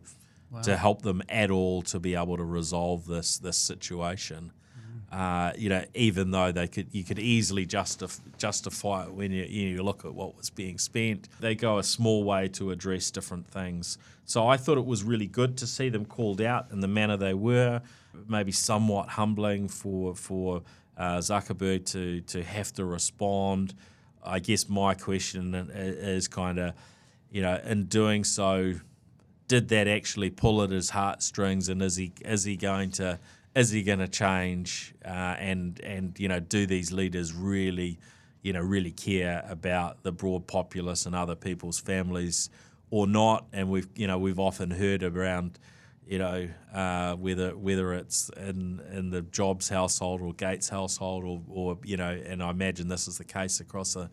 wow. 0.50 0.62
to 0.62 0.78
help 0.78 1.02
them 1.02 1.22
at 1.28 1.52
all 1.52 1.82
to 1.82 2.00
be 2.00 2.15
able 2.15 2.38
to 2.38 2.46
resolve 2.46 3.06
this 3.06 3.38
this 3.38 3.58
situation. 3.58 4.54
Uh, 5.13 5.54
you 5.56 5.69
know, 5.69 5.86
even 5.93 6.32
though 6.32 6.52
they 6.52 6.67
could, 6.67 6.88
you 6.91 7.04
could 7.04 7.19
easily 7.19 7.67
justif- 7.67 8.19
justify 8.39 9.04
it 9.04 9.13
when 9.13 9.32
you, 9.32 9.43
you 9.43 9.84
look 9.84 10.04
at 10.06 10.15
what 10.15 10.36
was 10.36 10.49
being 10.49 10.80
spent. 10.80 11.30
They 11.39 11.54
go 11.54 11.78
a 11.78 11.84
small 11.84 12.23
way 12.23 12.47
to 12.49 12.71
address 12.71 13.12
different 13.12 13.45
things. 13.45 13.99
So 14.26 14.47
I 14.47 14.58
thought 14.58 14.80
it 14.80 14.86
was 14.88 15.04
really 15.04 15.28
good 15.28 15.56
to 15.58 15.67
see 15.67 15.89
them 15.89 16.06
called 16.06 16.41
out 16.41 16.71
in 16.71 16.80
the 16.80 16.88
manner 16.88 17.15
they 17.15 17.36
were. 17.36 17.84
Maybe 18.28 18.52
somewhat 18.52 19.10
humbling 19.10 19.67
for 19.67 20.15
for 20.15 20.63
uh, 20.97 21.17
Zuckerberg 21.17 21.86
to 21.91 22.21
to 22.21 22.43
have 22.43 22.73
to 22.73 22.86
respond. 22.86 23.76
I 24.23 24.39
guess 24.39 24.67
my 24.67 24.95
question 24.95 25.54
is 25.76 26.28
kind 26.28 26.58
of, 26.58 26.73
you 27.30 27.43
know, 27.43 27.60
in 27.63 27.86
doing 27.86 28.23
so, 28.23 28.73
did 29.47 29.67
that 29.69 29.88
actually 29.88 30.32
pull 30.32 30.63
at 30.63 30.71
his 30.71 30.89
heartstrings, 30.89 31.69
and 31.69 31.84
is 31.84 31.97
he 31.97 32.13
is 32.26 32.45
he 32.45 32.56
going 32.56 32.89
to 32.91 33.19
is 33.56 33.70
he 33.70 33.84
going 33.84 34.00
to 34.00 34.08
change? 34.08 34.94
Uh, 35.06 35.36
and 35.39 35.80
and 35.82 36.20
you 36.20 36.28
know, 36.28 36.39
do 36.39 36.66
these 36.66 36.92
leaders 36.92 37.34
really, 37.34 38.00
you 38.42 38.54
know, 38.54 38.62
really 38.62 38.92
care 38.92 39.46
about 39.48 40.04
the 40.04 40.12
broad 40.12 40.48
populace 40.48 41.06
and 41.06 41.16
other 41.16 41.36
people's 41.36 41.80
families 41.80 42.50
or 42.89 43.08
not? 43.08 43.46
And 43.54 43.70
we've 43.70 43.88
you 43.96 44.08
know 44.08 44.18
we've 44.18 44.39
often 44.39 44.72
heard 44.72 45.04
around, 45.04 45.60
you 46.08 46.20
know, 46.20 46.50
uh, 46.74 47.16
whether 47.16 47.56
whether 47.56 47.94
it's 47.94 48.30
in 48.38 48.82
in 48.92 49.12
the 49.12 49.22
Jobs 49.22 49.70
household 49.70 50.22
or 50.22 50.34
Gates 50.34 50.70
household 50.70 51.24
or 51.24 51.42
or 51.50 51.78
you 51.84 51.98
know, 51.98 52.12
and 52.26 52.42
I 52.42 52.50
imagine 52.50 52.88
this 52.88 53.08
is 53.08 53.18
the 53.18 53.26
case 53.26 53.60
across 53.60 53.94
the 53.94 54.10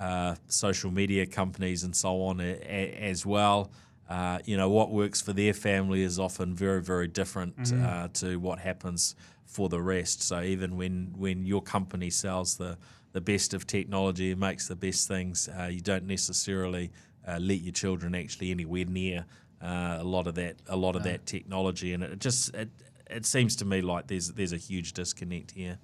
uh, 0.00 0.34
social 0.48 0.90
media 0.90 1.26
companies 1.26 1.84
and 1.84 1.94
so 1.94 2.22
on 2.22 2.40
a, 2.40 2.58
a, 2.62 2.96
as 3.10 3.26
well. 3.26 3.70
Uh, 4.10 4.40
you 4.44 4.56
know, 4.56 4.68
what 4.68 4.90
works 4.90 5.20
for 5.20 5.32
their 5.32 5.54
family 5.54 6.02
is 6.02 6.18
often 6.18 6.52
very, 6.52 6.82
very 6.82 7.06
different 7.06 7.56
mm-hmm. 7.56 7.86
uh, 7.86 8.08
to 8.08 8.40
what 8.40 8.58
happens 8.58 9.14
for 9.46 9.68
the 9.68 9.80
rest. 9.80 10.20
So 10.22 10.42
even 10.42 10.76
when, 10.76 11.14
when 11.16 11.46
your 11.46 11.62
company 11.62 12.10
sells 12.10 12.56
the, 12.56 12.76
the 13.12 13.20
best 13.20 13.54
of 13.54 13.68
technology 13.68 14.32
and 14.32 14.40
makes 14.40 14.66
the 14.66 14.74
best 14.74 15.06
things, 15.06 15.48
uh, 15.48 15.66
you 15.66 15.80
don't 15.80 16.06
necessarily 16.06 16.90
uh, 17.26 17.38
let 17.40 17.60
your 17.60 17.72
children 17.72 18.16
actually 18.16 18.50
anywhere 18.50 18.84
near 18.84 19.26
uh, 19.62 19.98
a 20.00 20.04
lot 20.04 20.26
of 20.26 20.34
that 20.34 20.56
a 20.68 20.76
lot 20.76 20.96
of 20.96 21.02
that 21.04 21.26
technology. 21.26 21.92
And 21.92 22.02
it 22.02 22.18
just 22.18 22.54
it, 22.54 22.70
it 23.08 23.26
seems 23.26 23.56
to 23.56 23.64
me 23.64 23.80
like 23.80 24.06
there's 24.06 24.32
there's 24.32 24.52
a 24.52 24.56
huge 24.56 24.92
disconnect 24.92 25.52
here. 25.52 25.78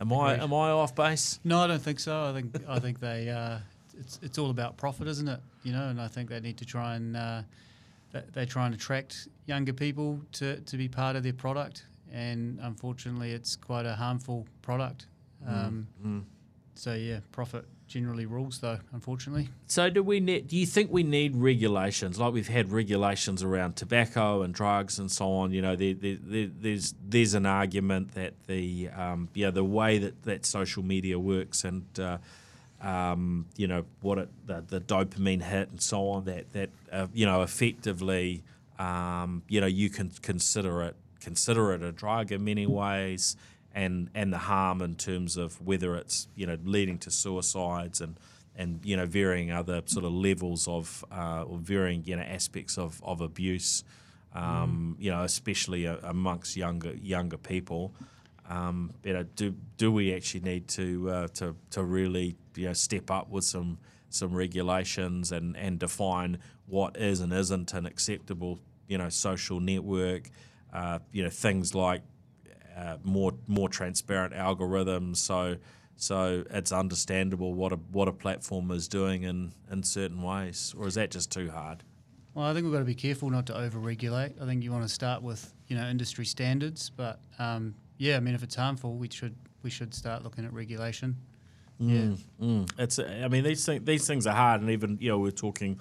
Am 0.00 0.12
I 0.12 0.36
am 0.36 0.54
I 0.54 0.70
off 0.70 0.94
base? 0.94 1.40
No, 1.42 1.60
I 1.60 1.66
don't 1.66 1.82
think 1.82 2.00
so. 2.00 2.24
I 2.24 2.32
think 2.32 2.56
I 2.68 2.78
think 2.78 3.00
they 3.00 3.28
it's 3.98 4.18
it's 4.22 4.38
all 4.38 4.50
about 4.50 4.76
profit, 4.76 5.08
isn't 5.08 5.28
it? 5.28 5.40
You 5.62 5.72
know, 5.72 5.88
and 5.88 6.00
I 6.00 6.08
think 6.08 6.30
they 6.30 6.40
need 6.40 6.58
to 6.58 6.64
try 6.64 6.96
and 6.96 7.16
uh, 7.16 7.42
they 8.32 8.46
try 8.46 8.66
and 8.66 8.74
attract 8.74 9.28
younger 9.46 9.72
people 9.72 10.20
to, 10.32 10.60
to 10.60 10.76
be 10.76 10.88
part 10.88 11.16
of 11.16 11.22
their 11.22 11.32
product, 11.32 11.84
and 12.12 12.58
unfortunately, 12.62 13.32
it's 13.32 13.56
quite 13.56 13.86
a 13.86 13.94
harmful 13.94 14.46
product. 14.62 15.06
Mm, 15.46 15.52
um, 15.52 15.86
mm. 16.04 16.22
So 16.74 16.94
yeah, 16.94 17.20
profit 17.32 17.64
generally 17.88 18.26
rules, 18.26 18.58
though. 18.58 18.78
Unfortunately. 18.92 19.48
So 19.66 19.88
do 19.90 20.02
we 20.02 20.20
need? 20.20 20.48
Do 20.48 20.56
you 20.56 20.66
think 20.66 20.90
we 20.90 21.02
need 21.02 21.36
regulations 21.36 22.18
like 22.18 22.32
we've 22.32 22.48
had 22.48 22.70
regulations 22.70 23.42
around 23.42 23.76
tobacco 23.76 24.42
and 24.42 24.52
drugs 24.52 24.98
and 24.98 25.10
so 25.10 25.32
on? 25.32 25.52
You 25.52 25.62
know, 25.62 25.76
there, 25.76 25.94
there, 25.94 26.16
there, 26.20 26.50
there's 26.60 26.94
there's 27.02 27.34
an 27.34 27.46
argument 27.46 28.14
that 28.14 28.34
the 28.46 28.88
um, 28.90 29.28
yeah 29.34 29.50
the 29.50 29.64
way 29.64 29.98
that, 29.98 30.22
that 30.24 30.46
social 30.46 30.82
media 30.82 31.18
works 31.18 31.64
and 31.64 31.86
uh, 31.98 32.18
um, 32.82 33.46
you 33.56 33.66
know 33.66 33.84
what 34.00 34.18
it, 34.18 34.28
the, 34.46 34.64
the, 34.68 34.80
dopamine 34.80 35.42
hit 35.42 35.70
and 35.70 35.80
so 35.80 36.08
on 36.08 36.24
that 36.24 36.52
that 36.52 36.70
uh, 36.92 37.06
you 37.14 37.24
know 37.24 37.42
effectively 37.42 38.42
um, 38.78 39.42
you 39.48 39.60
know 39.60 39.66
you 39.66 39.88
can 39.88 40.10
consider 40.22 40.82
it 40.82 40.96
consider 41.20 41.72
it 41.72 41.82
a 41.82 41.92
drug 41.92 42.32
in 42.32 42.44
many 42.44 42.66
ways 42.66 43.36
and 43.74 44.10
and 44.14 44.32
the 44.32 44.38
harm 44.38 44.82
in 44.82 44.94
terms 44.94 45.36
of 45.36 45.60
whether 45.60 45.96
it's 45.96 46.28
you 46.34 46.46
know 46.46 46.58
leading 46.64 46.98
to 46.98 47.10
suicides 47.10 48.00
and 48.00 48.18
and 48.56 48.80
you 48.84 48.96
know 48.96 49.06
varying 49.06 49.50
other 49.50 49.82
sort 49.86 50.04
of 50.04 50.12
levels 50.12 50.66
of 50.68 51.04
uh, 51.12 51.42
or 51.42 51.58
varying 51.58 52.02
you 52.04 52.16
know 52.16 52.22
aspects 52.22 52.78
of, 52.78 53.02
of 53.04 53.20
abuse 53.20 53.84
um, 54.34 54.96
mm. 54.98 55.04
you 55.04 55.10
know 55.10 55.22
especially 55.22 55.86
uh, 55.86 55.96
amongst 56.02 56.56
younger 56.56 56.94
younger 56.96 57.36
people 57.36 57.92
um, 58.48 58.92
you 59.02 59.12
know, 59.12 59.22
do 59.22 59.54
do 59.76 59.90
we 59.90 60.14
actually 60.14 60.40
need 60.40 60.68
to 60.68 61.10
uh, 61.10 61.28
to 61.34 61.56
to 61.70 61.82
really 61.82 62.36
you 62.54 62.66
know 62.66 62.72
step 62.72 63.10
up 63.10 63.28
with 63.30 63.44
some 63.44 63.78
some 64.08 64.34
regulations 64.34 65.32
and 65.32 65.56
and 65.56 65.78
define 65.78 66.38
what 66.66 66.96
is 66.96 67.20
and 67.20 67.32
isn't 67.32 67.72
an 67.74 67.86
acceptable 67.86 68.60
you 68.88 68.98
know 68.98 69.08
social 69.08 69.60
network? 69.60 70.30
Uh, 70.72 70.98
you 71.12 71.22
know, 71.22 71.30
things 71.30 71.74
like 71.74 72.02
uh, 72.76 72.98
more 73.02 73.32
more 73.46 73.68
transparent 73.68 74.34
algorithms. 74.34 75.16
So 75.16 75.56
so 75.96 76.44
it's 76.50 76.72
understandable 76.72 77.54
what 77.54 77.72
a 77.72 77.76
what 77.76 78.06
a 78.06 78.12
platform 78.12 78.70
is 78.70 78.86
doing 78.86 79.22
in 79.22 79.52
in 79.72 79.82
certain 79.82 80.22
ways, 80.22 80.74
or 80.78 80.86
is 80.86 80.94
that 80.94 81.10
just 81.10 81.32
too 81.32 81.50
hard? 81.50 81.82
Well, 82.34 82.44
I 82.44 82.52
think 82.52 82.64
we've 82.64 82.72
got 82.72 82.80
to 82.80 82.84
be 82.84 82.94
careful 82.94 83.30
not 83.30 83.46
to 83.46 83.56
over-regulate. 83.56 84.34
I 84.38 84.44
think 84.44 84.62
you 84.62 84.70
want 84.70 84.84
to 84.84 84.92
start 84.92 85.22
with 85.22 85.54
you 85.68 85.76
know 85.76 85.88
industry 85.88 86.26
standards, 86.26 86.90
but 86.90 87.18
um, 87.38 87.74
yeah, 87.98 88.16
I 88.16 88.20
mean, 88.20 88.34
if 88.34 88.42
it's 88.42 88.56
harmful, 88.56 88.96
we 88.96 89.08
should 89.10 89.36
we 89.62 89.70
should 89.70 89.94
start 89.94 90.22
looking 90.22 90.44
at 90.44 90.52
regulation. 90.52 91.16
Mm, 91.80 92.18
yeah, 92.38 92.46
mm. 92.46 92.70
it's. 92.78 92.98
I 92.98 93.28
mean, 93.28 93.44
these 93.44 93.64
things 93.64 93.84
these 93.84 94.06
things 94.06 94.26
are 94.26 94.34
hard, 94.34 94.60
and 94.60 94.70
even 94.70 94.98
you 95.00 95.10
know 95.10 95.18
we 95.18 95.28
are 95.28 95.32
talking 95.32 95.78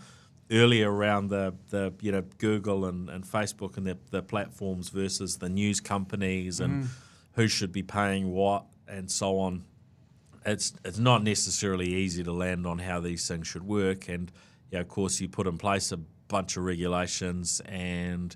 earlier 0.52 0.92
around 0.92 1.30
the, 1.30 1.56
the 1.70 1.94
you 2.02 2.12
know 2.12 2.24
Google 2.38 2.86
and, 2.86 3.10
and 3.10 3.24
Facebook 3.26 3.78
and 3.78 3.88
the, 3.88 3.98
the 4.12 4.22
platforms 4.22 4.90
versus 4.90 5.38
the 5.38 5.50
news 5.50 5.80
companies 5.80 6.60
and 6.60 6.84
mm. 6.84 6.88
who 7.34 7.48
should 7.48 7.72
be 7.72 7.84
paying 7.84 8.32
what 8.32 8.66
and 8.88 9.10
so 9.10 9.40
on. 9.40 9.64
It's 10.46 10.74
it's 10.84 11.00
not 11.00 11.24
necessarily 11.24 11.88
easy 11.88 12.24
to 12.24 12.32
land 12.32 12.68
on 12.68 12.80
how 12.80 13.00
these 13.00 13.28
things 13.28 13.48
should 13.48 13.64
work, 13.64 14.08
and 14.08 14.32
yeah, 14.72 14.80
of 14.80 14.88
course 14.88 15.20
you 15.20 15.28
put 15.28 15.48
in 15.48 15.58
place 15.58 15.92
a 15.92 15.98
bunch 16.28 16.58
of 16.58 16.64
regulations 16.64 17.62
and 17.66 18.36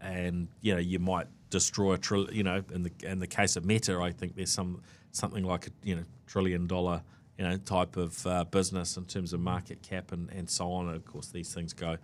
and 0.00 0.48
you 0.60 0.72
know 0.72 0.80
you 0.80 0.98
might 0.98 1.26
destroy 1.54 1.92
a 1.92 1.98
trillion. 1.98 2.34
You 2.34 2.42
know, 2.42 2.64
in 2.72 2.82
the 2.82 2.92
in 3.02 3.20
the 3.20 3.28
case 3.28 3.54
of 3.56 3.64
Meta, 3.64 4.00
I 4.00 4.10
think 4.10 4.34
there's 4.34 4.50
some 4.50 4.82
something 5.12 5.44
like 5.44 5.68
a 5.68 5.70
you 5.84 5.94
know 5.94 6.02
trillion 6.26 6.66
dollar 6.66 7.02
you 7.38 7.44
know 7.44 7.56
type 7.58 7.96
of 7.96 8.26
uh, 8.26 8.44
business 8.44 8.96
in 8.96 9.04
terms 9.04 9.32
of 9.32 9.38
market 9.40 9.80
cap 9.80 10.10
and, 10.10 10.30
and 10.30 10.50
so 10.50 10.72
on. 10.72 10.88
And 10.88 10.96
of 10.96 11.04
course, 11.04 11.28
these 11.28 11.54
things 11.54 11.72
go 11.72 11.96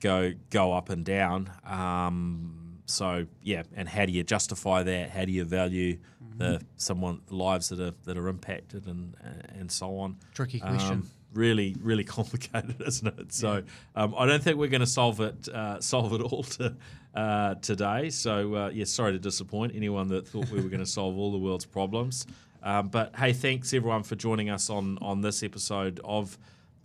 go 0.00 0.32
go 0.50 0.72
up 0.72 0.90
and 0.90 1.04
down. 1.04 1.50
Um, 1.64 2.80
so 2.86 3.26
yeah, 3.40 3.62
and 3.76 3.88
how 3.88 4.04
do 4.04 4.12
you 4.12 4.24
justify 4.24 4.82
that? 4.82 5.10
How 5.10 5.24
do 5.24 5.30
you 5.30 5.44
value 5.44 5.96
mm-hmm. 5.96 6.38
the 6.38 6.60
someone 6.76 7.20
lives 7.30 7.68
that 7.68 7.80
are 7.80 7.94
that 8.04 8.18
are 8.18 8.28
impacted 8.28 8.86
and 8.86 9.14
and 9.56 9.70
so 9.70 9.98
on? 9.98 10.16
Tricky 10.34 10.58
question. 10.58 10.92
Um, 10.92 11.10
really, 11.32 11.76
really 11.80 12.04
complicated, 12.18 12.82
isn't 12.84 13.18
it? 13.18 13.32
So 13.32 13.62
um, 13.94 14.14
I 14.18 14.26
don't 14.26 14.42
think 14.42 14.58
we're 14.58 14.68
going 14.68 14.80
to 14.80 14.86
solve 14.86 15.20
it 15.20 15.48
uh, 15.48 15.80
solve 15.80 16.12
it 16.14 16.22
all 16.22 16.42
to, 16.58 16.76
uh, 17.18 17.56
today. 17.56 18.10
So 18.10 18.54
uh, 18.54 18.70
yeah, 18.72 18.84
sorry 18.84 19.12
to 19.12 19.18
disappoint 19.18 19.72
anyone 19.74 20.06
that 20.08 20.28
thought 20.28 20.48
we 20.50 20.60
were 20.60 20.68
going 20.68 20.84
to 20.84 20.86
solve 20.86 21.18
all 21.18 21.32
the 21.32 21.38
world's 21.38 21.64
problems. 21.64 22.26
Um, 22.62 22.88
but 22.88 23.16
hey, 23.16 23.32
thanks 23.32 23.74
everyone 23.74 24.04
for 24.04 24.14
joining 24.14 24.50
us 24.50 24.70
on 24.70 24.98
on 25.00 25.20
this 25.20 25.42
episode 25.42 26.00
of 26.04 26.38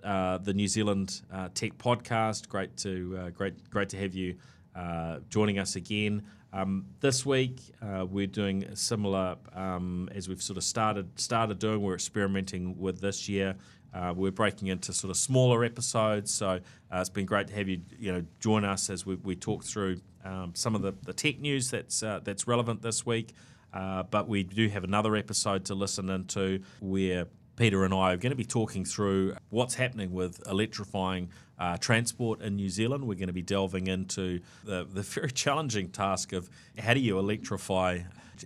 uh, 0.03 0.39
the 0.39 0.53
New 0.53 0.67
Zealand 0.67 1.21
uh, 1.31 1.49
Tech 1.53 1.77
Podcast. 1.77 2.49
Great 2.49 2.75
to 2.77 3.15
uh, 3.19 3.29
great 3.29 3.69
great 3.69 3.89
to 3.89 3.97
have 3.97 4.15
you 4.15 4.35
uh, 4.75 5.19
joining 5.29 5.59
us 5.59 5.75
again. 5.75 6.23
Um, 6.51 6.85
this 6.99 7.25
week 7.27 7.59
uh, 7.81 8.05
we're 8.09 8.25
doing 8.25 8.75
similar 8.75 9.35
um, 9.53 10.09
as 10.15 10.27
we've 10.27 10.41
sort 10.41 10.57
of 10.57 10.63
started 10.63 11.19
started 11.19 11.59
doing. 11.59 11.79
We're 11.79 11.93
experimenting 11.93 12.79
with 12.79 13.01
this 13.01 13.29
year. 13.29 13.55
Uh, 13.93 14.11
we're 14.15 14.31
breaking 14.31 14.69
into 14.69 14.91
sort 14.91 15.11
of 15.11 15.17
smaller 15.17 15.63
episodes, 15.63 16.33
so 16.33 16.59
it's 16.91 17.09
been 17.09 17.27
great 17.27 17.47
to 17.49 17.53
have 17.53 17.69
you 17.69 17.81
you 17.99 18.11
know 18.11 18.25
join 18.39 18.65
us 18.65 18.89
as 18.89 19.05
we, 19.05 19.13
we 19.17 19.35
talk 19.35 19.63
through 19.63 19.99
um, 20.23 20.51
some 20.55 20.75
of 20.75 20.81
the, 20.81 20.93
the 21.03 21.13
tech 21.13 21.39
news 21.39 21.71
that's 21.71 21.99
that's 21.99 22.47
relevant 22.47 22.81
this 22.81 23.05
week. 23.05 23.33
Uh, 23.73 24.03
but 24.03 24.27
we 24.27 24.43
do 24.43 24.69
have 24.69 24.83
another 24.83 25.15
episode 25.15 25.65
to 25.65 25.73
listen 25.73 26.09
into 26.09 26.61
where 26.79 27.25
Peter 27.55 27.83
and 27.83 27.93
I 27.93 28.13
are 28.13 28.17
going 28.17 28.31
to 28.31 28.35
be 28.35 28.45
talking 28.45 28.85
through 28.85 29.35
what's 29.49 29.75
happening 29.75 30.11
with 30.11 30.41
electrifying 30.47 31.29
uh, 31.59 31.77
transport 31.77 32.41
in 32.41 32.55
New 32.55 32.69
Zealand. 32.69 33.05
We're 33.07 33.15
going 33.15 33.27
to 33.27 33.33
be 33.33 33.41
delving 33.41 33.87
into 33.87 34.41
the, 34.63 34.85
the 34.91 35.01
very 35.03 35.31
challenging 35.31 35.89
task 35.89 36.33
of 36.33 36.49
how 36.77 36.93
do 36.93 36.99
you 36.99 37.19
electrify 37.19 37.99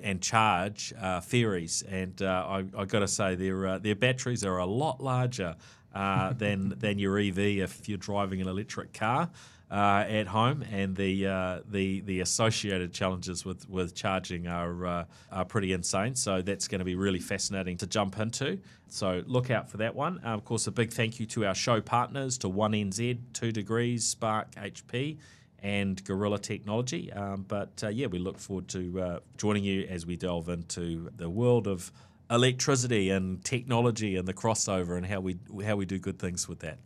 and 0.04 0.22
charge 0.22 0.94
uh, 1.00 1.22
ferries. 1.22 1.84
And 1.90 2.22
uh, 2.22 2.46
I, 2.48 2.78
have 2.78 2.90
got 2.90 3.00
to 3.00 3.08
say, 3.08 3.36
their, 3.36 3.68
uh, 3.68 3.78
their 3.80 3.96
batteries 3.96 4.44
are 4.44 4.58
a 4.58 4.66
lot 4.66 5.02
larger 5.02 5.56
uh, 5.96 6.34
than, 6.34 6.74
than 6.78 7.00
your 7.00 7.18
EV 7.18 7.40
if 7.40 7.90
you're 7.90 7.98
driving 7.98 8.42
an 8.42 8.48
electric 8.48 8.94
car 8.94 9.30
uh, 9.70 10.06
at 10.08 10.28
home, 10.28 10.64
and 10.72 10.96
the 10.96 11.28
uh, 11.28 11.60
the 11.70 12.02
the 12.02 12.22
associated 12.22 12.94
challenges 12.94 13.44
with 13.44 13.70
with 13.70 13.96
charging 13.96 14.48
are 14.48 14.86
uh, 14.86 15.06
are 15.32 15.46
pretty 15.46 15.74
insane. 15.74 16.16
So 16.16 16.42
that's 16.42 16.68
going 16.68 16.80
to 16.80 16.86
be 16.86 16.96
really 16.96 17.20
fascinating 17.20 17.78
to 17.78 17.88
jump 17.88 18.18
into. 18.20 18.60
So 18.88 19.24
look 19.26 19.52
out 19.52 19.70
for 19.70 19.78
that 19.78 19.96
one. 19.96 20.22
Uh, 20.26 20.30
of 20.30 20.46
course, 20.46 20.68
a 20.68 20.72
big 20.72 20.92
thank 20.92 21.20
you 21.20 21.26
to 21.28 21.46
our 21.46 21.56
show 21.56 21.82
partners, 21.82 22.38
to 22.40 22.50
One 22.50 22.72
NZ, 22.72 23.20
Two 23.34 23.52
Degrees, 23.52 24.06
Spark 24.06 24.52
HP. 24.56 25.18
And 25.64 26.02
Gorilla 26.06 26.38
Technology. 26.38 27.12
Um, 27.12 27.44
but 27.48 27.84
uh, 27.84 27.88
yeah, 27.88 28.06
we 28.06 28.20
look 28.20 28.38
forward 28.38 28.68
to 28.70 29.02
uh, 29.02 29.20
joining 29.38 29.64
you 29.64 29.88
as 29.90 30.06
we 30.06 30.16
delve 30.16 30.50
into 30.50 31.10
the 31.18 31.32
world 31.32 31.68
of 31.68 31.92
electricity 32.30 33.10
and 33.10 33.44
technology 33.44 34.18
and 34.18 34.28
the 34.28 34.36
crossover 34.36 34.98
and 34.98 35.06
how 35.06 35.20
we 35.20 35.38
how 35.66 35.76
we 35.76 35.86
do 35.86 35.98
good 35.98 36.20
things 36.20 36.48
with 36.48 36.60
that. 36.60 36.78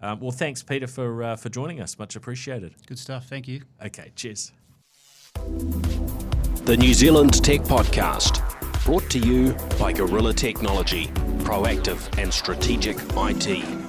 Um, 0.00 0.20
well, 0.20 0.30
thanks, 0.30 0.62
Peter, 0.62 0.86
for 0.86 1.22
uh, 1.22 1.36
for 1.36 1.48
joining 1.48 1.80
us. 1.80 1.98
Much 1.98 2.16
appreciated. 2.16 2.74
Good 2.86 2.98
stuff. 2.98 3.26
Thank 3.26 3.48
you. 3.48 3.62
Okay, 3.84 4.12
cheers. 4.14 4.52
The 5.34 6.76
New 6.78 6.94
Zealand 6.94 7.42
Tech 7.42 7.60
Podcast, 7.60 8.42
brought 8.84 9.08
to 9.10 9.18
you 9.18 9.54
by 9.78 9.92
Gorilla 9.92 10.34
Technology, 10.34 11.06
proactive 11.38 12.18
and 12.18 12.32
strategic 12.32 12.96
IT. 13.16 13.87